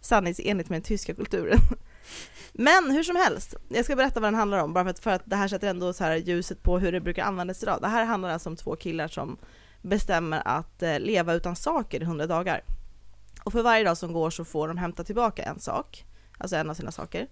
sanningsenligt 0.00 0.70
med 0.70 0.76
den 0.76 0.84
tyska 0.84 1.14
kulturen. 1.14 1.58
Men 2.52 2.90
hur 2.90 3.02
som 3.02 3.16
helst, 3.16 3.54
jag 3.68 3.84
ska 3.84 3.96
berätta 3.96 4.20
vad 4.20 4.26
den 4.26 4.38
handlar 4.38 4.58
om, 4.58 4.72
bara 4.72 4.84
för 4.84 4.90
att, 4.90 4.98
för 4.98 5.10
att 5.10 5.22
det 5.24 5.36
här 5.36 5.48
sätter 5.48 5.68
ändå 5.68 5.92
så 5.92 6.04
här 6.04 6.16
ljuset 6.16 6.62
på 6.62 6.78
hur 6.78 6.92
det 6.92 7.00
brukar 7.00 7.24
användas 7.24 7.62
idag. 7.62 7.78
Det 7.80 7.88
här 7.88 8.04
handlar 8.04 8.30
alltså 8.30 8.48
om 8.48 8.56
två 8.56 8.76
killar 8.76 9.08
som 9.08 9.38
bestämmer 9.82 10.42
att 10.44 10.82
eh, 10.82 11.00
leva 11.00 11.34
utan 11.34 11.56
saker 11.56 12.00
i 12.00 12.04
100 12.04 12.26
dagar. 12.26 12.64
Och 13.44 13.52
för 13.52 13.62
varje 13.62 13.84
dag 13.84 13.96
som 13.96 14.12
går 14.12 14.30
så 14.30 14.44
får 14.44 14.68
de 14.68 14.78
hämta 14.78 15.04
tillbaka 15.04 15.42
en 15.42 15.60
sak, 15.60 16.04
alltså 16.42 16.56
en 16.56 16.70
av 16.70 16.74
sina 16.74 16.92
saker. 16.92 17.26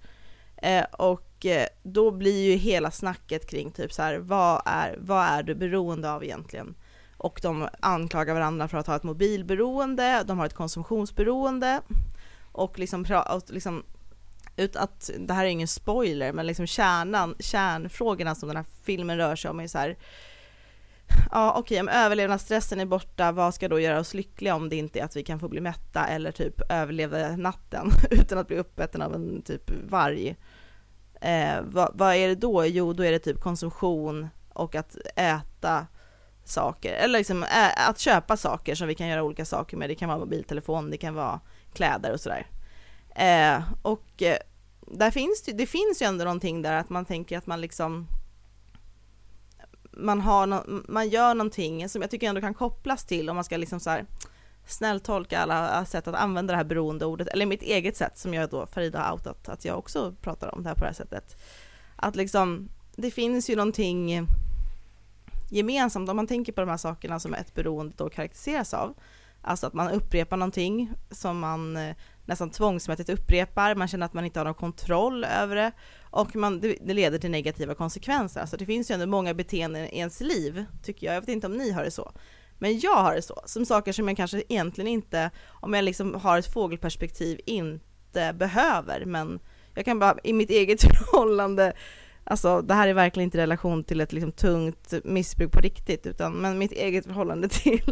Eh, 0.56 0.84
och 0.92 1.46
eh, 1.46 1.66
då 1.82 2.10
blir 2.10 2.50
ju 2.50 2.56
hela 2.56 2.90
snacket 2.90 3.50
kring 3.50 3.70
typ 3.70 3.92
så 3.92 4.02
här, 4.02 4.18
vad 4.18 4.62
är, 4.64 4.96
vad 5.00 5.24
är 5.26 5.42
du 5.42 5.54
beroende 5.54 6.12
av 6.12 6.24
egentligen? 6.24 6.74
Och 7.16 7.40
de 7.42 7.68
anklagar 7.80 8.34
varandra 8.34 8.68
för 8.68 8.78
att 8.78 8.86
ha 8.86 8.96
ett 8.96 9.02
mobilberoende, 9.02 10.24
de 10.26 10.38
har 10.38 10.46
ett 10.46 10.54
konsumtionsberoende 10.54 11.80
och 12.52 12.78
liksom, 12.78 13.06
och 13.26 13.42
liksom 13.46 13.84
ut 14.56 14.76
att, 14.76 15.10
det 15.18 15.34
här 15.34 15.44
är 15.44 15.48
ingen 15.48 15.68
spoiler, 15.68 16.32
men 16.32 16.46
liksom 16.46 16.66
kärnan, 16.66 17.34
kärnfrågorna 17.38 18.34
som 18.34 18.48
den 18.48 18.56
här 18.56 18.66
filmen 18.82 19.16
rör 19.16 19.36
sig 19.36 19.50
om 19.50 19.60
är 19.60 19.66
så 19.66 19.78
här, 19.78 19.96
ja 21.30 21.50
okej 21.50 21.60
okay, 21.60 21.80
om 21.80 21.88
överlevnadsstressen 21.88 22.80
är 22.80 22.86
borta, 22.86 23.32
vad 23.32 23.54
ska 23.54 23.68
då 23.68 23.80
göra 23.80 24.00
oss 24.00 24.14
lyckliga 24.14 24.54
om 24.54 24.68
det 24.68 24.76
inte 24.76 25.00
är 25.00 25.04
att 25.04 25.16
vi 25.16 25.22
kan 25.22 25.40
få 25.40 25.48
bli 25.48 25.60
mätta 25.60 26.06
eller 26.06 26.32
typ 26.32 26.60
överleva 26.70 27.36
natten 27.36 27.90
utan 28.10 28.38
att 28.38 28.48
bli 28.48 28.56
uppäten 28.56 29.02
av 29.02 29.14
en 29.14 29.42
typ 29.42 29.70
varg. 29.88 30.36
Eh, 31.20 31.62
vad, 31.62 31.90
vad, 31.94 32.14
är 32.14 32.28
det 32.28 32.34
då? 32.34 32.66
Jo, 32.66 32.92
då 32.92 33.04
är 33.04 33.12
det 33.12 33.18
typ 33.18 33.40
konsumtion 33.40 34.28
och 34.48 34.74
att 34.74 34.96
äta 35.16 35.86
saker, 36.44 36.92
eller 36.92 37.18
liksom 37.18 37.42
ä, 37.42 37.72
att 37.88 37.98
köpa 37.98 38.36
saker 38.36 38.74
som 38.74 38.88
vi 38.88 38.94
kan 38.94 39.08
göra 39.08 39.22
olika 39.22 39.44
saker 39.44 39.76
med. 39.76 39.90
Det 39.90 39.94
kan 39.94 40.08
vara 40.08 40.18
mobiltelefon, 40.18 40.90
det 40.90 40.96
kan 40.96 41.14
vara 41.14 41.40
kläder 41.72 42.12
och 42.12 42.20
sådär. 42.20 42.46
Eh, 43.14 43.62
och 43.82 44.22
eh, 44.22 44.36
där 44.80 45.10
finns 45.10 45.42
det, 45.42 45.52
det 45.52 45.66
finns 45.66 46.02
ju 46.02 46.06
ändå 46.06 46.24
någonting 46.24 46.62
där 46.62 46.72
att 46.72 46.88
man 46.88 47.04
tänker 47.04 47.38
att 47.38 47.46
man 47.46 47.60
liksom 47.60 48.06
man, 49.92 50.20
har 50.20 50.46
no, 50.46 50.82
man 50.88 51.08
gör 51.08 51.34
någonting 51.34 51.88
som 51.88 52.02
jag 52.02 52.10
tycker 52.10 52.28
ändå 52.28 52.40
kan 52.40 52.54
kopplas 52.54 53.04
till 53.04 53.30
om 53.30 53.36
man 53.36 53.44
ska 53.44 53.56
liksom 53.56 53.80
så 53.80 53.90
här 53.90 54.06
snälltolka 54.66 55.38
alla 55.38 55.84
sätt 55.84 56.08
att 56.08 56.14
använda 56.14 56.52
det 56.52 56.56
här 56.56 56.64
beroendeordet, 56.64 57.28
eller 57.28 57.46
mitt 57.46 57.62
eget 57.62 57.96
sätt 57.96 58.18
som 58.18 58.34
jag 58.34 58.50
då, 58.50 58.66
Farida 58.66 59.00
har 59.00 59.12
outat, 59.12 59.48
att 59.48 59.64
jag 59.64 59.78
också 59.78 60.14
pratar 60.20 60.54
om 60.54 60.62
det 60.62 60.68
här 60.68 60.74
på 60.74 60.80
det 60.80 60.86
här 60.86 60.94
sättet. 60.94 61.36
Att 61.96 62.16
liksom, 62.16 62.68
det 62.96 63.10
finns 63.10 63.50
ju 63.50 63.56
någonting 63.56 64.26
gemensamt 65.50 66.08
om 66.08 66.16
man 66.16 66.26
tänker 66.26 66.52
på 66.52 66.60
de 66.60 66.70
här 66.70 66.76
sakerna 66.76 67.20
som 67.20 67.34
ett 67.34 67.54
beroende 67.54 67.94
då 67.96 68.08
karaktäriseras 68.08 68.74
av. 68.74 68.94
Alltså 69.42 69.66
att 69.66 69.74
man 69.74 69.90
upprepar 69.90 70.36
någonting 70.36 70.92
som 71.10 71.38
man 71.38 71.76
eh, 71.76 71.96
nästan 72.24 72.50
tvångsmässigt 72.50 73.10
upprepar, 73.10 73.74
man 73.74 73.88
känner 73.88 74.06
att 74.06 74.14
man 74.14 74.24
inte 74.24 74.40
har 74.40 74.44
någon 74.44 74.54
kontroll 74.54 75.24
över 75.24 75.56
det 75.56 75.72
och 76.10 76.36
man, 76.36 76.60
det 76.60 76.94
leder 76.94 77.18
till 77.18 77.30
negativa 77.30 77.74
konsekvenser. 77.74 78.40
Alltså 78.40 78.56
det 78.56 78.66
finns 78.66 78.90
ju 78.90 78.94
ändå 78.94 79.06
många 79.06 79.34
beteenden 79.34 79.84
i 79.84 79.98
ens 79.98 80.20
liv, 80.20 80.64
tycker 80.82 81.06
jag. 81.06 81.16
Jag 81.16 81.20
vet 81.20 81.28
inte 81.28 81.46
om 81.46 81.56
ni 81.56 81.70
har 81.70 81.84
det 81.84 81.90
så. 81.90 82.12
Men 82.58 82.78
jag 82.78 82.94
har 82.94 83.14
det 83.14 83.22
så, 83.22 83.42
som 83.44 83.66
saker 83.66 83.92
som 83.92 84.08
jag 84.08 84.16
kanske 84.16 84.42
egentligen 84.48 84.88
inte, 84.88 85.30
om 85.46 85.74
jag 85.74 85.84
liksom 85.84 86.14
har 86.14 86.38
ett 86.38 86.52
fågelperspektiv, 86.52 87.40
inte 87.46 88.32
behöver. 88.32 89.04
Men 89.04 89.40
jag 89.74 89.84
kan 89.84 89.98
bara, 89.98 90.16
i 90.24 90.32
mitt 90.32 90.50
eget 90.50 90.80
förhållande, 90.98 91.72
alltså 92.24 92.62
det 92.62 92.74
här 92.74 92.88
är 92.88 92.94
verkligen 92.94 93.24
inte 93.24 93.38
i 93.38 93.40
relation 93.40 93.84
till 93.84 94.00
ett 94.00 94.12
liksom 94.12 94.32
tungt 94.32 94.92
missbruk 95.04 95.52
på 95.52 95.60
riktigt, 95.60 96.06
utan 96.06 96.32
men 96.32 96.58
mitt 96.58 96.72
eget 96.72 97.04
förhållande 97.04 97.48
till 97.48 97.82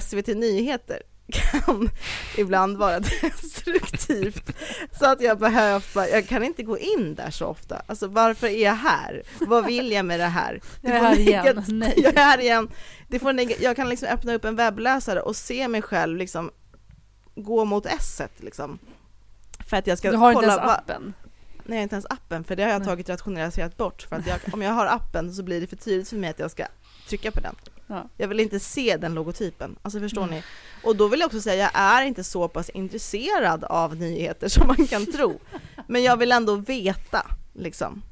SVT 0.00 0.26
Nyheter 0.26 1.02
kan 1.32 1.90
ibland 2.36 2.76
vara 2.76 3.00
destruktivt. 3.22 4.50
Så 4.98 5.06
att 5.06 5.20
jag 5.20 5.38
behöver, 5.38 6.06
jag 6.06 6.28
kan 6.28 6.44
inte 6.44 6.62
gå 6.62 6.78
in 6.78 7.14
där 7.14 7.30
så 7.30 7.46
ofta. 7.46 7.82
Alltså 7.86 8.06
varför 8.06 8.46
är 8.46 8.64
jag 8.64 8.74
här? 8.74 9.22
Vad 9.40 9.64
vill 9.64 9.92
jag 9.92 10.04
med 10.04 10.20
det 10.20 10.26
här? 10.26 10.60
Det 10.80 10.88
jag 10.88 10.96
är 10.96 11.02
här 11.02 11.18
igen. 11.18 11.64
Nej. 11.68 11.94
Jag 11.96 12.16
är 12.16 12.24
här 12.24 12.40
igen. 12.40 12.68
Det 13.08 13.18
får 13.18 13.62
jag 13.62 13.76
kan 13.76 13.88
liksom 13.88 14.08
öppna 14.08 14.34
upp 14.34 14.44
en 14.44 14.56
webbläsare 14.56 15.20
och 15.20 15.36
se 15.36 15.68
mig 15.68 15.82
själv 15.82 16.16
liksom 16.16 16.50
gå 17.34 17.64
mot 17.64 17.86
s 17.86 18.22
liksom. 18.36 18.78
För 19.68 19.76
att 19.76 19.86
jag 19.86 19.98
ska 19.98 20.10
Du 20.10 20.16
har 20.16 20.32
kolla, 20.32 20.52
inte 20.52 20.60
ens 20.62 20.78
appen? 20.78 21.14
Nej, 21.64 21.82
inte 21.82 21.94
ens 21.94 22.06
appen, 22.10 22.44
för 22.44 22.56
det 22.56 22.62
har 22.62 22.70
jag 22.70 22.84
tagit 22.84 23.08
rationaliserat 23.08 23.76
bort. 23.76 24.02
För 24.02 24.16
att 24.16 24.26
jag, 24.26 24.38
om 24.52 24.62
jag 24.62 24.72
har 24.72 24.86
appen 24.86 25.34
så 25.34 25.42
blir 25.42 25.60
det 25.60 25.66
för 25.66 25.76
tydligt 25.76 26.08
för 26.08 26.16
mig 26.16 26.30
att 26.30 26.38
jag 26.38 26.50
ska 26.50 26.66
trycka 27.08 27.30
på 27.30 27.40
den. 27.40 27.54
Ja. 27.92 28.08
Jag 28.16 28.28
vill 28.28 28.40
inte 28.40 28.60
se 28.60 28.96
den 28.96 29.14
logotypen, 29.14 29.76
alltså 29.82 30.00
förstår 30.00 30.22
mm. 30.22 30.34
ni? 30.34 30.42
Och 30.82 30.96
då 30.96 31.08
vill 31.08 31.20
jag 31.20 31.26
också 31.26 31.40
säga, 31.40 31.70
jag 31.74 31.82
är 31.82 32.02
inte 32.02 32.24
så 32.24 32.48
pass 32.48 32.68
intresserad 32.68 33.64
av 33.64 33.96
nyheter 33.96 34.48
som 34.56 34.66
man 34.66 34.86
kan 34.86 35.12
tro. 35.12 35.40
Men 35.86 36.02
jag 36.02 36.16
vill 36.16 36.32
ändå 36.32 36.56
veta, 36.56 37.26
liksom. 37.52 38.02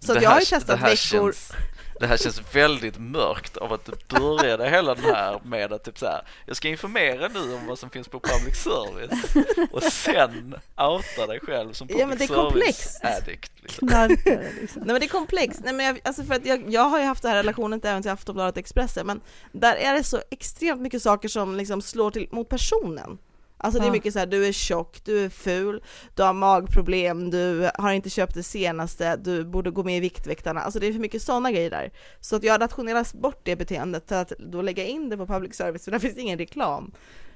Så 0.00 0.14
jag 0.14 0.30
har 0.30 0.40
ju 0.40 0.46
testat 0.46 0.80
veckor, 0.82 0.96
känns... 0.96 1.52
det 2.00 2.06
här 2.06 2.16
känns 2.16 2.42
väldigt 2.54 2.98
mörkt 2.98 3.56
av 3.56 3.72
att 3.72 3.84
du 3.84 3.92
började 4.18 4.70
hela 4.70 4.94
den 4.94 5.04
här 5.04 5.40
med 5.44 5.72
att 5.72 5.84
typ 5.84 5.98
så 5.98 6.06
här, 6.06 6.26
jag 6.46 6.56
ska 6.56 6.68
informera 6.68 7.28
nu 7.28 7.54
om 7.54 7.66
vad 7.66 7.78
som 7.78 7.90
finns 7.90 8.08
på 8.08 8.20
public 8.20 8.56
service 8.56 9.34
och 9.72 9.82
sen 9.82 10.54
outa 10.76 11.26
dig 11.26 11.40
själv 11.40 11.72
som 11.72 11.88
public 11.88 12.00
Ja, 12.00 12.06
men 12.06 12.18
det 12.18 12.24
är 12.24 12.28
service 12.28 12.42
komplext. 12.52 13.04
addict. 13.04 13.52
Liksom. 13.62 13.88
Knarkare 13.88 14.48
liksom. 14.60 14.82
Nej 14.82 14.92
men 14.92 15.00
det 15.00 15.06
är 15.06 15.08
komplext, 15.08 15.60
nej 15.64 15.72
men 15.74 15.86
jag, 15.86 16.00
alltså 16.04 16.24
för 16.24 16.34
att 16.34 16.46
jag, 16.46 16.64
jag 16.68 16.82
har 16.82 16.98
ju 16.98 17.04
haft 17.04 17.22
den 17.22 17.30
här 17.30 17.38
relationen 17.38 17.80
till 17.80 17.90
även 17.90 18.02
till 18.02 18.10
Aftonbladet 18.10 18.56
Expressen 18.56 19.06
men 19.06 19.20
där 19.52 19.76
är 19.76 19.94
det 19.94 20.04
så 20.04 20.22
extremt 20.30 20.80
mycket 20.80 21.02
saker 21.02 21.28
som 21.28 21.56
liksom 21.56 21.82
slår 21.82 22.10
till, 22.10 22.28
mot 22.30 22.48
personen. 22.48 23.18
Alltså 23.56 23.80
det 23.80 23.86
är 23.86 23.90
mycket 23.90 24.12
så 24.12 24.18
här, 24.18 24.26
du 24.26 24.46
är 24.46 24.52
tjock, 24.52 25.00
du 25.04 25.24
är 25.24 25.28
ful, 25.28 25.82
du 26.14 26.22
har 26.22 26.32
magproblem, 26.32 27.30
du 27.30 27.70
har 27.74 27.92
inte 27.92 28.10
köpt 28.10 28.34
det 28.34 28.42
senaste, 28.42 29.16
du 29.16 29.44
borde 29.44 29.70
gå 29.70 29.84
med 29.84 29.96
i 29.96 30.00
Viktväktarna. 30.00 30.60
Alltså 30.60 30.80
det 30.80 30.86
är 30.86 30.92
för 30.92 31.00
mycket 31.00 31.22
sådana 31.22 31.52
grejer 31.52 31.70
där. 31.70 31.90
Så 32.20 32.36
att 32.36 32.42
jag 32.42 32.52
har 32.54 32.58
rationerat 32.58 33.12
bort 33.12 33.40
det 33.42 33.56
beteendet 33.56 34.06
till 34.06 34.16
att 34.16 34.32
då 34.38 34.62
lägga 34.62 34.84
in 34.84 35.08
det 35.08 35.16
på 35.16 35.26
public 35.26 35.54
service, 35.54 35.84
för 35.84 35.90
där 35.90 35.98
finns 35.98 36.16
ingen 36.18 36.38
reklam. 36.38 36.92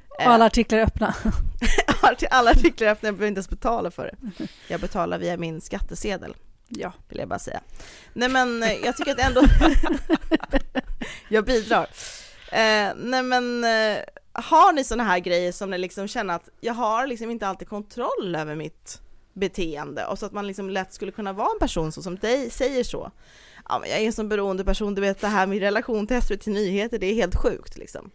Och 0.09 0.23
alla 0.27 0.45
artiklar 0.47 0.79
är 0.79 0.83
öppna. 0.83 1.15
Alla 2.31 2.51
artiklar 2.51 2.89
öppna, 2.89 3.07
jag 3.07 3.15
behöver 3.15 3.29
inte 3.29 3.39
ens 3.39 3.51
betala 3.51 3.91
för 3.91 4.05
det. 4.37 4.47
Jag 4.69 4.81
betalar 4.81 5.19
via 5.19 5.37
min 5.37 5.61
skattesedel 5.61 6.35
Ja. 6.69 6.93
vill 7.09 7.19
jag 7.19 7.29
bara 7.29 7.39
säga. 7.39 7.61
Nej 8.13 8.29
men 8.29 8.63
eh, 8.63 8.73
jag 8.73 8.97
tycker 8.97 9.13
att 9.13 9.21
ändå, 9.21 9.43
jag 11.29 11.45
bidrar. 11.45 11.87
Eh, 12.53 12.93
nej 12.97 13.23
men 13.23 13.65
eh, 13.65 13.99
har 14.43 14.73
ni 14.73 14.85
sådana 14.85 15.05
här 15.05 15.19
grejer 15.19 15.53
som 15.53 15.71
ni 15.71 15.79
liksom 15.79 16.09
känner 16.09 16.35
att 16.35 16.49
jag 16.61 16.75
har 16.75 17.07
liksom 17.07 17.31
inte 17.31 17.47
alltid 17.47 17.69
kontroll 17.69 18.35
över 18.37 18.55
mitt 18.55 19.01
beteende 19.33 20.07
och 20.07 20.19
så 20.19 20.27
att 20.27 20.33
man 20.33 20.47
liksom 20.47 20.71
lätt 20.71 20.93
skulle 20.93 21.13
kunna 21.13 21.33
vara 21.33 21.49
en 21.53 21.59
person 21.59 21.93
så 21.93 22.03
som 22.03 22.17
dig 22.17 22.51
säger 22.51 22.85
så. 22.85 23.11
Ja 23.69 23.79
men 23.79 23.91
jag 23.91 23.99
är 24.01 24.07
en 24.07 24.13
sån 24.13 24.29
beroende 24.29 24.65
person, 24.65 24.95
du 24.95 25.01
vet 25.01 25.21
det 25.21 25.29
här 25.29 25.47
med 25.47 25.59
relation 25.61 26.07
till 26.07 26.23
SVT 26.23 26.47
Nyheter, 26.47 26.99
det 26.99 27.07
är 27.07 27.15
helt 27.15 27.37
sjukt 27.37 27.77
liksom. 27.77 28.11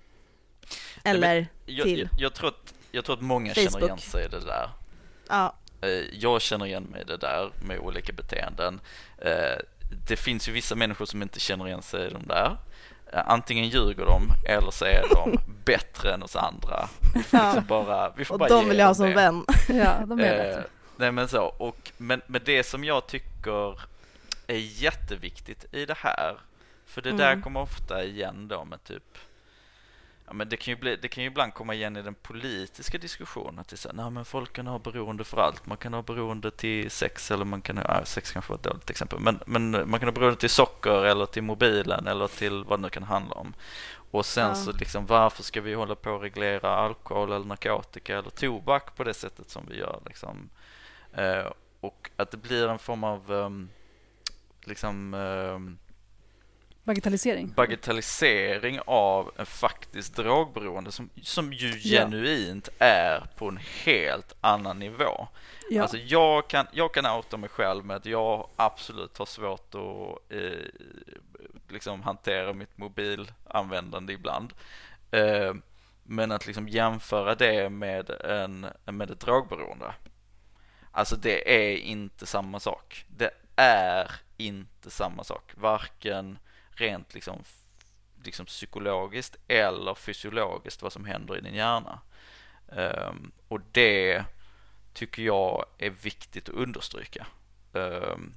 Eller 1.03 1.47
Jag, 1.65 1.83
till, 1.85 1.99
jag, 1.99 2.09
jag, 2.21 2.33
tror 2.33 2.49
att, 2.49 2.73
jag 2.91 3.05
tror 3.05 3.15
att 3.15 3.21
många 3.21 3.53
känner 3.53 3.69
Facebook. 3.69 3.83
igen 3.87 3.97
sig 3.97 4.25
i 4.25 4.27
det 4.27 4.39
där. 4.45 4.69
ja, 5.29 5.55
Eh, 5.81 5.89
Jag 6.19 6.41
känner 6.41 6.65
igen 6.65 6.83
mig 6.83 7.01
i 7.01 7.03
det 7.03 7.17
där 7.17 7.51
med 7.67 7.79
olika 7.79 8.13
beteenden. 8.13 8.81
Eh, 9.17 9.57
Det 10.07 10.15
finns 10.15 10.47
ju 10.49 10.51
vissa 10.51 10.75
människor 10.75 11.05
som 11.05 11.21
inte 11.21 11.39
känner 11.39 11.67
igen 11.67 11.81
sig 11.81 12.07
i 12.07 12.09
de 12.09 12.27
där. 12.27 12.57
Eh, 13.13 13.21
Antingen 13.25 13.67
ljuger 13.69 14.05
de 14.05 14.21
eller 14.45 14.71
så 14.71 14.85
är 14.85 15.03
de 15.15 15.39
bättre 15.65 16.13
än 16.13 16.23
oss 16.23 16.35
andra. 16.35 16.89
Vi 17.15 17.23
får 17.23 17.39
Ja. 17.39 17.45
liksom 17.53 17.65
bara, 17.67 18.13
vi 18.15 18.25
får 18.25 18.35
och 18.35 18.39
bara 18.39 18.49
de 18.49 18.69
vill 18.69 18.79
jag 18.79 18.87
ha 18.87 18.95
som 18.95 19.05
det. 19.09 19.13
vän. 19.15 19.45
ja, 19.67 20.05
de 20.05 20.19
är 20.19 20.23
Eh, 20.23 20.37
bättre. 20.37 20.63
nej 20.97 21.11
men 21.11 21.27
så, 21.27 21.43
och, 21.43 21.91
men, 21.97 22.21
men 22.27 22.41
det 22.45 22.63
som 22.63 22.83
jag 22.83 23.07
tycker 23.07 23.79
är 24.47 24.57
jätteviktigt 24.83 25.65
i 25.73 25.85
det 25.85 25.97
här, 25.97 26.37
för 26.85 27.01
det 27.01 27.11
där 27.11 27.31
Mm. 27.31 27.41
kommer 27.43 27.59
ofta 27.61 28.03
igen 28.03 28.47
då 28.47 28.65
med 28.65 28.83
typ 28.83 29.17
Ja, 30.27 30.33
men 30.33 30.49
det, 30.49 30.57
kan 30.57 30.71
ju 30.73 30.79
bli, 30.79 30.95
det 30.95 31.07
kan 31.07 31.23
ju 31.23 31.29
ibland 31.29 31.53
komma 31.53 31.73
igen 31.73 31.97
i 31.97 32.01
den 32.01 32.13
politiska 32.13 32.97
diskussionen 32.97 33.59
att 33.59 33.67
det 33.67 33.73
är 33.73 33.77
så 33.77 33.89
här, 33.89 33.95
nej 33.95 34.09
men 34.09 34.25
folk 34.25 34.53
kan 34.53 34.67
ha 34.67 34.79
beroende 34.79 35.23
för 35.23 35.37
allt. 35.37 35.65
Man 35.65 35.77
kan 35.77 35.93
ha 35.93 36.01
beroende 36.01 36.51
till 36.51 36.91
sex 36.91 37.31
eller 37.31 37.45
man 37.45 37.61
kan 37.61 37.77
ha, 37.77 38.05
sex 38.05 38.31
kanske 38.31 38.49
var 38.51 38.57
ett 38.57 38.63
dåligt 38.63 38.89
exempel, 38.89 39.19
men, 39.19 39.39
men 39.45 39.71
man 39.71 39.99
kan 39.99 40.07
ha 40.07 40.11
beroende 40.13 40.39
till 40.39 40.49
socker 40.49 41.05
eller 41.05 41.25
till 41.25 41.43
mobilen 41.43 42.07
eller 42.07 42.27
till 42.27 42.63
vad 42.63 42.79
det 42.79 42.81
nu 42.81 42.89
kan 42.89 43.03
handla 43.03 43.35
om. 43.35 43.53
Och 44.11 44.25
sen 44.25 44.47
Ja. 44.47 44.55
så 44.55 44.71
liksom 44.71 45.05
varför 45.05 45.43
ska 45.43 45.61
vi 45.61 45.73
hålla 45.73 45.95
på 45.95 46.11
och 46.11 46.21
reglera 46.21 46.69
alkohol 46.69 47.31
eller 47.31 47.45
narkotika 47.45 48.17
eller 48.17 48.29
tobak 48.29 48.95
på 48.95 49.03
det 49.03 49.13
sättet 49.13 49.49
som 49.49 49.65
vi 49.69 49.77
gör 49.77 49.99
liksom. 50.05 50.49
Eh, 51.13 51.51
och 51.79 52.09
att 52.15 52.31
det 52.31 52.37
blir 52.37 52.67
en 52.67 52.79
form 52.79 53.03
av 53.03 53.33
ehm, 53.33 53.69
liksom 54.63 55.13
ehm, 55.13 55.77
Bagatellisering. 56.85 57.53
bagatellisering 57.55 58.79
av 58.85 59.31
en 59.37 59.45
faktisk 59.45 60.15
drogberoende 60.15 60.91
som, 60.91 61.09
som 61.21 61.53
ju 61.53 61.67
Ja. 61.69 61.99
genuint 62.01 62.69
är 62.79 63.23
på 63.37 63.47
en 63.47 63.59
helt 63.85 64.33
annan 64.41 64.79
nivå. 64.79 65.27
Ja. 65.69 65.81
Alltså 65.81 65.97
jag 65.97 66.47
kan, 66.47 66.67
jag 66.71 66.93
kan 66.93 67.05
outa 67.05 67.37
mig 67.37 67.49
själv 67.49 67.85
med 67.85 67.95
att 67.97 68.05
jag 68.05 68.49
absolut 68.55 69.17
har 69.17 69.25
svårt 69.25 69.75
att 69.75 70.31
eh, 70.33 70.65
liksom 71.69 72.01
hantera 72.03 72.53
mitt 72.53 72.77
mobilanvändande 72.77 74.13
ibland. 74.13 74.53
Eh, 75.11 75.53
men 76.03 76.31
att 76.31 76.47
liksom 76.47 76.67
jämföra 76.67 77.35
det 77.35 77.69
med, 77.69 78.09
en, 78.09 78.67
med 78.85 79.11
ett 79.11 79.19
drogberoende. 79.19 79.93
Alltså 80.91 81.15
det 81.15 81.55
är 81.71 81.77
inte 81.77 82.25
samma 82.25 82.59
sak. 82.59 83.05
Det 83.17 83.31
är 83.55 84.11
inte 84.37 84.89
samma 84.89 85.23
sak. 85.23 85.51
Varken 85.55 86.37
rent 86.75 87.13
liksom, 87.13 87.43
liksom 88.23 88.45
psykologiskt 88.45 89.35
eller 89.47 89.95
fysiologiskt 89.95 90.81
vad 90.81 90.93
som 90.93 91.05
händer 91.05 91.37
i 91.37 91.41
din 91.41 91.55
hjärna. 91.55 91.99
Um, 92.67 93.31
och 93.47 93.59
det 93.71 94.23
tycker 94.93 95.23
jag 95.23 95.65
är 95.77 95.89
viktigt 95.89 96.49
att 96.49 96.55
understryka. 96.55 97.27
Um, 97.71 98.33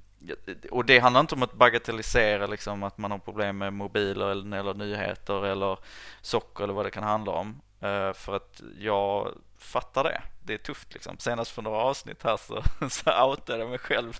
och 0.71 0.85
det 0.85 0.99
handlar 0.99 1.21
inte 1.21 1.35
om 1.35 1.43
att 1.43 1.53
bagatellisera 1.53 2.47
liksom 2.47 2.83
att 2.83 2.97
man 2.97 3.11
har 3.11 3.17
problem 3.17 3.57
med 3.57 3.73
mobiler 3.73 4.27
eller, 4.27 4.57
eller 4.57 4.73
nyheter 4.73 5.45
eller 5.45 5.77
socker 6.21 6.63
eller 6.63 6.73
vad 6.73 6.85
det 6.85 6.91
kan 6.91 7.03
handla 7.03 7.31
om. 7.31 7.61
Uh, 7.83 8.13
för 8.13 8.35
att 8.35 8.61
jag 8.79 9.33
fattar 9.57 10.03
det. 10.03 10.21
Det 10.43 10.53
är 10.53 10.57
tufft 10.57 10.93
liksom. 10.93 11.17
Senast 11.17 11.51
för 11.51 11.61
några 11.61 11.77
avsnitt 11.77 12.23
här 12.23 12.37
så, 12.37 12.63
så 12.89 13.25
outade 13.25 13.59
jag 13.59 13.69
mig 13.69 13.79
själv 13.79 14.19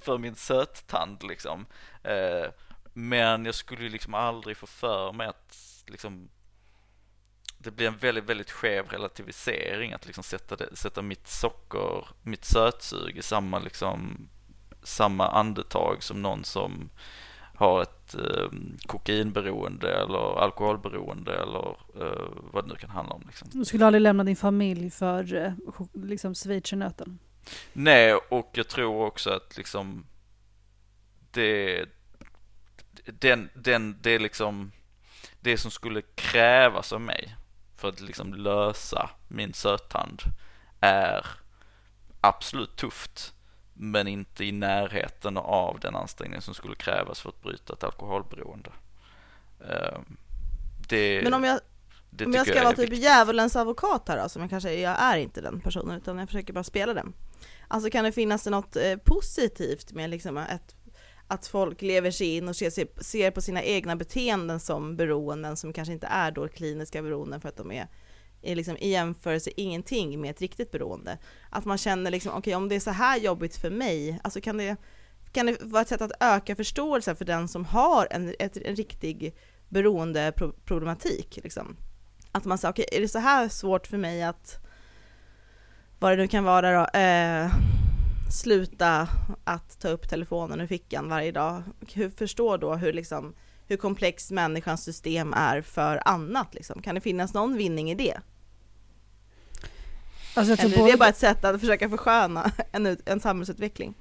för 0.00 0.18
min 0.18 0.34
söttand 0.34 1.22
liksom. 1.22 1.66
Uh, 2.08 2.50
men 2.94 3.44
jag 3.44 3.54
skulle 3.54 3.82
ju 3.82 3.88
liksom 3.88 4.14
aldrig 4.14 4.56
få 4.56 4.66
för 4.66 5.12
mig 5.12 5.26
att 5.26 5.56
liksom 5.86 6.28
det 7.58 7.70
blir 7.70 7.86
en 7.86 7.96
väldigt, 7.96 8.24
väldigt 8.24 8.50
skev 8.50 8.86
relativisering 8.88 9.92
att 9.92 10.06
liksom 10.06 10.24
sätta, 10.24 10.56
det, 10.56 10.76
sätta 10.76 11.02
mitt 11.02 11.28
socker, 11.28 12.06
mitt 12.22 12.44
sötsug 12.44 13.16
i 13.16 13.22
samma 13.22 13.58
liksom 13.58 14.28
samma 14.82 15.28
andetag 15.28 16.02
som 16.02 16.22
någon 16.22 16.44
som 16.44 16.90
har 17.54 17.82
ett 17.82 18.14
eh, 18.14 18.48
kokainberoende 18.86 19.94
eller 19.94 20.38
alkoholberoende 20.38 21.36
eller 21.36 21.68
eh, 22.00 22.28
vad 22.52 22.64
det 22.64 22.68
nu 22.68 22.74
kan 22.74 22.90
handla 22.90 23.14
om. 23.14 23.22
Liksom. 23.26 23.48
Du 23.52 23.64
skulle 23.64 23.86
aldrig 23.86 24.00
lämna 24.00 24.24
din 24.24 24.36
familj 24.36 24.90
för 24.90 25.34
eh, 25.34 25.52
liksom 25.92 26.34
schweizernöten. 26.34 27.18
Nej, 27.72 28.14
och 28.14 28.50
jag 28.52 28.68
tror 28.68 29.06
också 29.06 29.30
att 29.30 29.56
liksom 29.56 30.06
det, 31.30 31.84
den, 33.04 33.50
den, 33.54 33.96
det 34.00 34.10
är 34.10 34.18
liksom 34.18 34.72
det 35.40 35.58
som 35.58 35.70
skulle 35.70 36.02
krävas 36.02 36.92
av 36.92 37.00
mig 37.00 37.36
för 37.76 37.88
att 37.88 38.00
liksom 38.00 38.34
lösa 38.34 39.10
min 39.28 39.54
sötand 39.54 40.22
är 40.80 41.26
absolut 42.20 42.76
tufft 42.76 43.34
men 43.74 44.08
inte 44.08 44.44
i 44.44 44.52
närheten 44.52 45.36
av 45.36 45.80
den 45.80 45.96
ansträngning 45.96 46.40
som 46.40 46.54
skulle 46.54 46.74
krävas 46.76 47.20
för 47.20 47.28
att 47.28 47.42
bryta 47.42 47.72
ett 47.72 47.84
alkoholberoende. 47.84 48.70
Ehm, 49.60 50.16
Det, 50.88 51.22
Men 51.24 51.34
om 51.34 51.44
jag, 51.44 51.60
Om 52.26 52.32
jag 52.32 52.46
ska 52.46 52.60
vara 52.62 52.72
är 52.72 52.76
typ 52.76 52.84
viktigt. 52.84 53.02
djävulens 53.02 53.56
advokat 53.56 54.08
här 54.08 54.22
då, 54.22 54.28
som 54.28 54.42
jag 54.42 54.50
kanske, 54.50 54.74
jag 54.74 54.96
är 55.02 55.16
inte 55.16 55.40
den 55.40 55.60
personen 55.60 55.96
utan 55.96 56.18
jag 56.18 56.28
försöker 56.28 56.52
bara 56.52 56.64
spela 56.64 56.94
den. 56.94 57.12
Alltså 57.68 57.90
kan 57.90 58.04
det 58.04 58.12
finnas 58.12 58.46
något 58.46 58.76
eh, 58.76 58.96
positivt 58.96 59.92
med 59.92 60.10
liksom 60.10 60.36
ett, 60.36 60.74
att 61.28 61.46
folk 61.46 61.82
lever 61.82 62.10
sig 62.10 62.36
in 62.36 62.48
och 62.48 62.56
ser, 62.56 62.70
sig- 62.70 62.94
ser 63.00 63.30
på 63.30 63.40
sina 63.40 63.62
egna 63.62 63.96
beteenden 63.96 64.60
som 64.60 64.96
beroenden 64.96 65.56
som 65.56 65.72
kanske 65.72 65.92
inte 65.92 66.06
är 66.06 66.30
då 66.30 66.48
kliniska 66.48 67.02
beroenden 67.02 67.40
för 67.40 67.48
att 67.48 67.56
de 67.56 67.72
är, 67.72 67.88
är 68.42 68.56
liksom 68.56 68.76
i 68.76 68.90
jämförelse 68.90 69.50
ingenting 69.56 70.20
med 70.20 70.30
ett 70.30 70.40
riktigt 70.40 70.70
beroende. 70.70 71.18
Att 71.50 71.64
man 71.64 71.78
känner 71.78 72.10
liksom, 72.10 72.32
okej 72.34 72.54
om 72.54 72.68
det 72.68 72.74
är 72.74 72.80
så 72.80 72.90
här 72.90 73.18
jobbigt 73.18 73.56
för 73.56 73.70
mig, 73.70 74.20
alltså 74.24 74.40
kan 74.40 74.56
det, 74.56 74.76
kan 75.32 75.46
det 75.46 75.62
vara 75.62 75.82
ett 75.82 75.88
sätt 75.88 76.02
att 76.02 76.22
öka 76.22 76.56
förståelsen 76.56 77.16
för 77.16 77.24
den 77.24 77.48
som 77.48 77.64
har 77.64 78.08
en, 78.10 78.34
ett, 78.38 78.56
en 78.56 78.76
riktig 78.76 79.36
beroendeproblematik 79.68 81.38
liksom 81.42 81.76
att 82.34 82.44
man 82.44 82.58
säger 82.58 82.72
okej, 82.72 82.86
är 82.92 83.00
det 83.00 83.08
så 83.08 83.18
här 83.18 83.48
svårt 83.48 83.86
för 83.86 83.98
mig 83.98 84.22
att, 84.22 84.58
vad 85.98 86.12
det 86.12 86.16
nu 86.16 86.28
kan 86.28 86.44
vara 86.44 86.72
då, 86.80 86.98
eh, 86.98 87.50
sluta 88.30 89.08
att 89.44 89.80
ta 89.80 89.88
upp 89.88 90.08
telefonen 90.08 90.60
ur 90.60 90.66
fickan 90.66 91.08
varje 91.08 91.32
dag. 91.32 91.62
Hur 91.94 92.10
förstå 92.10 92.56
då 92.56 92.74
hur 92.74 92.92
liksom, 92.92 93.34
hur 93.66 93.76
komplext 93.76 94.30
människans 94.30 94.84
system 94.84 95.32
är 95.32 95.60
för 95.60 96.02
annat 96.08 96.54
liksom. 96.54 96.82
Kan 96.82 96.94
det 96.94 97.00
finnas 97.00 97.34
någon 97.34 97.56
vinning 97.56 97.90
i 97.90 97.94
det? 97.94 98.20
Alltså 100.36 100.52
Eller 100.52 100.86
är 100.86 100.92
det 100.92 100.98
bara 100.98 101.08
ett 101.08 101.16
sätt 101.16 101.44
att 101.44 101.60
försöka 101.60 101.90
försköna 101.90 102.50
en, 102.72 102.96
en 103.04 103.20
samhällsutveckling? 103.20 103.94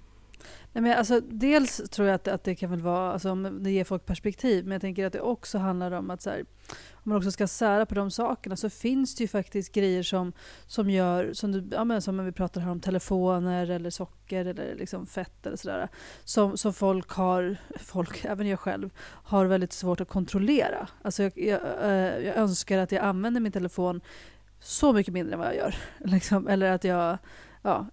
Nej, 0.75 0.81
men 0.81 0.97
alltså, 0.97 1.21
dels 1.21 1.81
tror 1.89 2.07
jag 2.07 2.15
att, 2.15 2.27
att 2.27 2.43
det 2.43 2.55
kan 2.55 2.69
väl 2.69 2.81
vara, 2.81 3.13
alltså, 3.13 3.31
om 3.31 3.63
det 3.63 3.71
ger 3.71 3.83
folk 3.83 4.05
perspektiv, 4.05 4.63
men 4.65 4.71
jag 4.71 4.81
tänker 4.81 5.05
att 5.05 5.13
det 5.13 5.21
också 5.21 5.57
handlar 5.57 5.91
om 5.91 6.09
att 6.09 6.21
så 6.21 6.29
här, 6.29 6.45
om 6.93 7.09
man 7.09 7.17
också 7.17 7.31
ska 7.31 7.47
sära 7.47 7.85
på 7.85 7.95
de 7.95 8.11
sakerna 8.11 8.55
så 8.55 8.69
finns 8.69 9.15
det 9.15 9.23
ju 9.23 9.27
faktiskt 9.27 9.73
grejer 9.73 10.03
som, 10.03 10.33
som 10.65 10.89
gör, 10.89 11.33
som, 11.33 11.51
du, 11.51 11.67
ja, 11.71 11.83
men 11.83 12.01
som 12.01 12.25
vi 12.25 12.31
pratar 12.31 12.61
här 12.61 12.71
om 12.71 12.79
telefoner 12.79 13.69
eller 13.69 13.89
socker 13.89 14.45
eller 14.45 14.75
liksom 14.75 15.05
fett 15.05 15.45
eller 15.45 15.57
sådär, 15.57 15.89
som, 16.23 16.57
som 16.57 16.73
folk 16.73 17.09
har, 17.09 17.57
folk, 17.79 18.25
även 18.29 18.47
jag 18.47 18.59
själv, 18.59 18.89
har 18.99 19.45
väldigt 19.45 19.73
svårt 19.73 20.01
att 20.01 20.09
kontrollera. 20.09 20.87
Alltså 21.01 21.23
jag, 21.23 21.37
jag, 21.37 21.61
eh, 21.81 22.25
jag 22.25 22.35
önskar 22.35 22.77
att 22.77 22.91
jag 22.91 23.03
använder 23.03 23.41
min 23.41 23.51
telefon 23.51 24.01
så 24.59 24.93
mycket 24.93 25.13
mindre 25.13 25.33
än 25.33 25.39
vad 25.39 25.47
jag 25.47 25.55
gör. 25.55 25.75
Liksom, 25.99 26.47
eller 26.47 26.71
att 26.71 26.83
jag, 26.83 27.17
ja, 27.61 27.87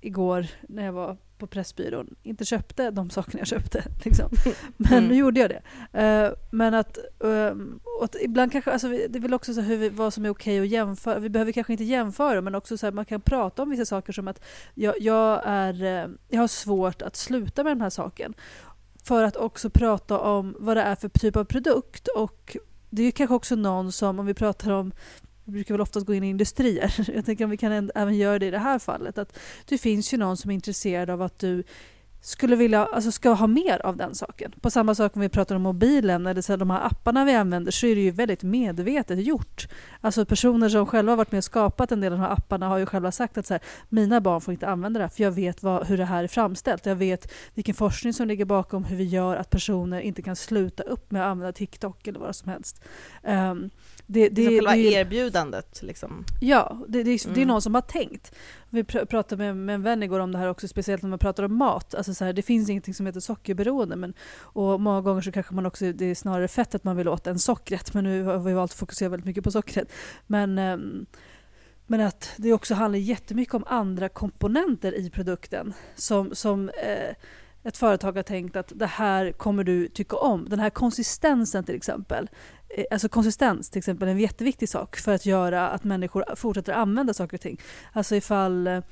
igår 0.00 0.46
när 0.68 0.84
jag 0.84 0.92
var 0.92 1.16
på 1.38 1.46
Pressbyrån 1.46 2.14
inte 2.22 2.44
köpte 2.44 2.90
de 2.90 3.10
sakerna 3.10 3.38
jag 3.38 3.46
köpte. 3.46 3.84
Liksom. 4.04 4.30
Men 4.76 4.92
mm. 4.92 5.08
nu 5.08 5.14
gjorde 5.14 5.40
jag 5.40 5.50
det. 5.50 5.62
Uh, 6.02 6.34
men 6.50 6.74
att, 6.74 6.98
uh, 7.24 7.52
att, 8.02 8.16
ibland 8.20 8.52
kanske, 8.52 8.72
alltså, 8.72 8.88
det 8.88 9.16
är 9.16 9.20
väl 9.20 9.34
också 9.34 9.54
så 9.54 9.60
hur 9.60 9.76
vi, 9.76 9.88
vad 9.88 10.14
som 10.14 10.24
är 10.24 10.30
okej 10.30 10.60
att 10.60 10.68
jämföra. 10.68 11.18
Vi 11.18 11.28
behöver 11.28 11.52
kanske 11.52 11.72
inte 11.72 11.84
jämföra 11.84 12.40
men 12.40 12.54
också 12.54 12.78
så 12.78 12.86
här, 12.86 12.92
man 12.92 13.04
kan 13.04 13.20
prata 13.20 13.62
om 13.62 13.70
vissa 13.70 13.84
saker 13.84 14.12
som 14.12 14.28
att 14.28 14.44
jag, 14.74 14.94
jag, 15.00 15.42
är, 15.44 15.82
uh, 15.82 16.14
jag 16.28 16.40
har 16.40 16.48
svårt 16.48 17.02
att 17.02 17.16
sluta 17.16 17.64
med 17.64 17.70
den 17.70 17.80
här 17.80 17.90
saken. 17.90 18.34
För 19.04 19.24
att 19.24 19.36
också 19.36 19.70
prata 19.70 20.18
om 20.18 20.56
vad 20.58 20.76
det 20.76 20.82
är 20.82 20.94
för 20.94 21.08
typ 21.08 21.36
av 21.36 21.44
produkt 21.44 22.08
och 22.08 22.56
det 22.90 23.02
är 23.02 23.10
kanske 23.10 23.34
också 23.34 23.56
någon 23.56 23.92
som, 23.92 24.18
om 24.18 24.26
vi 24.26 24.34
pratar 24.34 24.70
om 24.70 24.92
vi 25.48 25.52
brukar 25.52 25.74
väl 25.74 25.80
oftast 25.80 26.06
gå 26.06 26.14
in 26.14 26.24
i 26.24 26.28
industrier. 26.28 27.10
Jag 27.14 27.24
tänker 27.24 27.44
om 27.44 27.50
vi 27.50 27.56
kan 27.56 27.90
även 27.94 28.16
göra 28.16 28.38
det 28.38 28.46
i 28.46 28.50
det 28.50 28.58
här 28.58 28.78
fallet. 28.78 29.18
Att 29.18 29.38
det 29.68 29.78
finns 29.78 30.14
ju 30.14 30.16
någon 30.16 30.36
som 30.36 30.50
är 30.50 30.54
intresserad 30.54 31.10
av 31.10 31.22
att 31.22 31.38
du 31.38 31.64
skulle 32.20 32.56
vilja, 32.56 32.86
alltså 32.86 33.12
ska 33.12 33.30
ha 33.30 33.46
mer 33.46 33.86
av 33.86 33.96
den 33.96 34.14
saken. 34.14 34.52
På 34.60 34.70
samma 34.70 34.94
sak 34.94 35.16
om 35.16 35.22
vi 35.22 35.28
pratar 35.28 35.56
om 35.56 35.62
mobilen 35.62 36.26
eller 36.26 36.42
så 36.42 36.56
de 36.56 36.70
här 36.70 36.86
apparna 36.86 37.24
vi 37.24 37.34
använder 37.34 37.72
så 37.72 37.86
är 37.86 37.94
det 37.94 38.00
ju 38.00 38.10
väldigt 38.10 38.42
medvetet 38.42 39.26
gjort. 39.26 39.68
Alltså 40.00 40.24
personer 40.24 40.68
som 40.68 40.86
själva 40.86 41.12
har 41.12 41.16
varit 41.16 41.32
med 41.32 41.38
och 41.38 41.44
skapat 41.44 41.92
en 41.92 42.00
del 42.00 42.12
av 42.12 42.18
de 42.18 42.24
här 42.24 42.32
apparna 42.32 42.68
har 42.68 42.78
ju 42.78 42.86
själva 42.86 43.12
sagt 43.12 43.38
att 43.38 43.46
så 43.46 43.54
här, 43.54 43.62
mina 43.88 44.20
barn 44.20 44.40
får 44.40 44.52
inte 44.52 44.68
använda 44.68 44.98
det 44.98 45.04
här 45.04 45.10
för 45.10 45.22
jag 45.22 45.30
vet 45.30 45.62
vad, 45.62 45.86
hur 45.86 45.96
det 45.96 46.04
här 46.04 46.24
är 46.24 46.28
framställt. 46.28 46.86
Jag 46.86 46.96
vet 46.96 47.32
vilken 47.54 47.74
forskning 47.74 48.12
som 48.12 48.28
ligger 48.28 48.44
bakom 48.44 48.84
hur 48.84 48.96
vi 48.96 49.04
gör 49.04 49.36
att 49.36 49.50
personer 49.50 50.00
inte 50.00 50.22
kan 50.22 50.36
sluta 50.36 50.82
upp 50.82 51.10
med 51.10 51.22
att 51.22 51.30
använda 51.30 51.52
TikTok 51.52 52.06
eller 52.06 52.20
vad 52.20 52.36
som 52.36 52.50
helst. 52.50 52.84
Um, 53.22 53.70
det, 54.10 54.28
det, 54.28 54.44
det 54.44 54.56
själva 54.56 54.72
det, 54.72 54.78
erbjudandet 54.78 55.82
liksom. 55.82 56.24
Ja, 56.40 56.78
det, 56.88 57.02
det, 57.02 57.24
mm. 57.24 57.34
det 57.34 57.42
är 57.42 57.46
någon 57.46 57.62
som 57.62 57.74
har 57.74 57.82
tänkt. 57.82 58.34
Vi 58.70 58.84
pr 58.84 59.04
pratade 59.04 59.44
med, 59.44 59.56
med 59.56 59.74
en 59.74 59.82
vän 59.82 60.02
igår 60.02 60.20
om 60.20 60.32
det 60.32 60.38
här 60.38 60.48
också, 60.48 60.68
speciellt 60.68 61.02
när 61.02 61.10
man 61.10 61.18
pratar 61.18 61.42
om 61.42 61.56
mat. 61.56 61.94
Alltså 61.94 62.14
så 62.14 62.24
här, 62.24 62.32
det 62.32 62.42
finns 62.42 62.70
ingenting 62.70 62.94
som 62.94 63.06
heter 63.06 63.20
sockerberoende, 63.20 63.96
men, 63.96 64.14
och 64.40 64.80
många 64.80 65.00
gånger 65.00 65.20
så 65.20 65.32
kanske 65.32 65.54
man 65.54 65.66
också, 65.66 65.92
det 65.92 66.04
är 66.04 66.14
snarare 66.14 66.48
fettet 66.48 66.84
man 66.84 66.96
vill 66.96 67.08
åt 67.08 67.26
än 67.26 67.38
sockret, 67.38 67.94
men 67.94 68.04
nu 68.04 68.22
har 68.22 68.38
vi 68.38 68.52
valt 68.52 68.72
att 68.72 68.78
fokusera 68.78 69.08
väldigt 69.08 69.26
mycket 69.26 69.44
på 69.44 69.50
sockret. 69.50 69.92
Men, 70.26 70.58
um, 70.58 71.06
men 71.86 72.00
att 72.00 72.30
det 72.36 72.52
också 72.52 72.74
handlar 72.74 72.98
jättemycket 72.98 73.54
om 73.54 73.64
andra 73.66 74.08
komponenter 74.08 74.98
i 74.98 75.10
produkten 75.10 75.74
som, 75.94 76.34
som 76.34 76.68
eh, 76.68 77.14
ett 77.62 77.76
företag 77.76 78.12
har 78.12 78.22
tänkt 78.22 78.56
att 78.56 78.72
det 78.74 78.86
här 78.86 79.32
kommer 79.32 79.64
du 79.64 79.88
tycka 79.88 80.16
om. 80.16 80.48
Den 80.48 80.60
här 80.60 80.70
konsistensen 80.70 81.64
till 81.64 81.74
exempel. 81.74 82.28
Eh, 82.76 82.84
alltså 82.90 83.08
konsistens 83.08 83.70
till 83.70 83.78
exempel 83.78 84.08
är 84.08 84.12
en 84.12 84.18
jätteviktig 84.18 84.68
sak 84.68 84.96
för 84.96 85.12
att 85.12 85.26
göra 85.26 85.68
att 85.68 85.84
människor 85.84 86.24
fortsätter 86.36 86.72
använda 86.72 87.14
saker 87.14 87.36
och 87.36 87.40
ting. 87.40 87.60
Alltså 87.92 88.16
ifall... 88.16 88.66
Eh, 88.66 88.82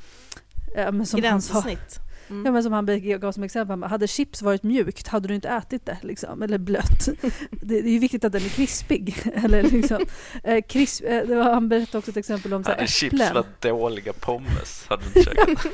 men 0.76 1.06
som 1.06 1.20
Gränssnitt. 1.20 2.00
Mm. 2.28 2.46
Ja, 2.46 2.52
men 2.52 2.62
som 2.62 2.72
han 2.72 2.86
gav 3.20 3.32
som 3.32 3.42
exempel, 3.42 3.82
hade 3.82 4.08
chips 4.08 4.42
varit 4.42 4.62
mjukt 4.62 5.08
hade 5.08 5.28
du 5.28 5.34
inte 5.34 5.48
ätit 5.48 5.86
det, 5.86 5.98
liksom, 6.02 6.42
eller 6.42 6.58
blött. 6.58 7.06
det, 7.50 7.80
det 7.80 7.88
är 7.88 7.92
ju 7.92 7.98
viktigt 7.98 8.24
att 8.24 8.32
den 8.32 8.44
är 8.44 8.48
krispig. 8.48 9.32
eller 9.44 9.62
liksom, 9.62 10.06
eh, 10.44 10.62
krisp, 10.68 11.04
eh, 11.04 11.22
det 11.26 11.34
var, 11.34 11.44
han 11.44 11.68
berättade 11.68 11.98
också 11.98 12.10
ett 12.10 12.16
exempel 12.16 12.54
om 12.54 12.64
så 12.64 12.70
Hade 12.70 12.86
chips 12.86 13.30
varit 13.34 13.60
dåliga 13.60 14.12
pommes 14.12 14.86
hade 14.88 15.02
du 15.02 15.20
inte 15.20 15.30
käkat. 15.30 15.72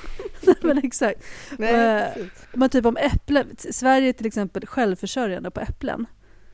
men 0.63 0.79
exakt. 0.79 1.25
Nej, 1.59 1.75
eh, 1.75 2.25
men 2.53 2.71
typ 2.71 2.87
om 2.87 2.97
äpplen, 2.97 3.57
Sverige 3.59 4.09
är 4.09 4.13
till 4.13 4.27
exempel 4.27 4.67
självförsörjande 4.67 5.51
på 5.51 5.61
äpplen. 5.61 6.07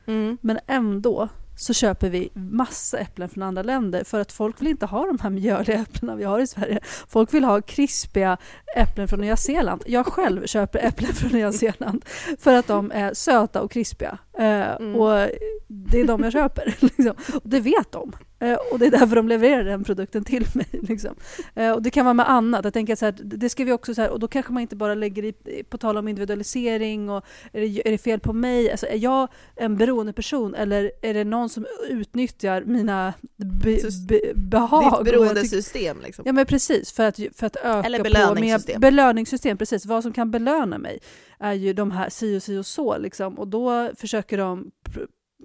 Mm. 0.09 0.37
Men 0.41 0.59
ändå 0.67 1.29
så 1.55 1.73
köper 1.73 2.09
vi 2.09 2.29
massa 2.33 2.97
äpplen 2.97 3.29
från 3.29 3.43
andra 3.43 3.63
länder 3.63 4.03
för 4.03 4.19
att 4.19 4.31
folk 4.31 4.61
vill 4.61 4.67
inte 4.67 4.85
ha 4.85 5.05
de 5.05 5.19
här 5.21 5.29
mjöliga 5.29 5.79
äpplena 5.79 6.15
vi 6.15 6.23
har 6.23 6.39
i 6.39 6.47
Sverige. 6.47 6.79
Folk 7.07 7.33
vill 7.33 7.43
ha 7.43 7.61
krispiga 7.61 8.37
äpplen 8.75 9.07
från 9.07 9.21
Nya 9.21 9.37
Zeeland. 9.37 9.83
Jag 9.85 10.05
själv 10.05 10.45
köper 10.45 10.79
äpplen 10.79 11.13
från 11.13 11.31
Nya 11.31 11.51
Zeeland 11.51 12.05
för 12.39 12.53
att 12.53 12.67
de 12.67 12.91
är 12.91 13.13
söta 13.13 13.61
och 13.61 13.71
krispiga. 13.71 14.17
Eh, 14.37 14.75
mm. 14.75 14.95
Och 14.95 15.29
det 15.67 16.01
är 16.01 16.07
de 16.07 16.23
jag 16.23 16.33
köper. 16.33 16.75
Liksom. 16.79 17.13
Och 17.35 17.49
det 17.49 17.59
vet 17.59 17.91
de. 17.91 18.11
Eh, 18.39 18.57
och 18.71 18.79
det 18.79 18.85
är 18.85 18.91
därför 18.91 19.15
de 19.15 19.27
levererar 19.27 19.63
den 19.63 19.83
produkten 19.83 20.23
till 20.23 20.47
mig. 20.53 20.67
Liksom. 20.71 21.15
Eh, 21.55 21.71
och 21.71 21.81
det 21.81 21.89
kan 21.89 22.05
vara 22.05 22.13
med 22.13 22.29
annat. 22.29 22.63
Jag 22.63 22.73
tänker 22.73 22.95
så 22.95 23.05
här, 23.05 23.15
det 23.23 23.49
ska 23.49 23.63
vi 23.63 23.71
också 23.71 23.95
så 23.95 24.01
här, 24.01 24.09
och 24.09 24.19
då 24.19 24.27
kanske 24.27 24.53
man 24.53 24.61
inte 24.61 24.75
bara 24.75 24.95
lägger 24.95 25.23
i, 25.23 25.33
på 25.69 25.77
tal 25.77 25.97
om 25.97 26.07
individualisering 26.07 27.09
och 27.09 27.25
är 27.53 27.61
det, 27.61 27.87
är 27.87 27.91
det 27.91 27.97
fel 27.97 28.19
på 28.19 28.33
mig? 28.33 28.71
Alltså, 28.71 28.87
är 28.87 28.97
jag 28.97 29.27
en 29.55 29.77
beroende 29.77 30.13
person 30.13 30.55
eller 30.55 30.91
är 31.01 31.13
det 31.13 31.23
någon 31.23 31.49
som 31.49 31.65
utnyttjar 31.89 32.63
mina 32.65 33.13
be, 33.35 33.79
be, 34.07 34.19
behag? 34.35 35.05
Ditt 35.05 35.13
beroendesystem 35.13 36.01
liksom. 36.03 36.23
Ja 36.27 36.33
men 36.33 36.45
precis, 36.45 36.91
för 36.91 37.03
att, 37.03 37.19
för 37.35 37.45
att 37.45 37.55
öka 37.55 37.87
eller 37.87 38.03
belöningssystem. 38.03 38.73
på... 38.73 38.79
belöningssystem. 38.79 39.57
Precis, 39.57 39.85
vad 39.85 40.03
som 40.03 40.13
kan 40.13 40.31
belöna 40.31 40.77
mig 40.77 40.99
är 41.39 41.53
ju 41.53 41.73
de 41.73 41.91
här 41.91 42.09
si 42.09 42.37
och 42.37 42.43
si 42.43 42.57
och 42.57 42.65
så 42.65 42.97
liksom. 42.97 43.39
Och 43.39 43.47
då 43.47 43.91
försöker 43.95 44.37
de 44.37 44.71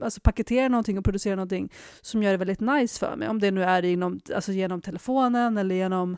alltså 0.01 0.21
paketera 0.21 0.69
någonting 0.69 0.99
och 0.99 1.05
producera 1.05 1.37
någonting 1.37 1.73
som 2.01 2.23
gör 2.23 2.31
det 2.31 2.37
väldigt 2.37 2.61
nice 2.61 2.99
för 2.99 3.17
mig. 3.17 3.29
Om 3.29 3.41
det 3.41 3.51
nu 3.51 3.63
är 3.63 3.83
genom, 3.83 4.21
alltså 4.35 4.53
genom 4.53 4.81
telefonen 4.81 5.57
eller 5.57 5.75
genom 5.75 6.17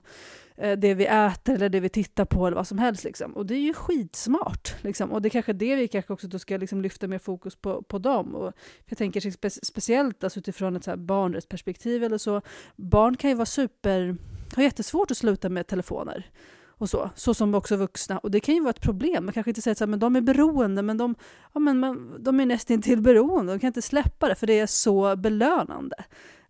eh, 0.56 0.78
det 0.78 0.94
vi 0.94 1.06
äter 1.06 1.54
eller 1.54 1.68
det 1.68 1.80
vi 1.80 1.88
tittar 1.88 2.24
på 2.24 2.46
eller 2.46 2.56
vad 2.56 2.66
som 2.66 2.78
helst. 2.78 3.04
Liksom. 3.04 3.32
Och 3.32 3.46
det 3.46 3.54
är 3.54 3.60
ju 3.60 3.74
skitsmart. 3.74 4.74
Liksom. 4.82 5.12
Och 5.12 5.22
det 5.22 5.28
är 5.28 5.30
kanske 5.30 5.52
det 5.52 5.76
vi 5.76 5.88
kanske 5.88 6.12
också 6.12 6.28
då 6.28 6.38
ska 6.38 6.56
liksom 6.56 6.80
lyfta 6.80 7.06
mer 7.06 7.18
fokus 7.18 7.56
på, 7.56 7.82
på 7.82 7.98
dem. 7.98 8.34
Och 8.34 8.52
jag 8.86 8.98
tänker 8.98 9.30
spe, 9.30 9.50
speciellt 9.50 10.24
alltså 10.24 10.38
utifrån 10.38 10.76
ett 10.76 10.84
så 10.84 10.90
här 10.90 10.96
barnrättsperspektiv 10.96 12.04
eller 12.04 12.18
så. 12.18 12.42
Barn 12.76 13.16
kan 13.16 13.30
ju 13.30 13.36
vara 13.36 13.46
super, 13.46 14.16
har 14.56 14.62
jättesvårt 14.62 15.10
att 15.10 15.16
sluta 15.16 15.48
med 15.48 15.66
telefoner 15.66 16.30
och 16.78 16.90
så, 16.90 17.10
så 17.14 17.34
som 17.34 17.54
också 17.54 17.76
vuxna. 17.76 18.18
Och 18.18 18.30
det 18.30 18.40
kan 18.40 18.54
ju 18.54 18.60
vara 18.60 18.70
ett 18.70 18.80
problem. 18.80 19.24
Man 19.24 19.32
kanske 19.32 19.50
inte 19.50 19.62
säger 19.62 19.94
att 19.94 20.00
de 20.00 20.16
är 20.16 20.20
beroende, 20.20 20.82
men 20.82 20.96
de, 20.96 21.14
ja, 21.54 21.60
men 21.60 21.78
man, 21.78 22.16
de 22.18 22.40
är 22.40 22.46
nästan 22.46 22.82
till 22.82 23.02
beroende. 23.02 23.52
De 23.52 23.58
kan 23.58 23.68
inte 23.68 23.82
släppa 23.82 24.28
det, 24.28 24.34
för 24.34 24.46
det 24.46 24.58
är 24.58 24.66
så 24.66 25.16
belönande. 25.16 25.96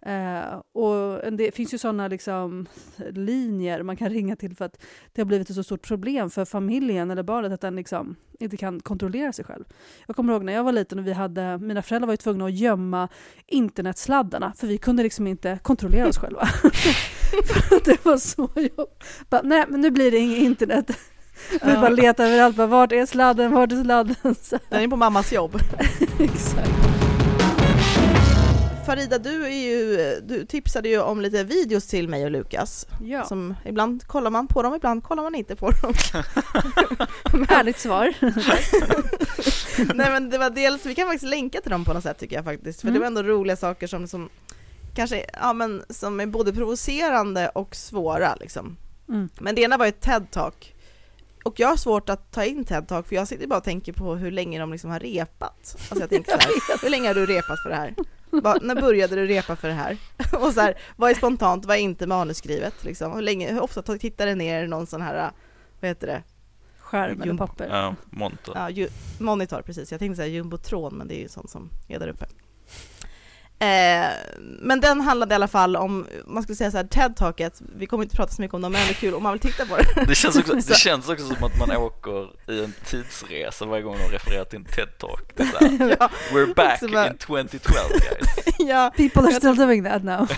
Eh, 0.07 0.61
och 0.73 1.33
det 1.33 1.55
finns 1.55 1.75
ju 1.75 1.79
sådana 1.79 2.09
liksom, 2.09 2.67
linjer 3.11 3.83
man 3.83 3.97
kan 3.97 4.11
ringa 4.11 4.37
till 4.37 4.57
för 4.57 4.65
att 4.65 4.83
det 5.13 5.21
har 5.21 5.27
blivit 5.27 5.51
ett 5.51 5.57
så 5.57 5.63
stort 5.63 5.83
problem 5.83 6.31
för 6.31 6.45
familjen 6.45 7.11
eller 7.11 7.23
barnet 7.23 7.53
att 7.53 7.61
den 7.61 7.77
liksom 7.77 8.17
inte 8.41 8.57
kan 8.57 8.81
kontrollera 8.81 9.33
sig 9.33 9.45
själv. 9.45 9.65
Jag 10.07 10.17
kommer 10.17 10.33
ihåg 10.33 10.45
när 10.45 10.53
jag 10.53 10.65
var 10.65 10.73
liten 10.73 10.99
och 10.99 11.07
vi 11.07 11.13
hade, 11.13 11.59
mina 11.59 11.83
föräldrar 11.83 12.07
var 12.07 12.13
ju 12.13 12.17
tvungna 12.17 12.45
att 12.47 12.55
gömma 12.55 13.09
internetsladdarna 13.47 14.53
för 14.57 14.67
vi 14.67 14.79
kunde 14.79 15.03
liksom 15.03 15.27
inte 15.27 15.59
kontrollera 15.63 16.09
oss 16.09 16.19
själva. 16.19 16.47
för 16.47 17.77
att 17.77 17.85
det 17.85 18.05
var 18.05 18.17
så 18.17 18.51
jobbigt. 18.55 19.43
Nej, 19.43 19.65
men 19.69 19.81
nu 19.81 19.91
blir 19.91 20.11
det 20.11 20.19
inget 20.19 20.39
internet. 20.39 20.91
Vi 21.65 21.75
bara 21.75 21.89
letar 21.89 22.25
överallt, 22.25 22.57
bara, 22.57 22.67
vart 22.67 22.93
är 22.93 23.07
sladden, 23.07 23.53
vart 23.53 23.73
är 23.73 23.85
sladden? 23.85 24.17
Den 24.69 24.83
är 24.83 24.89
på 24.89 24.97
mammas 24.97 25.33
jobb. 25.33 25.57
Exakt. 26.19 27.06
Farida, 28.87 29.19
du, 29.19 29.45
är 29.45 29.51
ju, 29.51 29.97
du 30.21 30.47
tipsade 30.47 30.89
ju 30.89 31.01
om 31.01 31.21
lite 31.21 31.45
videos 31.45 31.87
till 31.87 32.09
mig 32.09 32.25
och 32.25 32.31
Lukas. 32.31 32.87
Ja. 33.03 33.25
Som 33.25 33.55
ibland 33.65 34.07
kollar 34.07 34.31
man 34.31 34.47
på 34.47 34.63
dem, 34.63 34.75
ibland 34.75 35.03
kollar 35.03 35.23
man 35.23 35.35
inte 35.35 35.57
på 35.57 35.71
dem. 35.71 35.93
Härligt 37.49 37.79
svar. 37.79 38.15
Nej 39.95 40.11
men 40.11 40.31
det 40.31 40.39
var 40.39 40.51
dels, 40.51 40.87
vi 40.87 40.95
kan 40.95 41.07
faktiskt 41.07 41.31
länka 41.31 41.61
till 41.61 41.71
dem 41.71 41.85
på 41.85 41.93
något 41.93 42.03
sätt 42.03 42.19
tycker 42.19 42.37
jag 42.37 42.45
faktiskt, 42.45 42.81
för 42.81 42.89
mm. 42.89 42.95
det 42.95 43.01
var 43.01 43.07
ändå 43.07 43.23
roliga 43.23 43.57
saker 43.57 43.87
som, 43.87 44.09
som 44.09 44.29
kanske, 44.95 45.27
ja 45.41 45.53
men 45.53 45.83
som 45.91 46.21
är 46.21 46.27
både 46.27 46.53
provocerande 46.53 47.49
och 47.49 47.77
svåra 47.77 48.35
liksom. 48.35 48.77
Mm. 49.09 49.29
Men 49.41 49.55
det 49.55 49.63
ena 49.63 49.77
var 49.77 49.87
ett 49.87 50.05
TED-talk 50.05 50.73
och 51.45 51.61
jag 51.61 51.69
har 51.69 51.77
svårt 51.77 52.09
att 52.09 52.33
ta 52.33 52.45
in 52.45 52.65
TED-talk 52.65 53.03
för 53.03 53.17
jag 53.17 53.29
sitter 53.29 53.47
bara 53.47 53.59
och 53.59 53.65
tänker 53.65 53.93
på 53.93 54.15
hur 54.15 54.31
länge 54.31 54.59
de 54.59 54.73
liksom 54.73 54.91
har 54.91 55.01
repat. 55.01 55.77
Alltså 55.91 56.01
jag 56.01 56.11
tänker 56.11 56.33
så 56.33 56.39
här, 56.39 56.83
hur 56.83 56.91
länge 56.91 57.09
har 57.09 57.15
du 57.15 57.27
repat 57.27 57.63
för 57.63 57.69
det 57.69 57.77
här? 57.77 57.95
Bara, 58.43 58.59
när 58.63 58.81
började 58.81 59.17
du 59.17 59.27
repa 59.27 59.57
för 59.57 59.69
det 59.69 59.75
här? 59.75 59.97
Och 60.33 60.53
så 60.53 60.61
här, 60.61 60.75
vad 60.97 61.11
är 61.11 61.15
spontant, 61.15 61.65
vad 61.65 61.77
är 61.77 61.81
inte 61.81 62.07
manusskrivet 62.07 62.85
liksom? 62.85 63.13
Hur, 63.13 63.23
länge, 63.23 63.53
hur 63.53 63.61
ofta 63.61 63.83
tittar 63.83 64.27
det 64.27 64.35
ner 64.35 64.67
någon 64.67 64.87
sån 64.87 65.03
här, 65.03 65.31
vad 65.81 65.89
heter 65.89 66.07
det? 66.07 66.23
Skärm 66.79 67.23
eller 67.23 67.35
papper? 67.35 67.69
Ja, 67.71 67.95
monitor. 68.11 68.57
Ja, 68.57 68.71
ju, 68.71 68.89
monitor 69.19 69.63
precis. 69.63 69.91
Jag 69.93 69.99
tänkte 69.99 70.17
säga 70.17 70.29
jumbotron, 70.29 70.95
men 70.95 71.09
det 71.09 71.15
är 71.15 71.21
ju 71.21 71.29
sånt 71.29 71.51
som 71.51 71.71
är 71.89 71.99
där 71.99 72.09
uppe. 72.09 72.27
Eh, 73.59 74.09
men 74.61 74.81
den 74.81 75.01
handlade 75.01 75.35
i 75.35 75.37
alla 75.37 75.49
fall 75.49 75.77
om, 75.77 76.07
man 76.27 76.43
skulle 76.43 76.57
säga 76.57 76.71
så 76.71 76.77
här, 76.77 76.85
TED-taket, 76.85 77.63
vi 77.77 77.87
kommer 77.87 78.05
inte 78.05 78.17
prata 78.17 78.33
så 78.33 78.43
mycket 78.43 78.55
om 78.55 78.63
dem, 78.63 78.73
men 78.73 78.81
det 78.87 78.91
är 78.93 78.95
kul 78.95 79.15
om 79.15 79.23
man 79.23 79.33
vill 79.33 79.41
titta 79.41 79.67
på 79.67 79.77
det. 79.77 80.05
Det 80.09 80.15
känns, 80.15 80.37
också, 80.37 80.55
det 80.55 80.63
känns 80.77 81.09
också 81.09 81.27
som 81.27 81.45
att 81.45 81.59
man 81.59 81.77
åker 81.77 82.31
i 82.53 82.65
en 82.65 82.73
tidsresa 82.85 83.65
varje 83.67 83.83
gång 83.83 83.97
de 83.99 84.13
refererar 84.13 84.45
till 84.45 84.59
en 84.59 84.65
TED-talk. 84.65 85.21
Ja, 86.01 86.11
We're 86.33 86.55
back 86.55 86.81
bara- 86.81 87.09
in 87.11 87.17
2012 87.19 87.75
guys. 87.93 88.55
ja, 88.59 88.93
People 88.97 89.23
are 89.23 89.33
still 89.35 89.57
doing 89.57 89.85
that 89.85 90.05
now. 90.05 90.29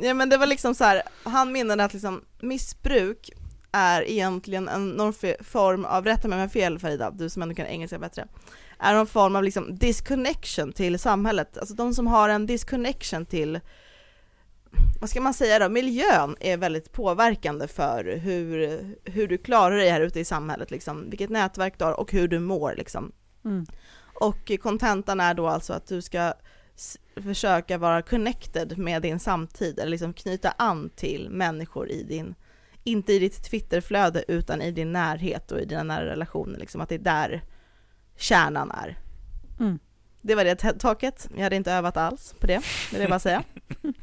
ja, 0.00 0.14
men 0.14 0.28
det 0.28 0.36
var 0.36 0.46
liksom 0.46 0.74
så 0.74 0.84
här, 0.84 1.02
han 1.22 1.52
menade 1.52 1.84
att 1.84 1.92
liksom 1.92 2.22
missbruk 2.40 3.30
är 3.72 4.02
egentligen 4.10 4.68
en 4.68 4.88
någon 4.90 5.12
form 5.44 5.84
av, 5.84 6.04
rätta 6.04 6.28
mig 6.28 6.36
om 6.36 6.40
jag 6.40 6.52
fel 6.52 6.78
Farida, 6.78 7.10
du 7.10 7.30
som 7.30 7.42
ändå 7.42 7.54
kan 7.54 7.66
engelska 7.66 7.98
bättre, 7.98 8.26
är 8.78 8.94
någon 8.94 9.06
form 9.06 9.36
av 9.36 9.44
liksom 9.44 9.76
disconnection 9.76 10.72
till 10.72 10.98
samhället. 10.98 11.58
Alltså 11.58 11.74
de 11.74 11.94
som 11.94 12.06
har 12.06 12.28
en 12.28 12.46
disconnection 12.46 13.26
till, 13.26 13.60
vad 15.00 15.10
ska 15.10 15.20
man 15.20 15.34
säga 15.34 15.58
då, 15.58 15.68
miljön 15.68 16.36
är 16.40 16.56
väldigt 16.56 16.92
påverkande 16.92 17.68
för 17.68 18.16
hur, 18.16 18.80
hur 19.04 19.28
du 19.28 19.38
klarar 19.38 19.76
dig 19.76 19.90
här 19.90 20.00
ute 20.00 20.20
i 20.20 20.24
samhället, 20.24 20.70
liksom. 20.70 21.10
vilket 21.10 21.30
nätverk 21.30 21.78
du 21.78 21.84
har 21.84 22.00
och 22.00 22.12
hur 22.12 22.28
du 22.28 22.38
mår. 22.38 22.74
Liksom. 22.76 23.12
Mm. 23.44 23.66
Och 24.20 24.52
kontentan 24.62 25.20
är 25.20 25.34
då 25.34 25.46
alltså 25.46 25.72
att 25.72 25.86
du 25.86 26.02
ska 26.02 26.34
försöka 27.16 27.78
vara 27.78 28.02
connected 28.02 28.78
med 28.78 29.02
din 29.02 29.20
samtid, 29.20 29.78
eller 29.78 29.90
liksom 29.90 30.12
knyta 30.12 30.50
an 30.50 30.90
till 30.96 31.30
människor 31.30 31.88
i 31.88 32.02
din, 32.02 32.34
inte 32.84 33.12
i 33.12 33.18
ditt 33.18 33.44
Twitterflöde, 33.44 34.24
utan 34.28 34.62
i 34.62 34.70
din 34.70 34.92
närhet 34.92 35.52
och 35.52 35.60
i 35.60 35.64
dina 35.64 35.82
nära 35.82 36.06
relationer, 36.06 36.58
liksom 36.58 36.80
att 36.80 36.88
det 36.88 36.94
är 36.94 36.98
där 36.98 37.42
kärnan 38.16 38.70
är. 38.70 38.98
Mm. 39.60 39.78
Det 40.22 40.34
var 40.34 40.44
det 40.44 40.54
TED-taket, 40.54 41.28
jag 41.36 41.42
hade 41.42 41.56
inte 41.56 41.72
övat 41.72 41.96
alls 41.96 42.34
på 42.40 42.46
det, 42.46 42.54
det 42.54 42.62
vill 42.96 43.00
jag 43.00 43.10
bara 43.10 43.18
säga. 43.18 43.42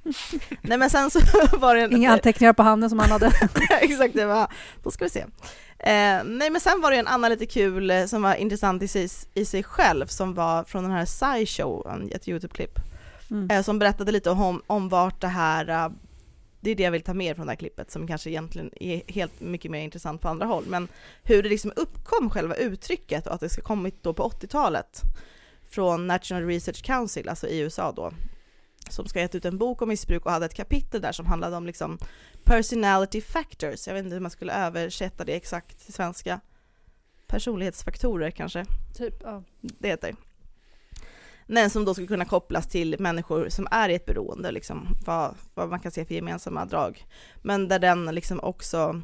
Nej 0.62 0.78
men 0.78 0.90
sen 0.90 1.12
så 1.12 1.20
var 1.58 1.76
det 1.76 1.82
en... 1.82 1.96
Inga 1.96 2.12
anteckningar 2.12 2.54
på 2.54 2.64
handen 2.64 2.90
som 2.90 3.00
han 3.00 3.12
hade. 3.12 3.26
Exakt, 3.82 4.14
det 4.14 4.26
var, 4.26 4.48
då 4.84 4.92
ska 4.92 5.06
vi 5.06 5.10
se. 5.10 5.20
Eh, 5.80 6.24
nej 6.26 6.50
men 6.50 6.60
sen 6.62 6.82
var 6.82 6.92
det 6.92 6.98
en 6.98 7.08
annan 7.08 7.32
lite 7.32 7.46
kul 7.46 7.92
eh, 7.92 8.06
som 8.06 8.22
var 8.22 8.36
intressant 8.36 8.84
i 8.84 8.88
sig, 8.88 9.08
i 9.34 9.46
sig 9.46 9.64
själv 9.64 10.06
som 10.08 10.34
var 10.34 10.64
från 10.64 10.84
den 10.84 10.92
här 10.92 11.06
SciShow, 11.06 12.08
ett 12.12 12.28
YouTube-klipp, 12.28 12.80
Mm. 13.32 13.50
eh, 13.52 13.62
som 13.64 13.80
berättade 13.80 14.12
lite 14.12 14.30
om, 14.32 14.62
om 14.68 14.90
vart 14.90 15.22
det 15.22 15.28
här, 15.28 15.70
eh, 15.70 15.90
det 16.62 16.72
är 16.72 16.76
det 16.76 16.84
jag 16.84 16.92
vill 16.92 17.04
ta 17.04 17.14
med 17.14 17.36
från 17.36 17.46
det 17.46 17.52
här 17.52 17.58
klippet 17.58 17.92
som 17.92 18.08
kanske 18.08 18.30
egentligen 18.30 18.72
är 18.76 19.02
helt 19.08 19.40
mycket 19.40 19.72
mer 19.72 19.82
intressant 19.82 20.22
på 20.22 20.30
andra 20.30 20.46
håll, 20.46 20.64
men 20.68 20.88
hur 21.24 21.44
det 21.44 21.50
liksom 21.50 21.74
uppkom 21.76 22.30
själva 22.30 22.56
uttrycket 22.56 23.28
och 23.28 23.34
att 23.34 23.40
det 23.40 23.50
ska 23.50 23.62
kommit 23.62 24.04
då 24.04 24.14
på 24.14 24.30
80-talet 24.30 25.02
från 25.70 26.08
National 26.08 26.46
Research 26.46 26.84
Council, 26.84 27.30
alltså 27.30 27.48
i 27.48 27.60
USA 27.60 27.92
då, 27.92 28.12
som 28.90 29.08
ska 29.08 29.20
ha 29.20 29.22
gett 29.22 29.36
ut 29.36 29.46
en 29.46 29.58
bok 29.58 29.82
om 29.82 29.90
missbruk 29.90 30.26
och 30.26 30.32
hade 30.32 30.46
ett 30.46 30.54
kapitel 30.54 31.02
där 31.02 31.12
som 31.12 31.26
handlade 31.26 31.56
om 31.56 31.66
liksom 31.66 31.98
personality 32.44 33.22
factors, 33.22 33.88
jag 33.88 33.94
vet 33.94 34.04
inte 34.04 34.14
hur 34.14 34.22
man 34.22 34.32
skulle 34.32 34.54
översätta 34.54 35.26
det 35.26 35.34
exakt 35.34 35.86
till 35.86 35.94
svenska. 35.94 36.40
Personlighetsfaktorer 37.28 38.32
kanske 38.32 38.66
Typ, 38.98 39.14
ja. 39.24 39.44
det 39.62 39.88
heter. 39.88 40.16
Men 41.54 41.70
som 41.70 41.86
då 41.86 41.94
skulle 41.94 42.08
kunna 42.08 42.26
kopplas 42.26 42.68
till 42.68 42.96
människor 43.00 43.50
som 43.50 43.68
är 43.72 43.90
i 43.90 43.96
ett 43.96 44.06
beroende, 44.06 44.52
liksom, 44.52 44.88
vad, 45.06 45.36
vad 45.54 45.70
man 45.70 45.80
kan 45.80 45.92
se 45.92 46.06
för 46.06 46.14
gemensamma 46.14 46.66
drag. 46.66 47.06
Men 47.42 47.68
där 47.68 47.80
den 47.80 48.06
liksom 48.06 48.40
också 48.40 49.02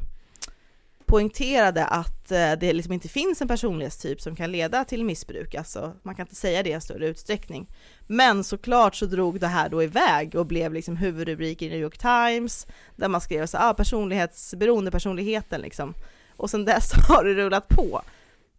poängterade 1.05 1.85
att 1.85 2.31
eh, 2.31 2.51
det 2.59 2.73
liksom 2.73 2.93
inte 2.93 3.07
finns 3.07 3.41
en 3.41 3.47
personlighetstyp 3.47 4.21
som 4.21 4.35
kan 4.35 4.51
leda 4.51 4.85
till 4.85 5.03
missbruk, 5.03 5.55
alltså 5.55 5.93
man 6.03 6.15
kan 6.15 6.23
inte 6.23 6.35
säga 6.35 6.63
det 6.63 6.69
i 6.69 6.81
större 6.81 7.07
utsträckning. 7.07 7.67
Men 8.07 8.43
såklart 8.43 8.95
så 8.95 9.05
drog 9.05 9.39
det 9.39 9.47
här 9.47 9.69
då 9.69 9.83
iväg 9.83 10.35
och 10.35 10.45
blev 10.45 10.73
liksom 10.73 10.97
huvudrubrik 10.97 11.61
i 11.61 11.69
New 11.69 11.79
York 11.79 11.97
Times, 11.97 12.67
där 12.95 13.07
man 13.07 13.21
skrev 13.21 13.45
så 13.45 13.57
ah, 13.57 13.73
personlighetsberoende 13.73 14.91
personligheten 14.91 15.61
liksom. 15.61 15.93
Och 16.35 16.49
sen 16.49 16.65
dess 16.65 16.91
har 17.07 17.23
det 17.23 17.33
rullat 17.33 17.67
på. 17.67 18.01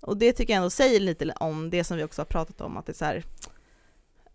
Och 0.01 0.17
det 0.17 0.33
tycker 0.33 0.53
jag 0.53 0.57
ändå 0.57 0.71
säger 0.71 1.01
lite 1.01 1.33
om 1.41 1.71
det 1.71 1.85
som 1.85 1.97
vi 1.97 2.05
också 2.05 2.21
har 2.21 2.27
pratat 2.27 2.61
om, 2.61 2.77
att 2.77 2.87
det 2.87 2.93
är 2.93 2.95
så 2.95 3.05
här, 3.05 3.25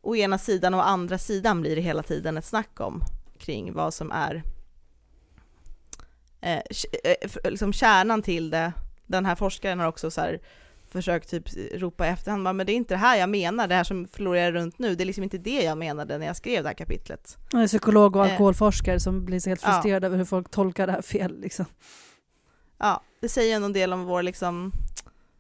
å 0.03 0.15
ena 0.15 0.37
sidan 0.37 0.73
och 0.73 0.79
å 0.79 0.83
andra 0.83 1.17
sidan 1.17 1.61
blir 1.61 1.75
det 1.75 1.81
hela 1.81 2.03
tiden 2.03 2.37
ett 2.37 2.45
snack 2.45 2.79
om 2.79 3.01
kring 3.37 3.73
vad 3.73 3.93
som 3.93 4.11
är 4.11 4.43
eh, 6.41 6.57
eh, 7.03 7.51
liksom 7.51 7.73
kärnan 7.73 8.21
till 8.21 8.49
det. 8.49 8.73
Den 9.05 9.25
här 9.25 9.35
forskaren 9.35 9.79
har 9.79 9.87
också 9.87 10.11
så 10.11 10.21
här 10.21 10.39
försökt 10.89 11.29
typ 11.29 11.43
ropa 11.73 12.07
i 12.07 12.09
efterhand, 12.09 12.43
men 12.43 12.57
det 12.57 12.71
är 12.71 12.75
inte 12.75 12.93
det 12.93 12.97
här 12.97 13.17
jag 13.17 13.29
menar, 13.29 13.67
det 13.67 13.75
här 13.75 13.83
som 13.83 14.07
florerar 14.07 14.51
runt 14.51 14.79
nu, 14.79 14.95
det 14.95 15.03
är 15.03 15.05
liksom 15.05 15.23
inte 15.23 15.37
det 15.37 15.63
jag 15.63 15.77
menade 15.77 16.17
när 16.17 16.25
jag 16.25 16.37
skrev 16.37 16.63
det 16.63 16.69
här 16.69 16.73
kapitlet. 16.75 17.37
Är 17.53 17.67
psykolog 17.67 18.15
och 18.15 18.25
Eh. 18.25 18.31
alkoholforskare 18.31 18.99
som 18.99 19.25
blir 19.25 19.39
så 19.39 19.49
helt 19.49 19.61
Ja. 19.63 19.71
frustrerad 19.71 20.03
över 20.03 20.17
hur 20.17 20.25
folk 20.25 20.49
tolkar 20.51 20.87
det 20.87 20.93
här 20.93 21.01
fel. 21.01 21.39
Liksom. 21.39 21.65
Ja, 22.77 23.01
det 23.19 23.29
säger 23.29 23.55
ändå 23.55 23.65
en 23.65 23.73
del 23.73 23.93
om 23.93 24.03
vår 24.05 24.23
liksom, 24.23 24.71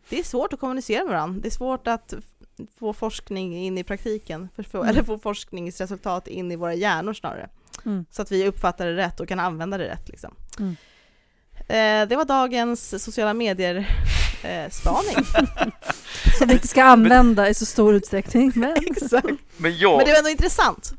det 0.09 0.19
är 0.19 0.23
svårt 0.23 0.53
att 0.53 0.59
kommunicera 0.59 1.03
med 1.03 1.11
varandra, 1.13 1.41
det 1.41 1.47
är 1.47 1.51
svårt 1.51 1.87
att 1.87 2.13
få 2.79 2.93
forskning 2.93 3.57
in 3.57 3.77
i 3.77 3.83
praktiken, 3.83 4.49
för, 4.55 4.63
få, 4.63 4.77
Mm. 4.77 4.89
eller 4.89 5.03
få 5.03 5.17
forskningsresultat 5.17 6.27
in 6.27 6.51
i 6.51 6.55
våra 6.55 6.73
hjärnor 6.73 7.13
snarare. 7.13 7.49
Mm. 7.85 8.05
Så 8.11 8.21
att 8.21 8.31
vi 8.31 8.47
uppfattar 8.47 8.85
det 8.85 8.95
rätt 8.95 9.19
och 9.19 9.27
kan 9.27 9.39
använda 9.39 9.77
det 9.77 9.87
rätt. 9.87 10.09
Liksom. 10.09 10.35
Mm. 10.59 10.75
Eh, 11.67 12.07
det 12.09 12.15
var 12.15 12.25
dagens 12.25 13.03
sociala 13.03 13.33
medier-spaning. 13.33 15.25
Som 16.37 16.47
vi 16.47 16.53
inte 16.53 16.67
ska 16.67 16.83
använda 16.83 17.49
i 17.49 17.53
så 17.53 17.65
stor 17.65 17.93
utsträckning. 17.95 18.51
Men 18.55 18.73
Exakt. 18.91 19.27
Men 19.57 19.77
jag, 19.77 19.97
Men 19.97 20.05
det 20.05 20.11
var 20.11 20.17
ändå 20.17 20.29
intressant. 20.29 20.93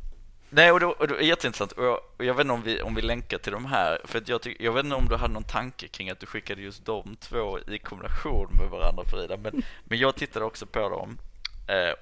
nej 0.51 0.73
och 0.73 0.81
det, 0.81 0.87
och 0.87 1.09
det 1.09 1.15
är 1.15 1.21
jätteintressant 1.23 1.73
och 1.73 1.85
jag, 1.85 1.99
och 2.19 2.25
jag 2.25 2.35
vet 2.35 2.41
inte 2.45 2.53
om 2.55 2.63
vi, 2.63 2.83
om 2.83 2.95
vi 2.95 3.03
länkar 3.03 3.39
till 3.39 3.53
de 3.53 3.65
här, 3.65 3.99
för 4.05 4.19
att 4.19 4.29
jag, 4.29 4.43
tyck, 4.43 4.57
jag 4.61 4.73
vet 4.73 4.85
inte 4.85 4.97
om 4.97 5.09
du 5.09 5.17
hade 5.17 5.35
någon 5.35 5.43
tanke 5.45 5.89
kring 5.89 6.11
att 6.11 6.21
du 6.21 6.27
skickade 6.27 6.63
just 6.63 6.85
de 6.87 7.17
två 7.21 7.59
i 7.59 7.79
kombination 7.79 8.49
med 8.61 8.71
varandra 8.71 9.05
Frida, 9.05 9.37
men, 9.37 9.63
men 9.85 9.99
jag 9.99 10.17
tittade 10.17 10.45
också 10.45 10.67
på 10.67 10.89
dem 10.89 11.19
eh, 11.19 11.19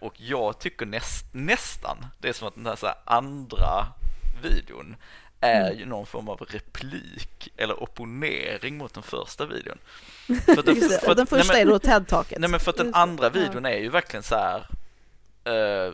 och 0.00 0.14
jag 0.20 0.58
tycker 0.58 0.86
näst, 0.86 1.26
nästan, 1.32 2.06
det 2.18 2.28
är 2.28 2.32
som 2.32 2.48
att 2.48 2.54
den 2.54 2.66
här, 2.66 2.76
så 2.76 2.86
här 2.86 2.94
andra 3.04 3.86
videon 4.42 4.96
är 5.40 5.66
Mm. 5.66 5.78
ju 5.78 5.86
någon 5.86 6.06
form 6.06 6.28
av 6.28 6.40
replik 6.50 7.48
eller 7.56 7.82
opponering 7.82 8.76
mot 8.76 8.94
den 8.94 9.02
första 9.02 9.46
videon. 9.46 9.78
För 10.26 10.62
den- 10.62 10.76
för 11.00 11.10
att- 11.10 11.16
den 11.16 11.26
första 11.26 11.52
nej, 11.52 11.64
men- 11.64 11.68
är 11.68 11.72
då 11.72 11.78
TED-taket. 11.78 12.38
Nej 12.38 12.50
men 12.50 12.60
för 12.60 12.70
att 12.70 12.76
den 12.76 12.94
andra 12.94 13.28
videon 13.30 13.66
är 13.66 13.78
ju 13.78 13.88
verkligen 13.88 14.22
så 14.22 14.34
här 14.34 14.66
eh, 15.44 15.92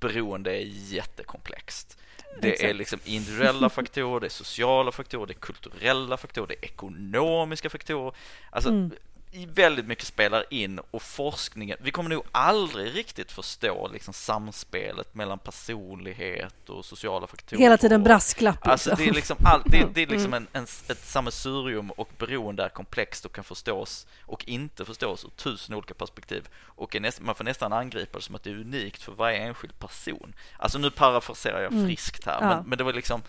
beroende 0.00 0.50
är 0.56 0.64
jättekomplext. 0.66 1.96
Det 2.40 2.48
är 2.48 2.52
Exakt. 2.52 2.76
liksom 2.76 2.98
individuella 3.04 3.68
faktorer, 3.68 4.20
det 4.20 4.26
är 4.26 4.28
sociala 4.28 4.92
faktorer, 4.92 5.26
det 5.26 5.32
är 5.32 5.40
kulturella 5.40 6.16
faktorer, 6.16 6.46
det 6.46 6.54
är 6.54 6.64
ekonomiska 6.64 7.70
faktorer. 7.70 8.12
Alltså 8.50 8.70
Mm. 8.70 8.90
Väldigt 9.32 9.86
mycket 9.86 10.06
spelar 10.06 10.44
in 10.50 10.80
och 10.90 11.02
forskningen, 11.02 11.76
vi 11.80 11.90
kommer 11.90 12.10
nog 12.10 12.22
aldrig 12.32 12.94
riktigt 12.96 13.32
förstå 13.32 13.88
liksom 13.92 14.14
samspelet 14.14 15.14
mellan 15.14 15.38
personlighet 15.38 16.68
och 16.68 16.84
sociala 16.84 17.26
faktorer. 17.26 17.60
hela 17.60 17.76
tiden 17.76 18.02
brasklapp. 18.02 18.66
Alltså 18.66 18.90
liksom. 18.90 19.04
det 19.04 19.10
är 19.10 19.14
liksom, 19.14 19.36
all, 19.44 19.62
det, 19.66 19.86
det 19.94 20.02
är 20.02 20.06
liksom 20.06 20.34
en, 20.34 20.46
en, 20.52 20.62
ett 20.62 21.04
sammelsurium 21.04 21.90
och 21.90 22.08
beroende 22.18 22.64
är 22.64 22.68
komplext 22.68 23.24
och 23.24 23.32
kan 23.32 23.44
förstås 23.44 24.06
och 24.22 24.44
inte 24.48 24.84
förstås 24.84 25.24
ur 25.24 25.28
tusen 25.30 25.74
olika 25.74 25.94
perspektiv. 25.94 26.48
Och 26.62 27.00
näst, 27.00 27.20
man 27.20 27.34
får 27.34 27.44
nästan 27.44 27.72
angripa 27.72 28.18
det 28.18 28.24
som 28.24 28.34
att 28.34 28.42
det 28.42 28.50
är 28.50 28.54
unikt 28.54 29.02
för 29.02 29.12
varje 29.12 29.38
enskild 29.38 29.78
person. 29.78 30.34
Alltså 30.58 30.78
nu 30.78 30.90
parafraserar 30.90 31.60
jag 31.62 31.72
Mm. 31.72 31.86
friskt 31.86 32.26
här, 32.26 32.38
Ja. 32.40 32.48
men, 32.48 32.64
men 32.68 32.78
det 32.78 32.84
var 32.84 32.92
liksom 32.92 33.22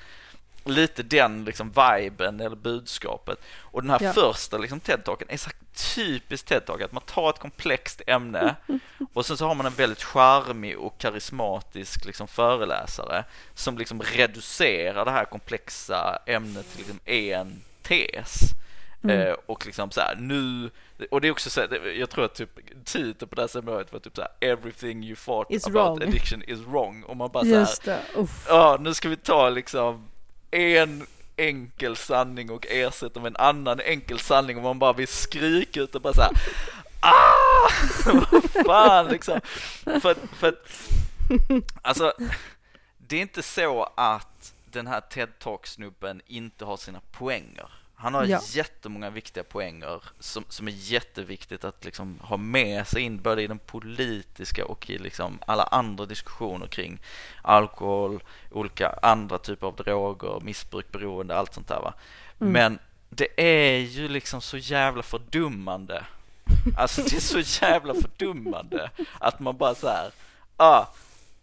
lite 0.65 1.03
den 1.03 1.45
liksom 1.45 1.71
viben 1.71 2.39
eller 2.39 2.55
budskapet. 2.55 3.39
Och 3.59 3.81
den 3.81 3.89
här 3.91 3.99
Ja. 4.01 4.13
första 4.13 4.57
liksom 4.57 4.79
TED-talken 4.79 5.25
är 5.29 5.37
så 5.37 5.49
här 5.49 5.55
typiskt 5.95 6.49
TED-talk, 6.51 6.83
att 6.85 6.91
man 6.91 7.03
tar 7.03 7.29
ett 7.29 7.39
komplext 7.39 8.01
ämne 8.07 8.55
och 9.13 9.25
sen 9.25 9.37
så 9.37 9.47
har 9.47 9.55
man 9.55 9.65
en 9.65 9.73
väldigt 9.73 10.03
charmig 10.03 10.77
och 10.79 10.97
karismatisk 10.97 12.05
liksom 12.05 12.27
föreläsare 12.27 13.23
som 13.55 13.77
liksom 13.77 14.01
reducerar 14.01 15.05
det 15.05 15.11
här 15.11 15.25
komplexa 15.25 16.19
ämnet 16.25 16.69
till 16.71 16.77
liksom 16.77 16.99
en 17.05 17.61
tes. 17.83 18.39
Mm. 19.03 19.21
Eh, 19.27 19.35
och 19.45 19.65
liksom 19.65 19.91
så 19.91 20.01
här, 20.01 20.15
nu, 20.15 20.69
och 21.11 21.21
det 21.21 21.27
är 21.27 21.31
också 21.31 21.49
så 21.49 21.61
här, 21.61 21.87
jag 21.99 22.09
tror 22.09 22.25
att 22.25 22.35
typ 22.35 22.49
titeln 22.85 23.29
på 23.29 23.35
det 23.35 23.41
här 23.41 23.47
seminariet 23.47 23.93
var 23.93 23.99
typ 23.99 24.15
så 24.15 24.21
här, 24.21 24.31
everything 24.51 25.03
you 25.03 25.15
thought 25.15 25.51
Is 25.51 25.65
about 25.67 25.75
wrong." 25.99 26.01
addiction 26.09 26.43
is 26.43 26.59
wrong. 26.59 27.03
Och 27.03 27.17
man 27.17 27.31
bara 27.31 27.43
så 27.43 27.49
här, 27.49 27.59
Just 27.59 27.83
det. 27.83 27.99
Uff. 28.15 28.45
ja 28.49 28.77
nu 28.79 28.93
ska 28.93 29.09
vi 29.09 29.15
ta 29.17 29.49
liksom 29.49 30.07
en 30.51 31.07
enkel 31.37 31.95
sanning 31.95 32.51
och 32.51 32.65
ersätta 32.69 33.19
med 33.19 33.29
en 33.29 33.37
annan 33.37 33.79
enkel 33.79 34.19
sanning 34.19 34.57
och 34.57 34.63
man 34.63 34.79
bara 34.79 34.93
vill 34.93 35.07
skrika 35.07 35.81
ut 35.81 35.95
och 35.95 36.01
bara 36.01 36.13
såhär 36.13 36.31
ah, 36.99 37.69
vad 38.31 38.65
fan 38.65 39.07
liksom. 39.07 39.41
För, 39.83 40.15
för 40.35 40.47
att, 40.47 40.67
alltså, 41.81 42.13
det 42.97 43.15
är 43.15 43.21
inte 43.21 43.43
så 43.43 43.89
att 43.97 44.53
den 44.65 44.87
här 44.87 45.01
TED 45.01 45.39
Talk-snubben 45.39 46.21
inte 46.27 46.65
har 46.65 46.77
sina 46.77 47.01
poänger. 47.11 47.69
Han 48.01 48.13
har 48.13 48.25
Ja. 48.25 48.39
jättemånga 48.45 49.09
viktiga 49.09 49.43
poänger 49.43 50.03
som, 50.19 50.43
som 50.49 50.67
är 50.67 50.71
jätteviktigt 50.71 51.63
att 51.63 51.85
liksom 51.85 52.19
ha 52.21 52.37
med 52.37 52.87
sig 52.87 53.01
in 53.01 53.21
både 53.21 53.41
i 53.41 53.47
den 53.47 53.59
politiska 53.59 54.65
och 54.65 54.89
i 54.89 54.97
liksom 54.97 55.39
alla 55.45 55.63
andra 55.63 56.05
diskussioner 56.05 56.67
kring 56.67 57.01
alkohol, 57.41 58.23
olika 58.51 58.89
andra 59.01 59.37
typer 59.37 59.67
av 59.67 59.75
droger, 59.75 60.39
missbruk, 60.41 60.91
beroende, 60.91 61.35
allt 61.35 61.53
sånt 61.53 61.67
där 61.67 61.79
va. 61.79 61.93
Mm. 62.41 62.53
Men 62.53 62.79
det 63.09 63.27
är 63.37 63.77
ju 63.77 64.07
liksom 64.07 64.41
så 64.41 64.57
jävla 64.57 65.03
fördummande. 65.03 66.05
Alltså 66.77 67.01
det 67.01 67.15
är 67.15 67.19
så 67.19 67.65
jävla 67.65 67.93
fördummande 67.93 68.89
att 69.19 69.39
man 69.39 69.57
bara 69.57 69.75
så 69.75 69.87
här, 69.87 70.11
ah, 70.57 70.85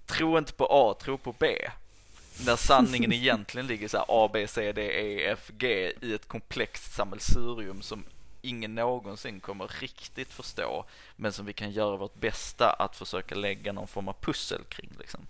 tro 0.07 0.39
inte 0.39 0.53
på 0.53 0.67
A, 0.71 0.95
tro 1.03 1.19
på 1.19 1.35
B. 1.39 1.47
När 2.47 2.57
sanningen 2.57 3.13
egentligen 3.13 3.67
ligger 3.67 3.89
så 3.89 3.97
här 3.97 4.07
A, 4.09 4.31
B, 4.33 4.47
C, 4.49 4.73
D, 4.73 4.83
E, 4.83 5.31
F, 5.31 5.51
G 5.59 5.93
i 6.03 6.15
ett 6.15 6.29
komplext 6.29 6.95
sammelsurium 6.95 7.83
som 7.83 8.05
ingen 8.43 8.75
någonsin 8.75 9.41
kommer 9.41 9.69
riktigt 9.81 10.33
förstå 10.33 10.85
men 11.17 11.33
som 11.33 11.47
vi 11.47 11.53
kan 11.53 11.71
göra 11.71 11.97
vårt 11.97 12.15
bästa 12.15 12.71
att 12.71 12.97
försöka 12.97 13.35
lägga 13.35 13.73
någon 13.73 13.89
form 13.89 14.09
av 14.09 14.17
pussel 14.21 14.61
kring 14.69 14.91
liksom. 14.99 15.21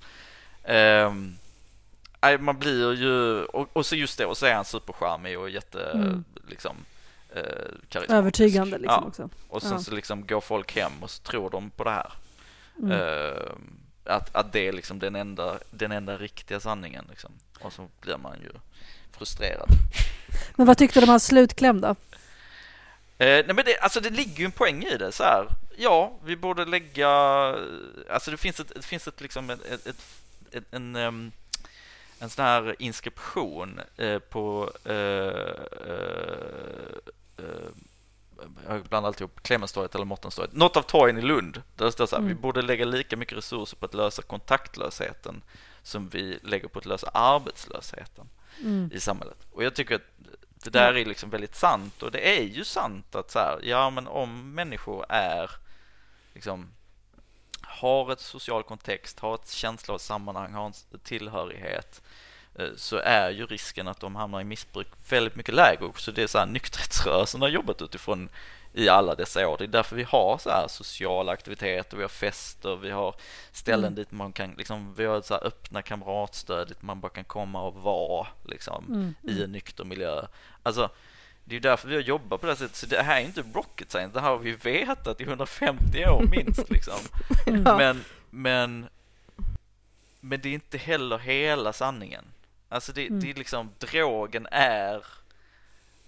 Nej, 2.21 2.39
man 2.39 2.59
blir 2.59 2.95
ju, 2.95 3.45
och, 3.45 3.69
och 3.73 3.87
så 3.87 3.97
just 3.97 4.19
det, 4.19 4.27
och 4.27 4.37
så 4.37 4.47
är 4.47 4.55
han 4.55 4.65
supercharmig 4.65 5.39
och 5.39 5.51
jätte, 5.51 5.91
Mm. 5.95 6.25
liksom 6.49 6.77
eh. 7.35 8.09
Övertygande 8.09 8.79
liksom 8.79 9.03
ja. 9.03 9.09
också. 9.09 9.29
Och 9.49 9.63
sen 9.63 9.73
Ja. 9.73 9.79
så 9.79 9.91
liksom 9.95 10.27
går 10.27 10.41
folk 10.41 10.77
hem 10.77 10.93
och 11.03 11.11
så 11.11 11.23
tror 11.23 11.51
de 11.51 11.71
på 11.71 11.85
det 11.85 11.91
här. 11.91 12.13
Mm. 12.79 12.91
Eh, 12.93 13.53
att, 14.09 14.35
att 14.37 14.53
det 14.53 14.69
är 14.69 14.73
liksom 14.73 14.99
den 14.99 15.17
enda, 15.17 15.59
den 15.71 15.93
enda 15.93 16.19
riktiga 16.19 16.61
sanningen 16.61 17.05
liksom. 17.11 17.33
Och 17.61 17.73
så 17.73 17.89
blir 18.01 18.17
man 18.17 18.41
ju 18.43 18.51
frustrerad. 19.13 19.69
Men 20.57 20.67
vad 20.67 20.79
tyckte 20.79 21.01
du 21.01 21.05
om 21.05 21.11
hans 21.11 21.27
slutkläm 21.27 21.81
då? 21.81 21.89
Eh, 21.89 21.97
nej 23.47 23.55
men 23.55 23.65
det, 23.65 23.79
alltså 23.79 24.01
det 24.01 24.11
ligger 24.11 24.39
ju 24.39 24.45
en 24.45 24.53
poäng 24.53 24.85
i 24.85 24.97
det 24.97 25.13
så 25.13 25.23
här. 25.23 25.47
Ja, 25.77 26.13
vi 26.25 26.37
borde 26.37 26.65
lägga, 26.65 27.09
alltså 28.11 28.31
det 28.31 28.37
finns 28.37 28.61
ett, 28.61 28.73
det 28.75 28.85
finns 28.85 29.09
ett 29.09 29.21
liksom 29.21 29.51
ett, 29.51 29.65
ett, 29.65 29.87
ett, 29.87 29.97
ett 30.51 30.65
en, 30.71 30.97
ehm, 30.97 31.33
en 32.19 32.31
sån 32.31 32.45
här 32.45 32.77
inskription 32.79 33.81
eh, 33.97 34.19
på 34.19 34.73
eh, 34.85 34.95
eh, 35.87 36.35
eh, 37.39 37.69
jag 38.69 38.83
blandar 38.83 39.07
alltid 39.09 39.21
ihop 39.21 39.43
Clemenstorget 39.43 39.95
eller 39.95 40.05
Mårtenstorget. 40.05 40.53
Något 40.53 40.77
av 40.77 40.83
torgen 40.83 41.19
i 41.19 41.23
Lund. 41.23 41.63
Där 41.77 41.85
det 41.85 41.93
står 41.93 42.07
så 42.07 42.17
här, 42.17 42.23
Mm. 42.23 42.37
vi 42.37 42.41
borde 42.43 42.63
lägga 42.63 42.85
lika 42.85 43.17
mycket 43.17 43.39
resurser 43.39 43.77
på 43.77 43.87
att 43.87 43.95
lösa 43.95 44.23
kontaktlösheten 44.23 45.43
som 45.83 46.09
vi 46.09 46.39
lägger 46.43 46.69
på 46.69 46.79
att 46.79 46.87
lösa 46.87 47.09
arbetslösheten 47.09 48.29
Mm. 48.61 48.91
i 48.95 49.01
samhället. 49.01 49.47
Och 49.53 49.65
jag 49.65 49.75
tycker 49.75 49.95
att 49.95 50.03
det 50.65 50.71
där 50.71 50.95
är 50.97 51.05
liksom 51.05 51.31
väldigt 51.31 51.57
sant 51.57 52.03
och 52.03 52.11
det 52.11 52.39
är 52.39 52.43
ju 52.43 52.65
sant 52.65 53.15
att 53.15 53.31
så 53.31 53.39
här, 53.39 53.61
ja 53.63 53.91
men 53.91 54.07
om 54.07 54.55
människor 54.55 55.07
är 55.09 55.51
liksom 56.35 56.69
har 57.63 58.13
ett 58.13 58.21
social 58.21 58.63
kontext, 58.63 59.19
har 59.21 59.35
ett 59.35 59.51
känsla 59.51 59.95
av 59.95 59.99
sammanhang, 59.99 60.53
har 60.53 60.67
en 60.67 60.73
tillhörighet 61.05 62.03
så 62.77 62.97
är 62.97 63.31
ju 63.31 63.47
risken 63.47 63.89
att 63.89 64.01
de 64.01 64.17
hamnar 64.17 64.41
i 64.41 64.45
missbruk 64.45 64.87
väldigt 65.09 65.37
mycket 65.37 65.55
lägre 65.55 65.85
också. 65.85 66.13
Det 66.13 66.23
är 66.23 66.27
så 66.27 66.39
här 66.39 66.47
nykterhetsrörelsen 66.47 67.41
har 67.43 67.49
jobbat 67.49 67.83
utifrån 67.83 68.29
i 68.75 68.89
alla 68.89 69.15
dessa 69.15 69.49
år. 69.49 69.59
Det 69.59 69.65
är 69.65 69.69
därför 69.69 69.97
vi 69.97 70.03
har 70.03 70.39
så 70.39 70.51
här 70.51 70.69
sociala 70.69 71.33
aktiviteter, 71.33 71.97
vi 71.97 72.03
har 72.03 72.09
fester, 72.09 72.77
vi 72.77 72.91
har 72.91 73.15
ställen 73.53 73.85
Mm. 73.85 73.95
dit 73.95 74.11
man 74.13 74.33
kan, 74.33 74.51
liksom, 74.59 74.95
vi 74.95 75.05
har 75.05 75.21
så 75.23 75.35
här 75.35 75.47
öppna 75.47 75.83
kamratstöd 75.83 76.69
dit 76.69 76.83
man 76.83 77.01
bara 77.01 77.09
kan 77.13 77.25
komma 77.25 77.63
och 77.63 77.75
vara 77.75 78.27
liksom, 78.47 78.85
Mm. 78.89 79.15
i 79.23 79.43
en 79.45 79.53
nykter 79.53 79.85
miljö. 79.85 80.23
Alltså, 80.63 80.91
det 81.45 81.57
är 81.57 81.61
därför 81.61 81.89
vi 81.89 81.95
har 81.95 82.03
jobbat 82.03 82.41
på 82.41 82.47
det 82.47 82.53
här 82.53 82.59
sättet. 82.59 82.77
Så 82.77 82.87
det 82.87 83.03
här 83.03 83.21
är 83.21 83.25
inte 83.25 83.45
rocket 83.55 83.91
science, 83.91 84.15
det 84.15 84.21
här 84.21 84.29
har 84.31 84.39
vi 84.39 84.53
vetat 84.53 85.21
i 85.21 85.25
150 85.25 86.07
år 86.07 86.23
minst 86.31 86.71
liksom. 86.71 86.99
Ja. 87.47 87.77
Men, 87.79 88.05
men, 88.31 88.87
men 90.21 90.41
det 90.41 90.49
är 90.49 90.53
inte 90.55 90.79
heller 90.79 91.19
hela 91.19 91.73
sanningen. 91.73 92.25
Alltså 92.69 92.93
det, 92.93 93.07
Mm. 93.07 93.21
det 93.21 93.31
är 93.31 93.35
liksom, 93.35 93.71
drogen 93.79 94.47
är, 94.51 95.05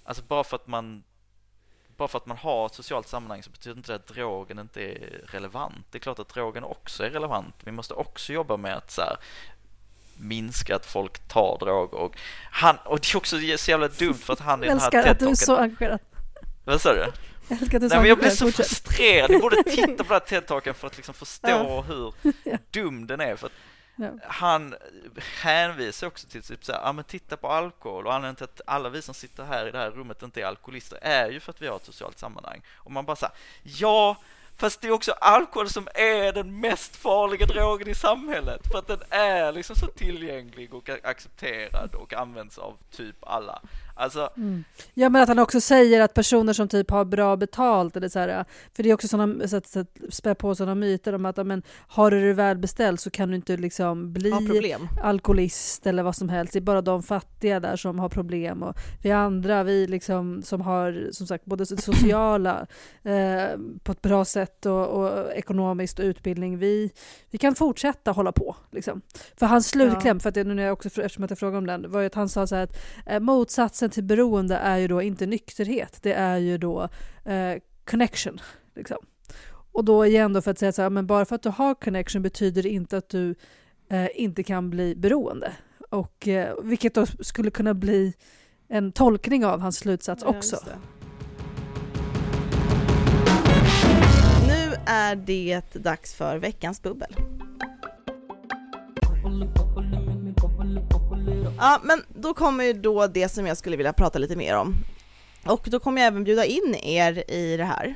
alltså 0.04 0.22
bara 0.22 0.44
för 0.44 0.56
att 0.56 0.66
man 0.66 1.02
bara 1.96 2.08
för 2.08 2.18
att 2.18 2.26
man 2.26 2.36
har 2.36 2.66
ett 2.66 2.74
socialt 2.74 3.08
sammanhang 3.08 3.42
så 3.42 3.50
betyder 3.50 3.76
inte 3.76 3.92
det 3.92 3.96
att 3.96 4.06
drogen 4.06 4.58
inte 4.58 4.82
är 4.82 5.20
relevant. 5.26 5.86
Det 5.90 5.98
är 5.98 6.00
klart 6.00 6.18
att 6.18 6.28
drogen 6.28 6.64
också 6.64 7.04
är 7.04 7.10
relevant. 7.10 7.54
Vi 7.64 7.72
måste 7.72 7.94
också 7.94 8.32
jobba 8.32 8.56
med 8.56 8.76
att 8.76 8.90
så 8.90 9.00
här, 9.00 9.16
minska 10.16 10.76
att 10.76 10.86
folk 10.86 11.28
tar 11.28 11.58
droger. 11.60 11.98
Och, 11.98 12.16
han, 12.50 12.76
och 12.84 13.00
det 13.00 13.12
är 13.14 13.16
också 13.16 13.36
så 13.58 13.70
jävla 13.70 13.88
dumt 13.88 14.14
för 14.14 14.32
att 14.32 14.40
han 14.40 14.64
i 14.64 14.66
Jag 14.66 14.70
den 14.76 14.78
här 14.80 14.86
älskar 14.86 15.10
att 15.10 15.18
du 15.18 15.28
är 15.28 15.34
så 15.34 15.56
engagerad. 15.56 16.00
Vad 16.64 16.80
sa 16.80 16.92
du? 16.92 16.98
Jag 17.48 17.58
älskar 17.62 17.76
att 17.76 17.80
du 17.80 17.86
är 17.86 17.88
så 17.88 17.94
Nej, 17.94 17.98
men 18.00 18.08
jag 18.08 18.18
blir 18.18 18.30
så 18.30 18.44
Fortsätt. 18.46 18.66
frustrerad. 18.66 19.30
Jag 19.30 19.40
borde 19.40 19.62
titta 19.66 20.04
på 20.04 20.12
den 20.14 20.20
här 20.30 20.40
TED-talken 20.40 20.74
för 20.74 20.86
att 20.86 20.96
liksom 20.96 21.14
förstå 21.14 21.48
Ja. 21.48 21.80
hur 21.82 22.14
dum 22.70 23.06
den 23.06 23.20
är. 23.20 23.36
För 23.36 23.50
Ja. 23.96 24.10
han 24.22 24.74
hänvisar 25.42 26.06
också 26.06 26.28
till 26.28 26.42
typ 26.42 26.64
så 26.64 26.72
här, 26.72 26.80
ja 26.80 26.92
men 26.92 27.04
titta 27.04 27.36
på 27.36 27.48
alkohol 27.48 28.06
och 28.06 28.14
anledningen 28.14 28.36
till 28.36 28.44
att 28.44 28.60
alla 28.66 28.88
vi 28.88 29.02
som 29.02 29.14
sitter 29.14 29.44
här 29.44 29.68
i 29.68 29.70
det 29.70 29.78
här 29.78 29.90
rummet 29.90 30.22
inte 30.22 30.40
är 30.40 30.46
alkoholister 30.46 30.98
är 31.02 31.30
ju 31.30 31.40
för 31.40 31.50
att 31.50 31.62
vi 31.62 31.66
har 31.66 31.76
ett 31.76 31.84
socialt 31.84 32.18
sammanhang. 32.18 32.62
Och 32.76 32.92
man 32.92 33.04
bara 33.04 33.16
så 33.16 33.26
här, 33.26 33.34
ja, 33.62 34.16
fast 34.56 34.80
det 34.80 34.88
är 34.88 34.92
också 34.92 35.12
alkohol 35.12 35.68
som 35.68 35.88
är 35.94 36.32
den 36.32 36.60
mest 36.60 36.96
farliga 36.96 37.46
drogen 37.46 37.88
i 37.88 37.94
samhället 37.94 38.60
för 38.72 38.78
att 38.78 38.86
den 38.86 39.02
är 39.10 39.52
liksom 39.52 39.76
så 39.76 39.86
tillgänglig 39.86 40.74
och 40.74 40.90
accepterad 41.02 41.94
och 41.94 42.14
används 42.14 42.58
av 42.58 42.76
typ 42.90 43.16
alla. 43.20 43.62
Alltså, 43.94 44.30
Mm. 44.36 44.64
Ja 44.94 45.08
men 45.08 45.22
att 45.22 45.28
han 45.28 45.38
också 45.38 45.60
säger 45.60 46.00
att 46.00 46.14
personer 46.14 46.52
som 46.52 46.68
typ 46.68 46.90
har 46.90 47.04
bra 47.04 47.36
betalt 47.36 47.96
eller 47.96 48.08
så 48.08 48.18
här, 48.18 48.44
för 48.76 48.82
det 48.82 48.90
är 48.90 48.94
också 48.94 49.08
sådana, 49.08 49.48
så 49.48 49.56
att, 49.56 49.66
så 49.66 49.80
att 49.80 49.98
spä 50.10 50.34
på 50.34 50.54
sådana 50.54 50.74
myter 50.74 51.14
om 51.14 51.26
att 51.26 51.36
ja, 51.36 51.44
men, 51.44 51.62
har 51.88 52.10
du 52.10 52.28
det 52.28 52.32
välbeställt 52.32 53.00
så 53.00 53.10
kan 53.10 53.28
du 53.28 53.36
inte 53.36 53.56
liksom 53.56 54.12
bli 54.12 54.32
alkoholist 55.02 55.86
eller 55.86 56.02
vad 56.02 56.16
som 56.16 56.28
helst. 56.28 56.52
Det 56.52 56.58
är 56.58 56.60
bara 56.60 56.82
de 56.82 57.02
fattiga 57.02 57.60
där 57.60 57.76
som 57.76 57.98
har 57.98 58.08
problem 58.08 58.62
och 58.62 58.76
vi 59.02 59.10
andra, 59.10 59.62
vi 59.62 59.86
liksom 59.86 60.42
som 60.42 60.60
har 60.60 61.08
som 61.12 61.26
sagt 61.26 61.44
både 61.44 61.64
det 61.64 61.82
sociala 61.82 62.66
eh, 63.02 63.58
på 63.82 63.92
ett 63.92 64.02
bra 64.02 64.24
sätt 64.24 64.66
och, 64.66 64.86
och 64.86 65.32
ekonomiskt 65.32 65.98
och 65.98 66.04
utbildning, 66.04 66.58
vi, 66.58 66.92
vi 67.30 67.38
kan 67.38 67.54
fortsätta 67.54 68.10
hålla 68.12 68.32
på. 68.32 68.56
Liksom. 68.70 69.00
För 69.36 69.46
hans 69.46 69.68
slutkläm, 69.68 70.20
för 70.20 70.28
att 70.28 70.34
det, 70.34 70.44
nu 70.44 70.54
när 70.54 70.62
jag 70.62 70.72
också, 70.72 70.88
eftersom 70.88 71.26
jag 71.28 71.38
frågade 71.38 71.58
om 71.58 71.66
den, 71.66 71.90
var 71.90 72.00
ju 72.00 72.06
att 72.06 72.14
han 72.14 72.28
sa 72.28 72.46
så 72.46 72.54
här 72.54 72.62
att 72.62 72.76
eh, 73.06 73.20
motsatsen 73.80 73.90
till 73.90 74.04
beroende 74.04 74.56
är 74.56 74.78
ju 74.78 74.88
då 74.88 75.02
inte 75.02 75.26
nykterhet, 75.26 75.98
det 76.02 76.12
är 76.12 76.38
ju 76.38 76.58
då 76.58 76.88
eh, 77.24 77.58
connection. 77.84 78.40
Liksom. 78.74 78.98
Och 79.72 79.84
då 79.84 80.06
igen 80.06 80.32
då 80.32 80.42
för 80.42 80.50
att 80.50 80.58
säga 80.58 80.72
så 80.72 80.82
här, 80.82 80.90
men 80.90 81.06
bara 81.06 81.24
för 81.24 81.34
att 81.34 81.42
du 81.42 81.48
har 81.48 81.74
connection 81.74 82.22
betyder 82.22 82.62
det 82.62 82.68
inte 82.68 82.96
att 82.96 83.08
du 83.08 83.34
eh, 83.90 84.08
inte 84.14 84.42
kan 84.42 84.70
bli 84.70 84.94
beroende. 84.94 85.52
Och, 85.90 86.28
eh, 86.28 86.54
vilket 86.62 86.94
då 86.94 87.06
skulle 87.06 87.50
kunna 87.50 87.74
bli 87.74 88.14
en 88.68 88.92
tolkning 88.92 89.44
av 89.44 89.60
hans 89.60 89.76
slutsats 89.76 90.22
Ja, 90.26 90.30
också. 90.30 90.56
Nu 94.46 94.74
är 94.86 95.16
det 95.16 95.74
dags 95.74 96.14
för 96.14 96.38
veckans 96.38 96.82
bubbel. 96.82 97.14
Ja, 101.60 101.80
men 101.82 102.02
då 102.08 102.34
kommer 102.34 102.64
ju 102.64 102.72
då 102.72 103.06
det 103.06 103.28
som 103.28 103.46
jag 103.46 103.56
skulle 103.56 103.76
vilja 103.76 103.92
prata 103.92 104.18
lite 104.18 104.36
mer 104.36 104.56
om. 104.56 104.74
Och 105.46 105.66
då 105.70 105.80
kommer 105.80 106.00
jag 106.02 106.06
även 106.08 106.24
bjuda 106.24 106.44
in 106.44 106.74
er 106.82 107.30
i 107.30 107.56
det 107.56 107.64
här, 107.64 107.94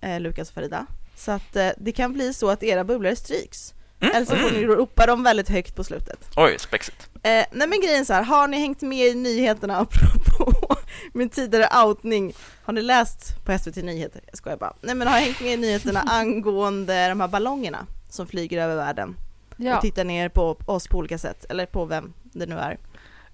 eh, 0.00 0.20
Lukas 0.20 0.48
och 0.48 0.54
Farida. 0.54 0.86
Så 1.16 1.30
att 1.32 1.56
eh, 1.56 1.68
det 1.78 1.92
kan 1.92 2.12
bli 2.12 2.34
så 2.34 2.50
att 2.50 2.62
era 2.62 2.84
bubblor 2.84 3.14
stryks. 3.14 3.74
Mm. 4.00 4.16
Eller 4.16 4.26
så 4.26 4.36
får 4.36 4.50
ni 4.50 4.64
ropa 4.64 5.06
dem 5.06 5.22
väldigt 5.22 5.48
högt 5.48 5.76
på 5.76 5.84
slutet. 5.84 6.18
oj, 6.36 6.56
spexigt. 6.58 7.08
Eh, 7.14 7.44
nej 7.52 7.68
men 7.68 7.80
grejen 7.80 8.00
är 8.00 8.04
så 8.04 8.12
här, 8.12 8.22
har 8.22 8.48
ni 8.48 8.58
hängt 8.58 8.82
med 8.82 9.06
i 9.06 9.14
nyheterna 9.14 9.76
apropå 9.80 10.76
min 11.12 11.28
tidigare 11.28 11.84
outning? 11.86 12.32
Har 12.64 12.72
ni 12.72 12.82
läst 12.82 13.44
på 13.44 13.58
SVT 13.58 13.76
Nyheter? 13.76 14.20
Jag 14.26 14.36
skojar 14.38 14.56
bara. 14.56 14.72
Nej 14.80 14.94
men 14.94 15.08
har 15.08 15.18
hängt 15.18 15.40
med 15.40 15.52
i 15.52 15.56
nyheterna 15.56 16.00
angående 16.06 17.08
de 17.08 17.20
här 17.20 17.28
ballongerna 17.28 17.86
som 18.10 18.26
flyger 18.26 18.62
över 18.62 18.76
världen 18.76 19.16
Ja. 19.56 19.76
och 19.76 19.82
tittar 19.82 20.04
ner 20.04 20.28
på 20.28 20.56
oss 20.66 20.88
på 20.88 20.98
olika 20.98 21.18
sätt, 21.18 21.44
eller 21.48 21.66
på 21.66 21.84
vem 21.84 22.12
det 22.22 22.46
nu 22.46 22.54
är. 22.58 22.78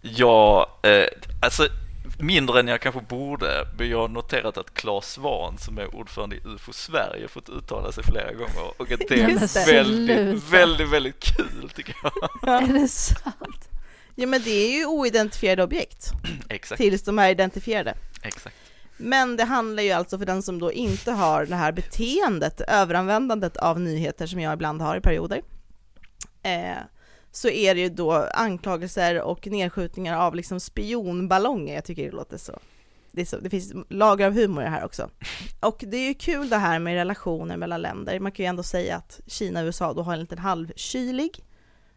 Ja, 0.00 0.78
eh, 0.82 1.06
alltså 1.42 1.68
mindre 2.18 2.60
än 2.60 2.68
jag 2.68 2.80
kanske 2.80 3.00
borde, 3.00 3.66
men 3.78 3.88
jag 3.88 3.98
har 3.98 4.08
noterat 4.08 4.58
att 4.58 4.74
Claes 4.74 5.12
Svahn 5.12 5.58
som 5.58 5.78
är 5.78 5.94
ordförande 5.96 6.36
i 6.36 6.40
UFO 6.44 6.72
Sverige 6.72 7.28
fått 7.28 7.48
uttala 7.48 7.92
sig 7.92 8.04
flera 8.04 8.32
gånger 8.32 8.80
och 8.80 8.92
att 8.92 9.00
det 9.08 9.20
är 9.20 9.26
väldigt, 9.26 9.50
sluta. 9.50 10.56
väldigt, 10.56 10.88
väldigt 10.88 11.20
kul 11.20 11.70
tycker 11.74 11.94
jag. 12.02 12.62
Är 12.62 12.72
det 12.72 12.88
sant? 12.88 13.68
Ja 14.14 14.26
men 14.26 14.42
det 14.42 14.50
är 14.50 14.78
ju 14.78 14.86
oidentifierade 14.86 15.62
objekt 15.64 16.10
Exakt, 16.48 16.80
tills 16.80 17.02
de 17.02 17.18
är 17.18 17.30
identifierade. 17.30 17.94
exakt. 18.22 18.56
Men 18.96 19.36
det 19.36 19.44
handlar 19.44 19.82
ju 19.82 19.90
alltså 19.90 20.18
för 20.18 20.26
den 20.26 20.42
som 20.42 20.58
då 20.58 20.72
inte 20.72 21.12
har 21.12 21.46
det 21.46 21.56
här 21.56 21.72
beteendet, 21.72 22.60
överanvändandet 22.60 23.56
av 23.56 23.80
nyheter 23.80 24.26
som 24.26 24.40
jag 24.40 24.52
ibland 24.54 24.82
har 24.82 24.96
i 24.96 25.00
perioder. 25.00 25.42
Eh, 26.42 26.76
så 27.32 27.48
är 27.48 27.74
det 27.74 27.80
ju 27.80 27.88
då 27.88 28.12
anklagelser 28.34 29.20
och 29.22 29.46
nedskjutningar 29.46 30.16
av 30.18 30.34
liksom 30.34 30.60
spionballonger. 30.60 31.74
Jag 31.74 31.84
tycker 31.84 32.04
det 32.04 32.10
låter 32.10 32.38
så 32.38 32.58
det, 33.12 33.26
så, 33.26 33.38
det 33.38 33.50
finns 33.50 33.72
lager 33.88 34.26
av 34.26 34.32
humor 34.32 34.62
i 34.62 34.64
det 34.64 34.70
här 34.70 34.84
också. 34.84 35.10
Och 35.60 35.84
det 35.86 35.96
är 35.96 36.08
ju 36.08 36.14
kul 36.14 36.48
det 36.48 36.56
här 36.56 36.78
med 36.78 36.94
relationer 36.94 37.56
mellan 37.56 37.82
länder. 37.82 38.20
Man 38.20 38.32
kan 38.32 38.44
ju 38.44 38.48
ändå 38.48 38.62
säga 38.62 38.96
att 38.96 39.20
Kina 39.26 39.60
och 39.60 39.64
USA 39.64 39.92
då 39.92 40.02
har 40.02 40.12
en 40.12 40.20
liten 40.20 40.38
halvkylig 40.38 41.44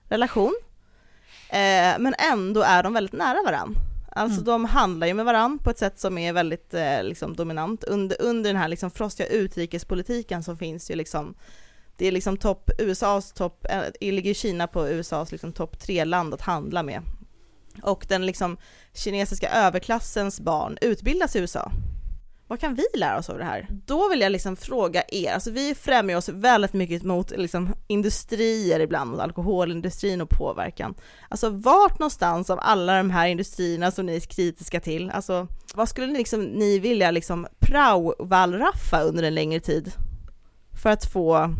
relation. 0.10 0.56
Eh, 1.50 2.00
men 2.00 2.14
ändå 2.32 2.62
är 2.62 2.84
de 2.84 2.94
väldigt 2.94 3.14
nära 3.14 3.38
varann. 3.46 3.76
Alltså 4.12 4.42
Mm. 4.42 4.46
de 4.46 4.66
handlar 4.66 5.08
ju 5.08 5.14
med 5.14 5.26
varann 5.26 5.60
på 5.60 5.70
ett 5.70 5.78
sätt 5.78 6.00
som 6.00 6.18
är 6.18 6.34
väldigt 6.34 6.74
eh, 6.74 7.04
liksom, 7.04 7.36
dominant. 7.36 7.84
Under, 7.84 8.22
under 8.22 8.50
den 8.50 8.62
här 8.62 8.68
liksom, 8.68 8.92
frostiga 8.92 9.28
utrikespolitiken 9.28 10.44
så 10.44 10.56
finns 10.56 10.92
ju 10.92 10.96
liksom 10.96 11.36
det 11.98 12.08
är 12.08 12.12
liksom 12.12 12.38
topp, 12.38 12.70
USAs 12.78 13.34
topp, 13.34 13.66
eh, 13.70 14.12
ligger 14.12 14.34
Kina 14.34 14.68
på 14.68 14.88
USAs 14.88 15.32
liksom 15.32 15.54
topp 15.54 15.80
tre 15.80 16.06
land 16.06 16.34
att 16.34 16.41
handla 16.41 16.84
med. 16.84 17.02
Och 17.84 18.06
den 18.10 18.26
liksom 18.26 18.58
kinesiska 18.94 19.50
överklassens 19.50 20.39
barn 20.39 20.78
utbildas 20.82 21.36
i 21.36 21.39
USA. 21.39 21.72
Vad 22.48 22.60
kan 22.60 22.76
vi 22.76 22.84
lära 22.94 23.18
oss 23.18 23.30
av 23.30 23.38
det 23.38 23.44
här? 23.44 23.68
Då 23.86 24.10
vill 24.10 24.22
jag 24.22 24.32
liksom 24.32 24.56
fråga 24.56 25.04
er, 25.08 25.34
alltså 25.34 25.52
vi 25.52 25.76
främjar 25.76 26.18
oss 26.18 26.30
väldigt 26.30 26.74
mycket 26.74 27.04
mot 27.04 27.32
liksom 27.32 27.74
industrier 27.88 28.80
ibland, 28.80 29.12
mot 29.12 29.20
alkoholindustrin 29.20 30.22
och 30.22 30.30
påverkan. 30.30 30.96
Alltså 31.30 31.50
vart 31.50 32.00
någonstans 32.00 32.50
av 32.50 32.60
alla 32.62 32.98
de 32.98 33.10
här 33.10 33.28
industrierna 33.28 33.91
som 33.91 34.06
ni 34.06 34.16
är 34.16 34.20
kritiska 34.20 34.80
till, 34.80 35.10
alltså 35.10 35.48
vad 35.74 35.89
skulle 35.89 36.08
ni, 36.08 36.18
liksom, 36.18 36.44
ni 36.44 36.80
vilja 36.80 37.12
liksom 37.12 37.48
prao-wallraffa 37.60 39.02
under 39.02 39.24
en 39.24 39.36
längre 39.36 39.60
tid? 39.60 39.91
För 40.84 40.89
att 40.89 41.06
få 41.06 41.56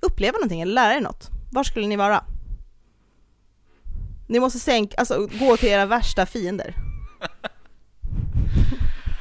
uppleva 0.00 0.38
någonting 0.38 0.60
eller 0.60 0.74
lära 0.74 0.94
er 0.94 1.00
något? 1.00 1.30
Var 1.52 1.64
skulle 1.64 1.86
ni 1.86 1.96
vara? 1.96 2.24
Ni 4.28 4.40
måste 4.40 4.58
sänka, 4.58 4.96
alltså 4.96 5.26
gå 5.26 5.56
till 5.56 5.68
era 5.68 5.86
värsta 5.86 6.26
fiender. 6.26 6.74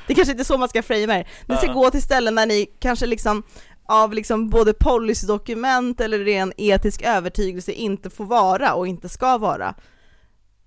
Det 0.08 0.16
kanske 0.16 0.32
inte 0.32 0.42
är 0.42 0.46
så 0.46 0.58
man 0.58 0.70
ska 0.70 0.84
framea 0.84 1.20
er. 1.20 1.28
Ni 1.46 1.58
ska 1.58 1.74
gå 1.74 1.92
till 1.92 2.02
ställen 2.02 2.36
där 2.36 2.46
ni 2.46 2.66
kanske 2.80 3.06
liksom 3.06 3.44
av 3.88 4.14
liksom 4.14 4.50
både 4.50 4.74
policydokument 4.74 6.02
eller 6.02 6.20
ren 6.20 6.54
etisk 6.58 7.02
övertygelse 7.02 7.72
inte 7.72 8.10
får 8.10 8.26
vara 8.26 8.74
och 8.74 8.88
inte 8.88 9.10
ska 9.10 9.38
vara. 9.38 9.76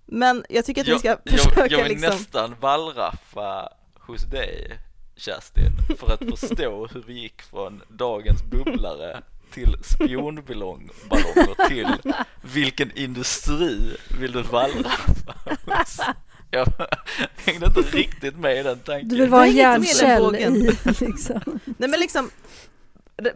Men 0.06 0.44
jag 0.48 0.64
tycker 0.64 0.80
att 0.80 0.86
ni 0.86 0.98
ska 0.98 1.08
jag, 1.08 1.18
försöka 1.30 1.66
jag 1.66 1.82
vill 1.82 1.88
liksom... 1.88 2.10
nästan 2.10 2.54
wallraffa 2.60 3.68
hos 4.00 4.22
dig 4.22 4.78
Kerstin 5.16 5.72
för 5.98 6.12
att 6.12 6.18
förstå 6.40 6.86
hur 6.86 7.04
vi 7.06 7.20
gick 7.20 7.42
från 7.42 7.82
dagens 7.88 8.42
bubblare 8.42 9.22
till 9.58 9.76
spionballonger 9.82 11.68
till 11.68 11.88
vilken 12.54 12.98
industri 12.98 13.96
vill 14.20 14.32
du 14.32 14.42
hos? 14.42 16.00
Jag 16.50 16.66
hängde 17.36 17.66
inte 17.66 17.80
riktigt 17.80 18.36
med 18.36 18.60
i 18.60 18.62
den 18.62 18.78
tanken. 18.78 19.08
Du 19.08 19.16
vill 19.16 19.28
vara 19.28 19.46
en 19.46 19.56
hjärncell 19.56 20.36
i 20.36 20.76
liksom. 21.00 21.60
Nej 21.64 21.88
men 21.88 22.00
liksom 22.00 22.30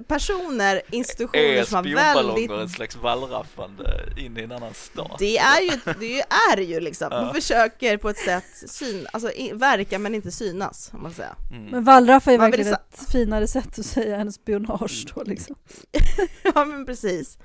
personer, 0.09 0.83
institutioner 0.91 1.45
är 1.45 1.65
som 1.65 1.77
har 1.77 1.83
spionballonger 1.83 2.49
väldigt 2.49 2.51
en 2.51 2.69
slags 2.69 2.97
wallraffande 2.97 4.13
in 4.17 4.39
i 4.39 4.43
en 4.43 4.53
annan 4.53 4.75
stat? 4.75 5.17
Det 5.19 5.39
är 5.39 5.61
ju, 5.61 5.95
det 6.01 6.21
är 6.21 6.57
ju 6.57 6.81
liksom, 6.81 7.09
man 7.11 7.35
försöker 7.35 7.97
på 7.97 8.09
ett 8.09 8.19
sätt 8.19 8.71
syn, 8.71 9.07
alltså 9.13 9.31
verka 9.53 9.99
men 9.99 10.15
inte 10.15 10.33
synas, 10.33 10.91
om 10.93 11.03
man 11.03 11.13
säger. 11.13 11.35
Mm. 11.51 11.65
Men 11.65 11.85
wallraffa 11.85 12.33
är 12.33 12.39
Man 12.39 12.51
vill 12.51 12.65
verkligen 12.65 12.79
sa- 12.91 13.05
ett 13.05 13.13
finare 13.13 13.47
sätt 13.47 13.79
att 13.79 13.87
säga 13.87 14.17
än 14.17 14.33
spionage 14.33 15.07
då 15.15 15.23
liksom. 15.23 15.57
Ja 16.55 16.65
men 16.65 16.87
precis. 16.87 17.39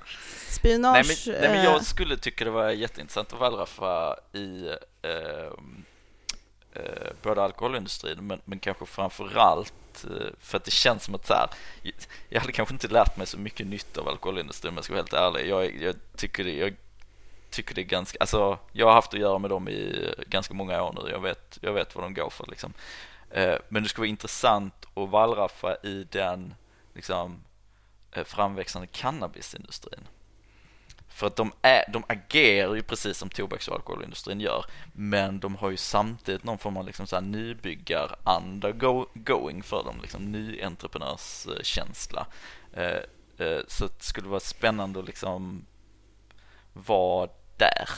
Spionage, 0.50 0.92
Nej 1.26 1.34
men, 1.34 1.40
nej 1.40 1.50
men 1.50 1.58
eh, 1.58 1.64
jag 1.64 1.84
skulle 1.84 2.16
tycka 2.16 2.44
det 2.44 2.50
var 2.50 2.70
jätteintressant 2.70 3.32
att 3.32 3.40
wallraffa 3.40 4.16
i 4.32 4.66
eh, 5.02 5.52
eh, 6.82 7.12
både 7.22 7.42
alkoholindustrin 7.42 8.26
men, 8.26 8.40
men 8.44 8.58
kanske 8.58 8.86
framförallt 8.86 9.72
Eh, 10.04 10.32
för 10.40 10.56
att 10.56 10.64
det 10.64 10.70
känns 10.70 11.04
som 11.04 11.14
att 11.14 11.26
så 11.26 11.34
här, 11.34 11.48
jag 12.28 12.40
hade 12.40 12.52
kanske 12.52 12.74
inte 12.74 12.88
lärt 12.88 13.16
mig 13.16 13.26
så 13.26 13.38
mycket 13.38 13.66
nytt 13.66 13.98
av 13.98 14.08
alkoholindustrin 14.08 14.68
om 14.68 14.76
jag 14.76 14.84
ska 14.84 14.94
vara 14.94 15.02
helt 15.02 15.12
ärlig. 15.12 15.48
Jag, 15.48 15.82
jag, 15.82 15.94
tycker 16.16 16.44
det, 16.44 16.52
jag 16.52 16.76
tycker 17.50 17.74
det 17.74 17.80
är 17.80 17.84
ganska, 17.84 18.18
alltså 18.20 18.58
jag 18.72 18.86
har 18.86 18.92
haft 18.92 19.14
att 19.14 19.20
göra 19.20 19.38
med 19.38 19.50
dem 19.50 19.68
i 19.68 20.14
ganska 20.26 20.54
många 20.54 20.82
år 20.82 20.98
nu. 21.02 21.10
Jag 21.10 21.20
vet, 21.20 21.58
jag 21.60 21.72
vet 21.72 21.94
vad 21.94 22.04
de 22.04 22.14
går 22.14 22.30
för 22.30 22.46
liksom. 22.46 22.72
Eh, 23.30 23.56
men 23.68 23.82
det 23.82 23.88
skulle 23.88 24.02
vara 24.02 24.08
intressant 24.08 24.86
att 24.94 25.08
wallraffa 25.08 25.76
i 25.82 26.06
den 26.10 26.54
liksom 26.94 27.44
eh, 28.12 28.24
framväxande 28.24 28.86
cannabisindustrin. 28.86 30.08
För 31.18 31.26
att 31.26 31.36
de, 31.36 31.52
är, 31.62 31.84
de 31.92 32.04
agerar 32.08 32.74
ju 32.74 32.82
precis 32.82 33.18
som 33.18 33.28
tobaks 33.28 33.68
och 33.68 33.74
alkoholindustrin 33.74 34.40
gör 34.40 34.64
men 34.92 35.40
de 35.40 35.56
har 35.56 35.70
ju 35.70 35.76
samtidigt 35.76 36.44
någon 36.44 36.58
form 36.58 36.76
av 36.76 36.86
liksom 36.86 37.06
så 37.06 37.16
här 37.16 37.22
nybyggaranda 37.22 38.72
go, 38.72 39.06
going 39.14 39.62
för 39.62 39.84
dem, 39.84 39.98
liksom 40.02 40.32
nyentreprenörskänsla. 40.32 42.26
Eh, 42.72 43.00
eh, 43.38 43.60
så 43.68 43.86
det 43.86 44.02
skulle 44.02 44.28
vara 44.28 44.40
spännande 44.40 45.00
att 45.00 45.06
liksom 45.06 45.66
vara 46.72 47.28
där 47.56 47.88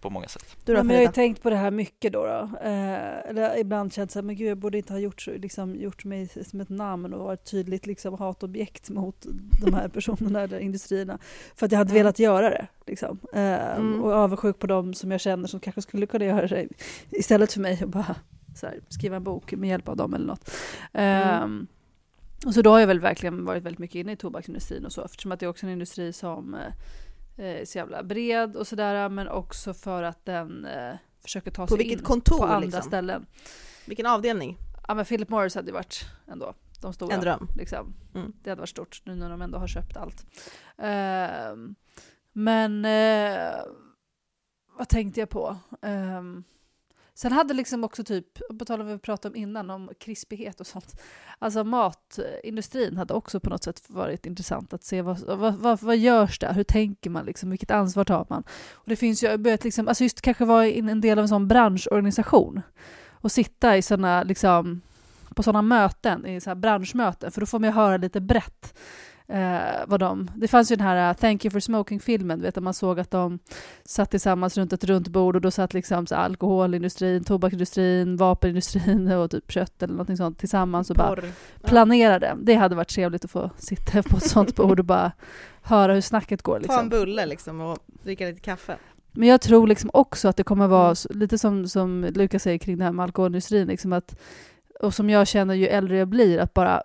på 0.00 0.10
många 0.10 0.28
sätt. 0.28 0.56
du 0.64 0.74
då 0.74 0.82
men 0.84 0.96
jag 0.96 1.06
har 1.06 1.12
tänkt 1.12 1.42
på 1.42 1.50
det 1.50 1.56
här 1.56 1.70
mycket 1.70 2.12
då. 2.12 2.26
då. 2.26 2.48
Eh, 2.62 3.28
eller 3.30 3.58
ibland 3.58 3.92
känt 3.92 4.10
såhär, 4.10 4.24
men 4.24 4.36
gud 4.36 4.48
jag 4.48 4.58
borde 4.58 4.78
inte 4.78 4.92
ha 4.92 5.00
gjort, 5.00 5.20
så, 5.20 5.30
liksom, 5.30 5.74
gjort 5.74 6.04
mig 6.04 6.28
som 6.28 6.60
ett 6.60 6.68
namn 6.68 7.14
och 7.14 7.24
varit 7.24 7.50
tydligt 7.50 7.86
liksom, 7.86 8.14
hatobjekt 8.14 8.90
mot 8.90 9.26
de 9.60 9.74
här 9.74 9.88
personerna 9.88 10.40
eller 10.40 10.58
industrierna. 10.58 11.18
För 11.54 11.66
att 11.66 11.72
jag 11.72 11.78
hade 11.78 11.94
velat 11.94 12.18
göra 12.18 12.50
det. 12.50 12.66
Liksom. 12.86 13.18
Eh, 13.32 13.60
Mm. 13.80 14.02
Och 14.02 14.12
avundsjuk 14.12 14.58
på 14.58 14.66
dem 14.66 14.94
som 14.94 15.10
jag 15.10 15.20
känner 15.20 15.48
som 15.48 15.60
kanske 15.60 15.82
skulle 15.82 16.06
kunna 16.06 16.24
göra 16.24 16.46
det 16.46 16.68
istället 17.10 17.52
för 17.52 17.60
mig 17.60 17.82
och 17.82 17.88
bara 17.88 18.16
så 18.56 18.66
här, 18.66 18.80
skriva 18.88 19.16
en 19.16 19.24
bok 19.24 19.52
med 19.52 19.68
hjälp 19.68 19.88
av 19.88 19.96
dem 19.96 20.14
eller 20.14 20.26
något. 20.26 20.50
Mm. 20.92 21.42
Ehm, 21.42 21.66
och 22.46 22.54
så 22.54 22.62
då 22.62 22.70
har 22.70 22.80
jag 22.80 22.86
väl 22.86 23.00
verkligen 23.00 23.44
varit 23.44 23.62
väldigt 23.62 23.78
mycket 23.78 23.94
inne 23.94 24.12
i 24.12 24.16
tobaksindustrin 24.16 24.84
och 24.84 24.92
så 24.92 25.04
eftersom 25.04 25.32
att 25.32 25.40
det 25.40 25.46
är 25.46 25.50
också 25.50 25.66
en 25.66 25.72
industri 25.72 26.12
som 26.12 26.54
eh, 26.54 26.72
är 27.44 27.64
så 27.64 27.78
jävla 27.78 28.02
bred 28.02 28.56
och 28.56 28.66
sådär 28.66 29.08
men 29.08 29.28
också 29.28 29.74
för 29.74 30.02
att 30.02 30.24
den 30.24 30.64
eh, 30.64 30.94
försöker 31.22 31.50
ta 31.50 31.66
På 31.66 31.76
sig 31.76 31.92
in 31.92 31.98
kontor 31.98 32.38
på 32.38 32.44
andra 32.44 32.58
liksom? 32.58 32.82
ställen. 32.82 33.26
Vilken 33.86 34.06
avdelning? 34.06 34.56
Ja 34.88 34.94
men 34.94 35.04
Philip 35.04 35.28
Morris 35.28 35.54
hade 35.54 35.66
ju 35.66 35.72
varit 35.72 36.04
ändå 36.28 36.54
de 36.80 36.92
stora. 36.92 37.14
En 37.14 37.20
dröm. 37.20 37.48
Liksom. 37.56 37.94
Mm. 38.14 38.32
Det 38.42 38.50
hade 38.50 38.60
varit 38.60 38.68
stort 38.68 39.02
nu 39.04 39.14
när 39.14 39.30
de 39.30 39.42
ändå 39.42 39.58
har 39.58 39.66
köpt 39.66 39.96
allt. 39.96 40.26
Ehm, 40.78 41.74
men 42.32 42.84
eh, 42.84 43.54
vad 44.78 44.88
tänkte 44.88 45.20
jag 45.20 45.28
på? 45.28 45.56
Ehm, 45.82 46.44
sen 47.20 47.32
hade 47.32 47.54
liksom 47.54 47.84
också 47.84 48.04
typ, 48.04 48.26
på 48.58 48.64
tal 48.64 48.80
om 48.80 48.86
vad 48.86 48.96
vi 48.96 49.00
pratade 49.00 49.32
om 49.32 49.36
innan, 49.36 49.70
om 49.70 49.90
krispighet 50.00 50.60
och 50.60 50.66
sånt. 50.66 51.00
Alltså 51.38 51.64
matindustrin 51.64 52.96
hade 52.96 53.14
också 53.14 53.40
på 53.40 53.50
något 53.50 53.64
sätt 53.64 53.82
varit 53.86 54.26
intressant 54.26 54.72
att 54.72 54.84
se 54.84 55.02
vad, 55.02 55.20
vad, 55.20 55.54
vad, 55.54 55.82
vad 55.82 55.96
görs 55.96 56.38
där? 56.38 56.52
Hur 56.52 56.64
tänker 56.64 57.10
man? 57.10 57.24
Liksom? 57.24 57.50
Vilket 57.50 57.70
ansvar 57.70 58.04
tar 58.04 58.26
man? 58.28 58.42
Och 58.72 58.88
det 58.88 58.96
finns 58.96 59.24
ju, 59.24 59.36
börjat 59.36 59.64
liksom, 59.64 59.88
alltså 59.88 60.04
just 60.04 60.20
kanske 60.20 60.44
vara 60.44 60.66
en 60.66 61.00
del 61.00 61.18
av 61.18 61.22
en 61.22 61.28
sån 61.28 61.48
branschorganisation 61.48 62.62
och 63.10 63.32
sitta 63.32 63.76
i 63.76 63.82
såna, 63.82 64.22
liksom, 64.22 64.80
på 65.36 65.42
sådana 65.42 65.62
möten, 65.62 66.26
i 66.26 66.40
så 66.40 66.50
här 66.50 66.54
branschmöten, 66.54 67.30
för 67.30 67.40
då 67.40 67.46
får 67.46 67.58
man 67.58 67.70
ju 67.70 67.74
höra 67.74 67.96
lite 67.96 68.20
brett 68.20 68.78
eh, 69.30 69.60
vad 69.86 70.00
de... 70.00 70.30
Det 70.36 70.48
fanns 70.48 70.72
ju 70.72 70.76
den 70.76 70.86
här 70.86 71.10
uh, 71.10 71.16
Thank 71.16 71.44
you 71.44 71.50
for 71.52 71.60
smoking-filmen, 71.60 72.42
vet 72.42 72.56
att 72.56 72.62
man 72.64 72.74
såg 72.74 73.00
att 73.00 73.10
de 73.10 73.38
satt 73.84 74.10
tillsammans 74.10 74.56
runt 74.58 74.72
ett 74.72 74.84
runt 74.84 75.08
bord 75.08 75.36
och 75.36 75.42
då 75.42 75.50
satt 75.50 75.74
liksom 75.74 76.06
så 76.06 76.14
alkoholindustrin, 76.14 77.24
tobaksindustrin, 77.24 78.16
vapenindustrin 78.16 79.12
och 79.12 79.30
typ 79.30 79.50
kött 79.52 79.82
eller 79.82 79.94
någonting 79.94 80.16
sånt 80.16 80.38
tillsammans 80.38 80.90
och 80.90 80.96
bara 80.96 81.14
Porr. 81.16 81.24
planerade. 81.64 82.36
Det 82.42 82.54
hade 82.54 82.74
varit 82.76 82.88
trevligt 82.88 83.24
att 83.24 83.30
få 83.30 83.50
sitta 83.56 84.02
på 84.02 84.16
ett 84.16 84.28
sånt 84.30 84.56
bord 84.56 84.78
och 84.78 84.84
bara 84.86 85.12
höra 85.62 85.94
hur 85.94 86.00
snacket 86.00 86.42
går. 86.42 86.52
Ta 86.52 86.56
en 86.56 86.62
Liksom. 86.62 86.88
bulle 86.88 87.26
liksom 87.26 87.60
och 87.60 87.78
dricka 88.02 88.26
lite 88.26 88.40
kaffe. 88.40 88.76
Men 89.12 89.28
jag 89.28 89.40
tror 89.40 89.66
liksom 89.66 89.90
också 89.92 90.28
att 90.28 90.36
det 90.36 90.42
kommer 90.44 90.66
vara 90.66 90.94
Mm. 91.10 91.20
lite 91.20 91.38
som, 91.38 91.68
som 91.68 92.04
Lukas 92.14 92.42
säger 92.42 92.58
kring 92.58 92.78
det 92.78 92.84
här 92.84 92.92
med 92.92 93.02
alkoholindustrin, 93.02 93.68
liksom 93.68 93.92
att, 93.92 94.20
och 94.80 94.94
som 94.94 95.10
jag 95.10 95.26
känner 95.28 95.54
ju 95.54 95.66
äldre 95.66 95.96
jag 95.96 96.08
blir, 96.08 96.38
att 96.38 96.54
bara 96.54 96.82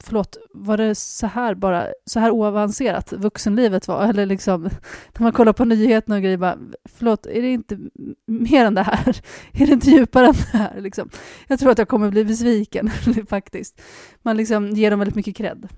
Förlåt, 0.00 0.36
var 0.54 0.76
det 0.76 0.94
så 0.94 1.26
här 1.26 1.54
bara, 1.54 1.88
så 2.04 2.20
här 2.20 2.30
oavancerat 2.30 3.12
vuxenlivet 3.12 3.88
var? 3.88 4.08
Eller 4.08 4.26
liksom, 4.26 4.62
när 4.62 5.22
man 5.22 5.32
kollar 5.32 5.52
på 5.52 5.64
nyheterna 5.64 6.16
och 6.16 6.22
grejer 6.22 6.36
bara, 6.36 6.58
förlåt, 6.84 7.26
är 7.26 7.42
det 7.42 7.48
inte 7.48 7.78
mer 8.26 8.64
än 8.64 8.74
det 8.74 8.82
här? 8.82 9.20
Är 9.52 9.66
det 9.66 9.72
inte 9.72 9.90
djupare 9.90 10.26
än 10.26 10.34
det 10.52 10.58
här? 10.58 10.80
Liksom. 10.80 11.10
Jag 11.46 11.58
tror 11.58 11.70
att 11.70 11.78
jag 11.78 11.88
kommer 11.88 12.10
bli 12.10 12.24
besviken 12.24 12.90
faktiskt. 13.28 13.80
Man 14.22 14.36
liksom 14.36 14.70
ger 14.70 14.90
dem 14.90 14.98
väldigt 14.98 15.16
mycket 15.16 15.36
cred. 15.36 15.68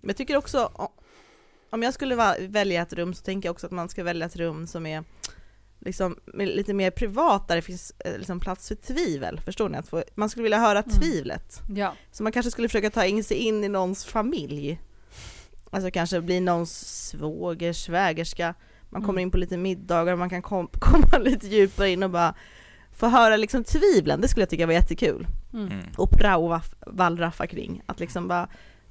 Jag 0.00 0.16
tycker 0.16 0.36
också, 0.36 0.70
om 1.70 1.82
jag 1.82 1.94
skulle 1.94 2.36
välja 2.48 2.82
ett 2.82 2.92
rum 2.92 3.14
så 3.14 3.24
tänker 3.24 3.48
jag 3.48 3.52
också 3.52 3.66
att 3.66 3.72
man 3.72 3.88
ska 3.88 4.04
välja 4.04 4.26
ett 4.26 4.36
rum 4.36 4.66
som 4.66 4.86
är 4.86 5.04
liksom 5.80 6.16
lite 6.34 6.74
mer 6.74 6.90
privat 6.90 7.48
där 7.48 7.56
det 7.56 7.62
finns 7.62 7.92
eh, 8.04 8.18
liksom 8.18 8.40
plats 8.40 8.68
för 8.68 8.74
tvivel, 8.74 9.40
förstår 9.44 9.68
ni? 9.68 9.78
Att 9.78 9.88
få, 9.88 10.02
man 10.14 10.28
skulle 10.28 10.42
vilja 10.42 10.58
höra 10.58 10.78
Mm. 10.82 10.90
tvivlet. 11.00 11.60
Ja. 11.76 11.94
Så 12.12 12.22
man 12.22 12.32
kanske 12.32 12.50
skulle 12.50 12.68
försöka 12.68 12.90
ta 12.90 13.04
in 13.04 13.24
sig 13.24 13.36
in 13.36 13.64
i 13.64 13.68
någons 13.68 14.04
familj. 14.04 14.80
Alltså 15.70 15.90
kanske 15.90 16.20
bli 16.20 16.40
någons 16.40 16.72
svåger, 17.08 17.72
svägerska. 17.72 18.54
Man 18.90 19.02
kommer 19.02 19.12
Mm. 19.18 19.22
in 19.22 19.30
på 19.30 19.36
lite 19.38 19.56
middagar 19.56 20.12
och 20.12 20.18
man 20.18 20.30
kan 20.30 20.42
kom, 20.42 20.68
komma 20.72 21.18
lite 21.18 21.46
djupare 21.46 21.90
in 21.90 22.02
och 22.02 22.10
bara 22.10 22.34
få 22.92 23.06
höra 23.06 23.36
liksom 23.36 23.64
tvivlen, 23.64 24.20
det 24.20 24.28
skulle 24.28 24.42
jag 24.42 24.50
tycka 24.50 24.66
var 24.66 24.72
jättekul. 24.72 25.26
Mm. 25.52 25.66
Mm. 25.66 25.84
Och 25.96 26.10
prao 26.10 26.60
wallraffa 26.86 27.46
kring, 27.46 27.82
att 27.86 28.00
liksom 28.00 28.28
bara 28.28 28.48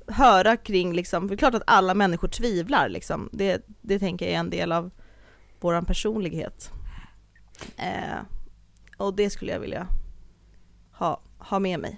höra 0.08 0.58
kring 0.58 0.94
liksom, 0.94 1.22
för 1.24 1.36
det 1.36 1.36
är 1.36 1.50
klart 1.50 1.54
att 1.54 1.64
alla 1.68 1.94
människor 1.94 2.28
tvivlar 2.28 2.90
liksom, 2.90 3.30
det, 3.32 3.66
det 3.82 4.00
tänker 4.00 4.26
jag 4.26 4.34
är 4.36 4.40
en 4.40 4.50
del 4.50 4.72
av 4.72 4.92
våran 5.60 5.86
personlighet. 5.86 6.72
Eh, 7.78 8.20
och 8.98 9.14
det 9.14 9.30
skulle 9.30 9.52
jag 9.52 9.60
vilja 9.60 9.88
ha, 10.92 11.20
ha 11.38 11.60
med 11.60 11.80
mig, 11.80 11.98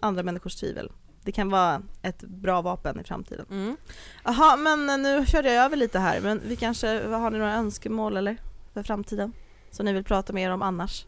andra 0.00 0.22
människors 0.22 0.54
tvivel. 0.56 0.92
Det 1.24 1.32
kan 1.32 1.50
vara 1.50 1.82
ett 2.02 2.20
bra 2.20 2.62
vapen 2.62 3.00
i 3.00 3.04
framtiden. 3.04 3.46
Mm. 3.50 3.76
Jaha, 4.24 4.56
men 4.56 5.02
nu 5.02 5.26
körde 5.26 5.52
jag 5.52 5.64
över 5.64 5.76
lite 5.76 5.98
här, 5.98 6.20
men 6.20 6.40
vi 6.44 6.56
kanske, 6.56 7.08
har 7.08 7.30
ni 7.30 7.38
några 7.38 7.54
önskemål 7.54 8.16
eller? 8.16 8.36
För 8.74 8.82
framtiden? 8.82 9.32
Som 9.70 9.86
ni 9.86 9.92
vill 9.92 10.04
prata 10.04 10.32
mer 10.32 10.50
om 10.50 10.62
annars? 10.62 11.06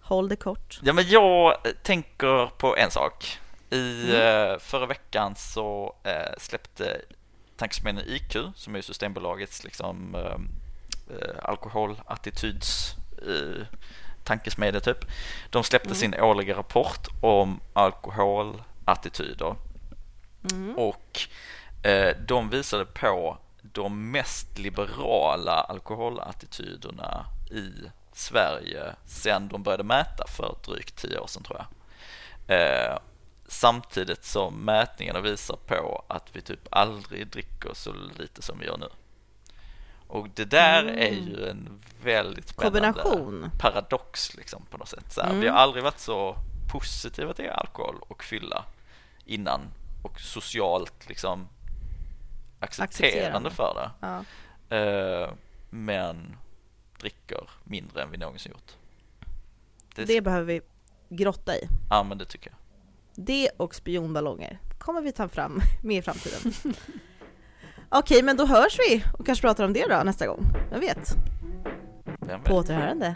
Håll 0.00 0.28
det 0.28 0.36
kort. 0.36 0.80
Ja, 0.82 0.92
men 0.92 1.08
jag 1.08 1.54
tänker 1.82 2.46
på 2.46 2.76
en 2.76 2.90
sak. 2.90 3.38
I 3.70 4.10
Mm. 4.10 4.50
eh, 4.52 4.58
förra 4.58 4.86
veckan 4.86 5.34
så 5.36 5.96
eh, 6.04 6.38
släppte 6.38 7.00
tankesmedjan 7.56 8.04
IQ, 8.06 8.36
som 8.54 8.74
är 8.76 8.80
Systembolagets 8.80 9.64
liksom, 9.64 10.16
eh, 11.20 11.34
alkoholattityds 11.42 12.94
eh, 13.28 13.66
tankesmedja 14.24 14.80
typ. 14.80 14.98
De 15.50 15.64
släppte 15.64 15.88
Mm. 15.88 15.96
sin 15.98 16.14
årliga 16.20 16.56
rapport 16.56 17.08
om 17.20 17.60
alkoholattityder 17.72 19.56
Mm. 20.52 20.78
och 20.78 21.20
eh, 21.82 22.16
de 22.26 22.50
visade 22.50 22.84
på 22.84 23.38
de 23.62 24.10
mest 24.10 24.58
liberala 24.58 25.52
alkoholattityderna 25.52 27.26
i 27.50 27.72
Sverige 28.12 28.94
sedan 29.06 29.48
de 29.48 29.62
började 29.62 29.84
mäta 29.84 30.26
för 30.26 30.56
drygt 30.64 30.96
tio 30.96 31.18
år 31.18 31.26
sedan 31.26 31.42
tror 31.42 31.58
jag. 31.58 31.66
Eh, 32.58 32.98
samtidigt 33.48 34.24
som 34.24 34.54
mätningarna 34.64 35.20
visar 35.20 35.56
på 35.66 36.04
att 36.08 36.28
vi 36.32 36.40
typ 36.40 36.60
aldrig 36.70 37.26
dricker 37.26 37.70
så 37.74 37.92
lite 38.18 38.42
som 38.42 38.58
vi 38.58 38.66
gör 38.66 38.76
nu. 38.78 38.88
Och 40.12 40.28
det 40.34 40.44
där 40.44 40.82
Mm. 40.82 40.96
är 40.98 41.10
ju 41.10 41.46
en 41.48 41.80
väldigt 42.02 42.48
spännande 42.48 42.92
Kombination. 42.92 43.50
paradox 43.58 44.34
liksom 44.36 44.66
på 44.70 44.76
något 44.78 44.88
sätt. 44.88 45.12
Så 45.12 45.20
här, 45.20 45.28
Mm. 45.28 45.40
Vi 45.40 45.48
har 45.48 45.56
aldrig 45.56 45.84
varit 45.84 45.98
så 45.98 46.36
positiva 46.72 47.32
till 47.34 47.50
alkohol 47.50 47.96
och 48.08 48.24
fylla 48.24 48.64
innan 49.24 49.60
och 50.02 50.20
socialt 50.20 51.08
liksom 51.08 51.48
accepterande 52.60 53.48
Accepterande. 53.48 53.50
för 53.50 53.74
det. 53.74 53.90
Ja. 54.06 54.24
Eh, 54.76 55.30
men 55.70 56.36
dricker 57.00 57.50
mindre 57.64 58.02
än 58.02 58.10
vi 58.10 58.16
någonsin 58.18 58.52
gjort. 58.52 58.72
Det, 59.94 60.04
Det 60.04 60.20
behöver 60.20 60.44
vi 60.46 60.60
grotta 61.08 61.56
i. 61.56 61.68
Ja, 61.90 62.02
men 62.02 62.18
det 62.18 62.24
tycker 62.24 62.50
jag. 62.50 62.58
Det 63.26 63.48
och 63.56 63.74
spionballonger 63.74 64.58
kommer 64.78 65.00
vi 65.02 65.12
ta 65.12 65.28
fram 65.28 65.60
med 65.82 65.96
i 65.96 66.02
framtiden. 66.02 66.52
Okej, 67.94 68.22
men 68.22 68.36
då 68.36 68.46
hörs 68.46 68.78
vi 68.78 69.04
och 69.18 69.26
kanske 69.26 69.42
pratar 69.42 69.64
om 69.64 69.72
det 69.72 69.86
då 69.88 70.02
nästa 70.04 70.26
gång. 70.26 70.44
Jag 70.72 70.80
vet. 70.80 71.08
Vem 72.20 72.40
vet? 72.40 72.44
På 72.44 72.54
återhörande. 72.54 73.14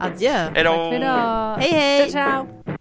Adjö. 0.00 0.50
Hej 0.54 0.64
då! 0.64 0.70
Hej 1.60 1.70
hej! 1.72 2.10
Ciao, 2.10 2.46
ciao! 2.66 2.77